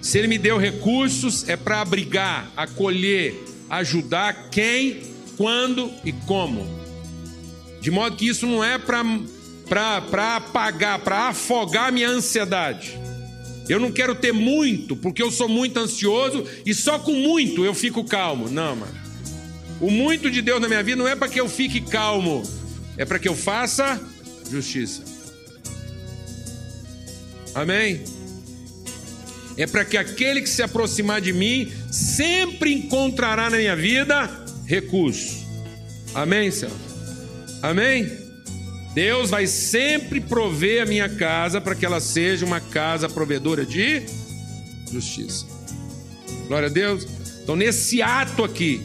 Se 0.00 0.18
Ele 0.18 0.28
me 0.28 0.38
deu 0.38 0.56
recursos, 0.56 1.48
é 1.48 1.56
para 1.56 1.80
abrigar, 1.80 2.50
acolher, 2.56 3.34
ajudar 3.68 4.48
quem, 4.50 5.02
quando 5.36 5.90
e 6.04 6.12
como. 6.12 6.66
De 7.80 7.90
modo 7.90 8.16
que 8.16 8.28
isso 8.28 8.46
não 8.46 8.62
é 8.62 8.78
para 8.78 10.36
apagar, 10.36 11.00
para 11.00 11.28
afogar 11.28 11.92
minha 11.92 12.08
ansiedade. 12.08 12.98
Eu 13.68 13.78
não 13.78 13.92
quero 13.92 14.14
ter 14.14 14.32
muito, 14.32 14.96
porque 14.96 15.22
eu 15.22 15.30
sou 15.30 15.48
muito 15.48 15.78
ansioso 15.78 16.44
e 16.66 16.74
só 16.74 16.98
com 16.98 17.12
muito 17.12 17.64
eu 17.64 17.74
fico 17.74 18.02
calmo. 18.04 18.50
Não, 18.50 18.76
mano. 18.76 19.00
O 19.80 19.90
muito 19.90 20.30
de 20.30 20.42
Deus 20.42 20.60
na 20.60 20.68
minha 20.68 20.82
vida 20.82 20.98
não 20.98 21.08
é 21.08 21.16
para 21.16 21.28
que 21.28 21.40
eu 21.40 21.48
fique 21.48 21.80
calmo, 21.80 22.42
é 22.98 23.04
para 23.04 23.18
que 23.18 23.28
eu 23.28 23.34
faça 23.34 23.98
justiça. 24.50 25.02
Amém? 27.54 28.02
É 29.62 29.66
para 29.66 29.84
que 29.84 29.98
aquele 29.98 30.40
que 30.40 30.48
se 30.48 30.62
aproximar 30.62 31.20
de 31.20 31.32
mim 31.34 31.70
sempre 31.90 32.72
encontrará 32.72 33.50
na 33.50 33.58
minha 33.58 33.76
vida 33.76 34.30
recurso. 34.64 35.46
Amém, 36.14 36.50
Senhor? 36.50 36.74
Amém? 37.62 38.10
Deus 38.94 39.28
vai 39.28 39.46
sempre 39.46 40.18
prover 40.18 40.82
a 40.82 40.86
minha 40.86 41.08
casa 41.08 41.60
para 41.60 41.74
que 41.74 41.84
ela 41.84 42.00
seja 42.00 42.46
uma 42.46 42.58
casa 42.60 43.06
provedora 43.06 43.66
de 43.66 44.02
justiça. 44.90 45.46
Glória 46.48 46.68
a 46.68 46.72
Deus. 46.72 47.06
Então, 47.42 47.54
nesse 47.54 48.00
ato 48.00 48.42
aqui, 48.42 48.80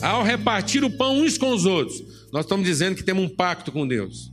ao 0.00 0.22
repartir 0.22 0.84
o 0.84 0.90
pão 0.90 1.18
uns 1.18 1.36
com 1.36 1.50
os 1.50 1.66
outros, 1.66 2.00
nós 2.32 2.44
estamos 2.44 2.64
dizendo 2.64 2.94
que 2.94 3.02
temos 3.02 3.24
um 3.24 3.28
pacto 3.28 3.72
com 3.72 3.88
Deus. 3.88 4.32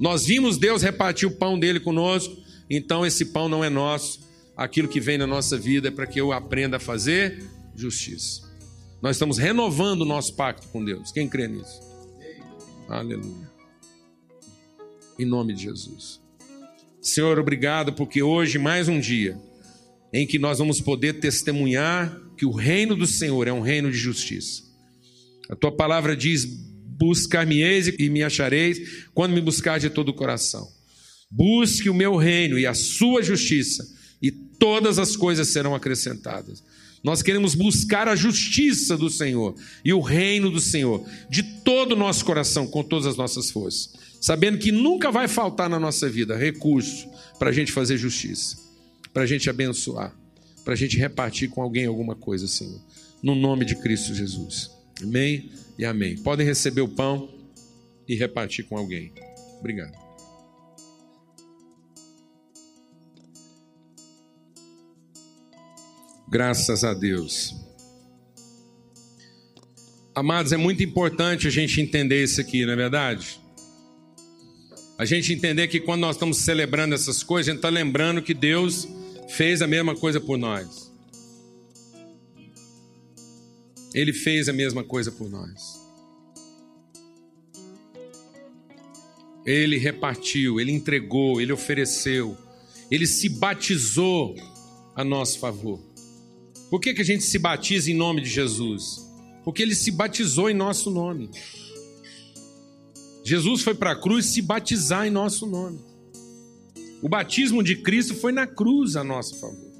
Nós 0.00 0.26
vimos 0.26 0.58
Deus 0.58 0.82
repartir 0.82 1.28
o 1.28 1.36
pão 1.36 1.58
dele 1.58 1.78
conosco, 1.78 2.36
então 2.68 3.06
esse 3.06 3.26
pão 3.26 3.48
não 3.48 3.62
é 3.62 3.70
nosso, 3.70 4.23
aquilo 4.56 4.88
que 4.88 5.00
vem 5.00 5.18
na 5.18 5.26
nossa 5.26 5.58
vida 5.58 5.88
é 5.88 5.90
para 5.90 6.06
que 6.06 6.20
eu 6.20 6.32
aprenda 6.32 6.76
a 6.76 6.80
fazer 6.80 7.44
justiça. 7.74 8.42
Nós 9.02 9.16
estamos 9.16 9.38
renovando 9.38 10.02
o 10.02 10.06
nosso 10.06 10.34
pacto 10.34 10.68
com 10.68 10.84
Deus. 10.84 11.12
Quem 11.12 11.28
crê 11.28 11.48
nisso? 11.48 11.80
Aleluia. 12.88 13.52
Em 15.18 15.24
nome 15.24 15.54
de 15.54 15.62
Jesus. 15.64 16.20
Senhor, 17.00 17.38
obrigado 17.38 17.92
porque 17.92 18.22
hoje 18.22 18.58
mais 18.58 18.88
um 18.88 18.98
dia 18.98 19.38
em 20.12 20.26
que 20.26 20.38
nós 20.38 20.58
vamos 20.58 20.80
poder 20.80 21.14
testemunhar 21.14 22.18
que 22.36 22.46
o 22.46 22.52
reino 22.52 22.96
do 22.96 23.06
Senhor 23.06 23.46
é 23.46 23.52
um 23.52 23.60
reino 23.60 23.90
de 23.90 23.96
justiça. 23.98 24.62
A 25.50 25.56
tua 25.56 25.70
palavra 25.70 26.16
diz: 26.16 26.44
Buscar-me-eis 26.44 27.88
e 27.98 28.08
me 28.08 28.22
achareis 28.22 29.06
quando 29.12 29.32
me 29.32 29.40
buscar 29.40 29.78
de 29.78 29.90
todo 29.90 30.08
o 30.08 30.14
coração. 30.14 30.66
Busque 31.30 31.90
o 31.90 31.94
meu 31.94 32.16
reino 32.16 32.58
e 32.58 32.66
a 32.66 32.74
sua 32.74 33.22
justiça 33.22 33.84
todas 34.64 34.98
as 34.98 35.14
coisas 35.14 35.48
serão 35.48 35.74
acrescentadas. 35.74 36.64
Nós 37.02 37.20
queremos 37.20 37.54
buscar 37.54 38.08
a 38.08 38.16
justiça 38.16 38.96
do 38.96 39.10
Senhor 39.10 39.54
e 39.84 39.92
o 39.92 40.00
reino 40.00 40.50
do 40.50 40.58
Senhor 40.58 41.06
de 41.28 41.42
todo 41.42 41.92
o 41.92 41.96
nosso 41.96 42.24
coração, 42.24 42.66
com 42.66 42.82
todas 42.82 43.06
as 43.06 43.14
nossas 43.14 43.50
forças, 43.50 43.92
sabendo 44.18 44.56
que 44.56 44.72
nunca 44.72 45.12
vai 45.12 45.28
faltar 45.28 45.68
na 45.68 45.78
nossa 45.78 46.08
vida 46.08 46.34
recurso 46.34 47.06
para 47.38 47.50
a 47.50 47.52
gente 47.52 47.72
fazer 47.72 47.98
justiça, 47.98 48.56
para 49.12 49.24
a 49.24 49.26
gente 49.26 49.50
abençoar, 49.50 50.16
para 50.64 50.72
a 50.72 50.76
gente 50.76 50.96
repartir 50.96 51.50
com 51.50 51.60
alguém 51.60 51.84
alguma 51.84 52.14
coisa, 52.14 52.46
Senhor, 52.46 52.80
no 53.22 53.34
nome 53.34 53.66
de 53.66 53.76
Cristo 53.76 54.14
Jesus. 54.14 54.70
Amém 55.02 55.50
e 55.78 55.84
amém. 55.84 56.16
Podem 56.16 56.46
receber 56.46 56.80
o 56.80 56.88
pão 56.88 57.28
e 58.08 58.14
repartir 58.14 58.64
com 58.64 58.78
alguém. 58.78 59.12
Obrigado. 59.60 60.03
Graças 66.34 66.82
a 66.82 66.92
Deus. 66.92 67.54
Amados, 70.12 70.50
é 70.50 70.56
muito 70.56 70.82
importante 70.82 71.46
a 71.46 71.50
gente 71.50 71.80
entender 71.80 72.24
isso 72.24 72.40
aqui, 72.40 72.66
não 72.66 72.72
é 72.72 72.76
verdade? 72.76 73.40
A 74.98 75.04
gente 75.04 75.32
entender 75.32 75.68
que 75.68 75.78
quando 75.78 76.00
nós 76.00 76.16
estamos 76.16 76.38
celebrando 76.38 76.92
essas 76.92 77.22
coisas, 77.22 77.48
a 77.48 77.52
gente 77.52 77.58
está 77.60 77.68
lembrando 77.68 78.20
que 78.20 78.34
Deus 78.34 78.88
fez 79.28 79.62
a 79.62 79.68
mesma 79.68 79.94
coisa 79.94 80.20
por 80.20 80.36
nós. 80.36 80.92
Ele 83.94 84.12
fez 84.12 84.48
a 84.48 84.52
mesma 84.52 84.82
coisa 84.82 85.12
por 85.12 85.30
nós. 85.30 85.80
Ele 89.46 89.78
repartiu, 89.78 90.58
ele 90.58 90.72
entregou, 90.72 91.40
ele 91.40 91.52
ofereceu, 91.52 92.36
ele 92.90 93.06
se 93.06 93.28
batizou 93.28 94.34
a 94.96 95.04
nosso 95.04 95.38
favor. 95.38 95.93
Por 96.70 96.80
que, 96.80 96.94
que 96.94 97.02
a 97.02 97.04
gente 97.04 97.24
se 97.24 97.38
batiza 97.38 97.90
em 97.90 97.94
nome 97.94 98.20
de 98.20 98.28
Jesus? 98.28 99.04
Porque 99.44 99.62
ele 99.62 99.74
se 99.74 99.90
batizou 99.90 100.48
em 100.48 100.54
nosso 100.54 100.90
nome. 100.90 101.30
Jesus 103.24 103.62
foi 103.62 103.74
para 103.74 103.92
a 103.92 103.96
cruz 103.96 104.26
se 104.26 104.42
batizar 104.42 105.06
em 105.06 105.10
nosso 105.10 105.46
nome. 105.46 105.80
O 107.02 107.08
batismo 107.08 107.62
de 107.62 107.76
Cristo 107.76 108.14
foi 108.14 108.32
na 108.32 108.46
cruz 108.46 108.96
a 108.96 109.04
nosso 109.04 109.38
favor. 109.38 109.72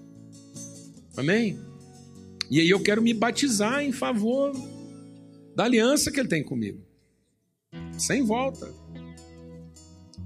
Amém? 1.16 1.58
E 2.50 2.60
aí 2.60 2.68
eu 2.68 2.80
quero 2.80 3.02
me 3.02 3.14
batizar 3.14 3.82
em 3.82 3.92
favor 3.92 4.52
da 5.54 5.64
aliança 5.64 6.10
que 6.10 6.20
ele 6.20 6.28
tem 6.28 6.42
comigo. 6.42 6.80
Sem 7.98 8.22
volta. 8.22 8.72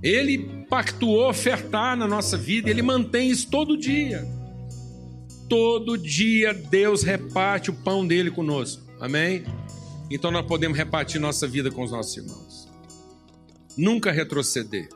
Ele 0.03 0.65
pactuou 0.69 1.29
ofertar 1.29 1.97
na 1.97 2.07
nossa 2.07 2.37
vida, 2.37 2.71
ele 2.71 2.83
mantém 2.83 3.31
isso 3.31 3.49
todo 3.51 3.77
dia. 3.77 4.27
Todo 5.49 5.97
dia 5.97 6.53
Deus 6.53 7.03
reparte 7.03 7.71
o 7.71 7.75
pão 7.75 8.07
dele 8.07 8.31
conosco. 8.31 8.83
Amém? 9.01 9.45
Então 10.11 10.31
nós 10.31 10.47
podemos 10.47 10.77
repartir 10.77 11.21
nossa 11.21 11.47
vida 11.47 11.71
com 11.71 11.83
os 11.83 11.91
nossos 11.91 12.17
irmãos. 12.17 12.69
Nunca 13.77 14.11
retroceder. 14.11 14.89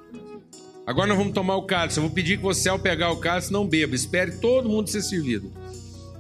Agora 0.86 1.07
nós 1.07 1.18
vamos 1.18 1.32
tomar 1.32 1.57
o 1.57 1.62
cálice. 1.62 1.98
Eu 1.98 2.03
vou 2.03 2.12
pedir 2.12 2.38
que 2.38 2.42
você, 2.42 2.68
ao 2.68 2.78
pegar 2.78 3.11
o 3.12 3.18
cálice, 3.18 3.53
não 3.53 3.66
beba. 3.66 3.94
Espere 3.94 4.32
todo 4.32 4.68
mundo 4.68 4.90
ser 4.90 5.03
servido. 5.03 5.53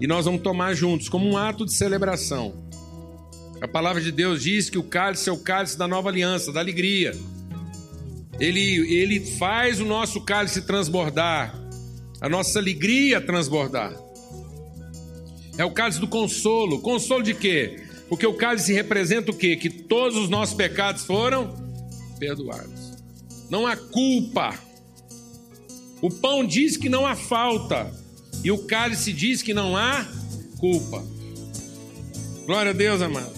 E 0.00 0.06
nós 0.06 0.24
vamos 0.24 0.42
tomar 0.42 0.74
juntos, 0.74 1.08
como 1.08 1.28
um 1.28 1.36
ato 1.36 1.64
de 1.64 1.72
celebração. 1.72 2.54
A 3.60 3.68
palavra 3.68 4.00
de 4.00 4.10
Deus 4.10 4.42
diz 4.42 4.70
que 4.70 4.78
o 4.78 4.82
cálice 4.82 5.28
é 5.28 5.32
o 5.32 5.38
cálice 5.38 5.76
da 5.76 5.86
nova 5.86 6.08
aliança, 6.08 6.52
da 6.52 6.60
alegria. 6.60 7.16
Ele, 8.38 8.94
ele 8.94 9.20
faz 9.20 9.80
o 9.80 9.84
nosso 9.84 10.20
cálice 10.20 10.62
transbordar, 10.62 11.54
a 12.20 12.28
nossa 12.28 12.58
alegria 12.58 13.20
transbordar. 13.20 13.94
É 15.56 15.64
o 15.64 15.70
cálice 15.70 16.00
do 16.00 16.08
consolo. 16.08 16.80
Consolo 16.80 17.22
de 17.22 17.34
quê? 17.34 17.84
Porque 18.08 18.26
o 18.26 18.34
cálice 18.34 18.72
representa 18.72 19.30
o 19.30 19.34
quê? 19.34 19.56
Que 19.56 19.70
todos 19.70 20.16
os 20.16 20.28
nossos 20.28 20.54
pecados 20.54 21.04
foram 21.04 21.54
perdoados. 22.18 22.92
Não 23.50 23.66
há 23.66 23.76
culpa. 23.76 24.54
O 26.00 26.10
pão 26.10 26.44
diz 26.44 26.76
que 26.76 26.88
não 26.88 27.06
há 27.06 27.14
falta. 27.14 27.92
E 28.42 28.50
o 28.50 28.58
cálice 28.66 29.12
diz 29.12 29.42
que 29.42 29.54
não 29.54 29.76
há 29.76 30.06
culpa. 30.58 31.04
Glória 32.46 32.70
a 32.70 32.74
Deus, 32.74 33.00
amado. 33.00 33.32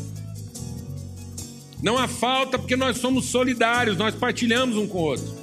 Não 1.82 1.98
há 1.98 2.08
falta 2.08 2.58
porque 2.58 2.76
nós 2.76 2.96
somos 2.96 3.26
solidários, 3.26 3.98
nós 3.98 4.14
partilhamos 4.14 4.76
um 4.76 4.86
com 4.86 4.98
o 4.98 5.02
outro. 5.02 5.34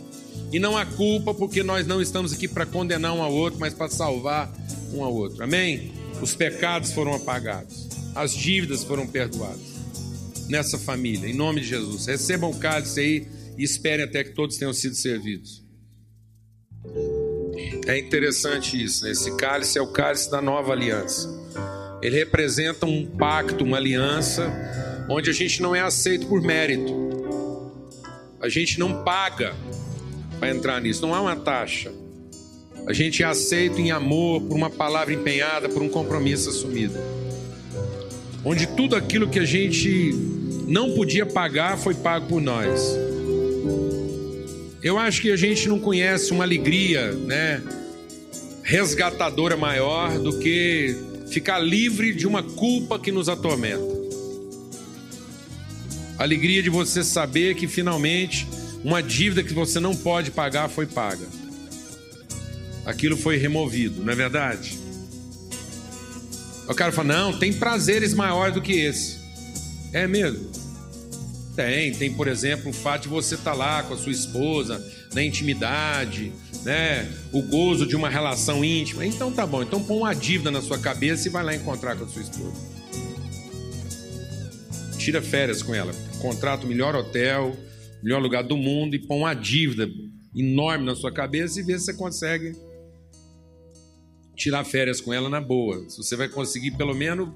E 0.51 0.59
não 0.59 0.75
há 0.75 0.85
culpa 0.85 1.33
porque 1.33 1.61
nós 1.63 1.85
não 1.85 2.01
estamos 2.01 2.33
aqui 2.33 2.47
para 2.47 2.65
condenar 2.65 3.13
um 3.13 3.21
ao 3.21 3.31
outro, 3.31 3.59
mas 3.59 3.73
para 3.73 3.89
salvar 3.89 4.51
um 4.93 5.03
ao 5.03 5.13
outro. 5.13 5.43
Amém? 5.43 6.00
Os 6.21 6.35
pecados 6.35 6.91
foram 6.93 7.15
apagados, 7.15 7.87
as 8.15 8.33
dívidas 8.33 8.83
foram 8.83 9.07
perdoadas 9.07 9.71
nessa 10.47 10.77
família, 10.77 11.29
em 11.29 11.33
nome 11.33 11.61
de 11.61 11.67
Jesus. 11.67 12.05
Recebam 12.05 12.51
o 12.51 12.59
cálice 12.59 12.99
aí 12.99 13.27
e 13.57 13.63
esperem 13.63 14.05
até 14.05 14.23
que 14.23 14.31
todos 14.31 14.57
tenham 14.57 14.73
sido 14.73 14.95
servidos. 14.95 15.63
É 17.87 17.97
interessante 17.97 18.81
isso, 18.81 19.05
né? 19.05 19.11
esse 19.11 19.35
cálice 19.37 19.77
é 19.77 19.81
o 19.81 19.91
cálice 19.91 20.29
da 20.29 20.41
nova 20.41 20.73
aliança. 20.73 21.29
Ele 22.01 22.17
representa 22.17 22.85
um 22.85 23.05
pacto, 23.05 23.63
uma 23.63 23.77
aliança 23.77 24.51
onde 25.09 25.29
a 25.29 25.33
gente 25.33 25.61
não 25.61 25.75
é 25.75 25.81
aceito 25.81 26.27
por 26.27 26.41
mérito. 26.41 27.09
A 28.39 28.49
gente 28.49 28.79
não 28.79 29.03
paga 29.03 29.55
para 30.39 30.49
entrar 30.49 30.81
nisso, 30.81 31.01
não 31.01 31.13
há 31.13 31.21
uma 31.21 31.35
taxa. 31.35 31.91
A 32.85 32.93
gente 32.93 33.21
é 33.21 33.25
aceito 33.25 33.79
em 33.79 33.91
amor 33.91 34.41
por 34.41 34.55
uma 34.55 34.69
palavra 34.69 35.13
empenhada, 35.13 35.69
por 35.69 35.81
um 35.81 35.89
compromisso 35.89 36.49
assumido. 36.49 36.95
Onde 38.43 38.67
tudo 38.67 38.95
aquilo 38.95 39.29
que 39.29 39.39
a 39.39 39.45
gente 39.45 40.15
não 40.67 40.93
podia 40.93 41.25
pagar 41.25 41.77
foi 41.77 41.93
pago 41.93 42.27
por 42.27 42.41
nós. 42.41 42.97
Eu 44.81 44.97
acho 44.97 45.21
que 45.21 45.31
a 45.31 45.35
gente 45.35 45.69
não 45.69 45.79
conhece 45.79 46.31
uma 46.31 46.43
alegria, 46.43 47.11
né, 47.11 47.61
resgatadora 48.63 49.55
maior 49.55 50.17
do 50.17 50.39
que 50.39 50.95
ficar 51.29 51.59
livre 51.59 52.13
de 52.13 52.25
uma 52.25 52.41
culpa 52.41 52.97
que 52.97 53.11
nos 53.11 53.29
atormenta. 53.29 54.01
Alegria 56.17 56.63
de 56.63 56.69
você 56.69 57.03
saber 57.03 57.55
que 57.55 57.67
finalmente 57.67 58.47
uma 58.83 59.03
dívida 59.03 59.43
que 59.43 59.53
você 59.53 59.79
não 59.79 59.95
pode 59.95 60.31
pagar 60.31 60.67
foi 60.67 60.87
paga. 60.87 61.40
Aquilo 62.85 63.15
foi 63.15 63.37
removido, 63.37 64.03
não 64.03 64.11
é 64.11 64.15
verdade? 64.15 64.77
O 66.67 66.73
cara 66.73 66.91
fala: 66.91 67.07
não, 67.13 67.37
tem 67.37 67.53
prazeres 67.53 68.13
maiores 68.13 68.53
do 68.53 68.61
que 68.61 68.73
esse. 68.73 69.19
É 69.93 70.07
mesmo? 70.07 70.49
Tem, 71.55 71.93
tem, 71.93 72.13
por 72.13 72.27
exemplo, 72.27 72.69
o 72.69 72.73
fato 72.73 73.03
de 73.03 73.09
você 73.09 73.35
estar 73.35 73.51
tá 73.51 73.57
lá 73.57 73.83
com 73.83 73.93
a 73.93 73.97
sua 73.97 74.11
esposa, 74.11 74.83
na 75.13 75.21
intimidade, 75.21 76.31
né? 76.63 77.11
O 77.31 77.41
gozo 77.41 77.85
de 77.85 77.95
uma 77.95 78.09
relação 78.09 78.63
íntima. 78.63 79.05
Então 79.05 79.31
tá 79.31 79.45
bom, 79.45 79.61
então 79.61 79.83
põe 79.83 79.97
uma 79.97 80.13
dívida 80.13 80.49
na 80.49 80.61
sua 80.61 80.79
cabeça 80.79 81.27
e 81.27 81.31
vai 81.31 81.43
lá 81.43 81.53
encontrar 81.53 81.95
com 81.97 82.05
a 82.05 82.07
sua 82.07 82.21
esposa. 82.21 82.71
Tira 84.97 85.21
férias 85.21 85.61
com 85.61 85.75
ela 85.75 85.91
contrata 86.21 86.65
o 86.65 86.69
melhor 86.69 86.95
hotel, 86.95 87.57
melhor 88.01 88.21
lugar 88.21 88.43
do 88.43 88.55
mundo 88.55 88.95
e 88.95 88.99
põe 88.99 89.17
uma 89.17 89.33
dívida 89.33 89.89
enorme 90.35 90.85
na 90.85 90.95
sua 90.95 91.11
cabeça 91.11 91.59
e 91.59 91.63
vê 91.63 91.77
se 91.77 91.85
você 91.85 91.93
consegue 91.93 92.55
tirar 94.41 94.63
férias 94.63 94.99
com 95.01 95.13
ela 95.13 95.29
na 95.29 95.41
boa. 95.41 95.87
Se 95.89 95.97
você 95.97 96.15
vai 96.15 96.27
conseguir 96.27 96.71
pelo 96.71 96.93
menos 96.93 97.29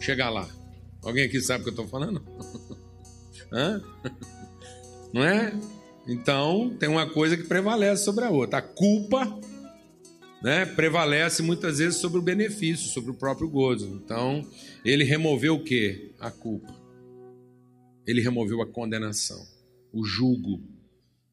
chegar 0.00 0.30
lá. 0.30 0.48
Alguém 1.02 1.24
aqui 1.24 1.40
sabe 1.40 1.60
o 1.60 1.64
que 1.64 1.70
eu 1.70 1.84
estou 1.84 1.88
falando? 1.88 2.22
Hã? 3.52 3.82
Não 5.12 5.24
é? 5.24 5.52
Então, 6.06 6.74
tem 6.78 6.88
uma 6.88 7.08
coisa 7.08 7.36
que 7.36 7.44
prevalece 7.44 8.04
sobre 8.04 8.24
a 8.24 8.30
outra. 8.30 8.58
A 8.58 8.62
culpa 8.62 9.38
né, 10.42 10.64
prevalece 10.64 11.42
muitas 11.42 11.78
vezes 11.78 12.00
sobre 12.00 12.18
o 12.18 12.22
benefício, 12.22 12.88
sobre 12.88 13.10
o 13.10 13.14
próprio 13.14 13.48
gozo. 13.48 13.86
Então, 13.88 14.44
ele 14.84 15.04
removeu 15.04 15.56
o 15.56 15.62
que? 15.62 16.12
A 16.18 16.30
culpa 16.30 16.82
ele 18.06 18.20
removeu 18.20 18.60
a 18.62 18.66
condenação, 18.66 19.44
o 19.92 20.04
jugo 20.04 20.60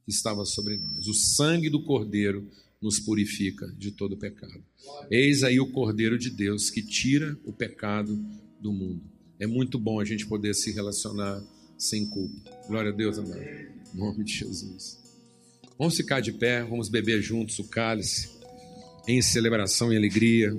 que 0.05 0.11
estava 0.11 0.45
sobre 0.45 0.77
nós. 0.77 1.07
O 1.07 1.13
sangue 1.13 1.69
do 1.69 1.83
Cordeiro 1.83 2.49
nos 2.81 2.99
purifica 2.99 3.67
de 3.77 3.91
todo 3.91 4.17
pecado. 4.17 4.63
Eis 5.11 5.43
aí 5.43 5.59
o 5.59 5.71
Cordeiro 5.71 6.17
de 6.17 6.29
Deus 6.29 6.69
que 6.69 6.81
tira 6.81 7.37
o 7.43 7.51
pecado 7.51 8.17
do 8.59 8.71
mundo. 8.71 9.01
É 9.39 9.45
muito 9.45 9.77
bom 9.77 9.99
a 9.99 10.05
gente 10.05 10.25
poder 10.25 10.53
se 10.53 10.71
relacionar 10.71 11.41
sem 11.77 12.09
culpa. 12.09 12.51
Glória 12.67 12.91
a 12.91 12.95
Deus, 12.95 13.17
amado. 13.17 13.41
Em 13.41 13.97
nome 13.97 14.23
de 14.23 14.33
Jesus. 14.33 14.99
Vamos 15.77 15.95
ficar 15.95 16.19
de 16.19 16.31
pé, 16.31 16.63
vamos 16.63 16.89
beber 16.89 17.21
juntos 17.21 17.57
o 17.59 17.63
cálice, 17.63 18.29
em 19.07 19.21
celebração 19.21 19.93
e 19.93 19.97
alegria. 19.97 20.55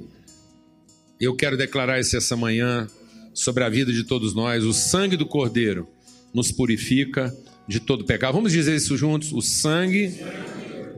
Eu 1.21 1.37
quero 1.37 1.57
declarar 1.59 2.01
isso 2.01 2.17
essa 2.17 2.37
manhã 2.37 2.89
sobre 3.35 3.65
a 3.65 3.69
vida 3.69 3.93
de 3.93 4.05
todos 4.05 4.35
nós, 4.35 4.65
o 4.65 4.73
sangue 4.73 5.17
do 5.17 5.27
Cordeiro 5.27 5.87
nos 6.33 6.51
purifica 6.51 7.37
de 7.69 7.81
todo 7.81 8.05
pecado. 8.05 8.35
Vamos 8.35 8.53
dizer 8.53 8.75
isso 8.75 8.97
juntos? 8.97 9.33
O 9.33 9.41
sangue 9.41 10.15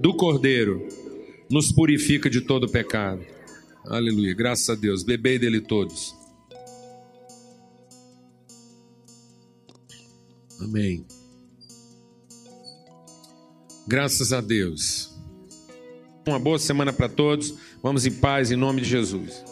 do 0.01 0.15
Cordeiro 0.15 1.02
nos 1.53 1.71
purifica 1.71 2.31
de 2.31 2.41
todo 2.41 2.67
pecado. 2.67 3.23
Aleluia. 3.85 4.33
Graças 4.33 4.71
a 4.71 4.75
Deus. 4.75 5.03
Bebei 5.03 5.39
dele 5.39 5.61
todos. 5.61 6.17
Amém. 10.59 11.05
Graças 13.87 14.33
a 14.33 14.41
Deus. 14.41 15.15
Uma 16.27 16.39
boa 16.39 16.59
semana 16.59 16.91
para 16.91 17.09
todos. 17.09 17.55
Vamos 17.83 18.07
em 18.07 18.13
paz 18.13 18.51
em 18.51 18.57
nome 18.57 18.81
de 18.81 18.89
Jesus. 18.89 19.52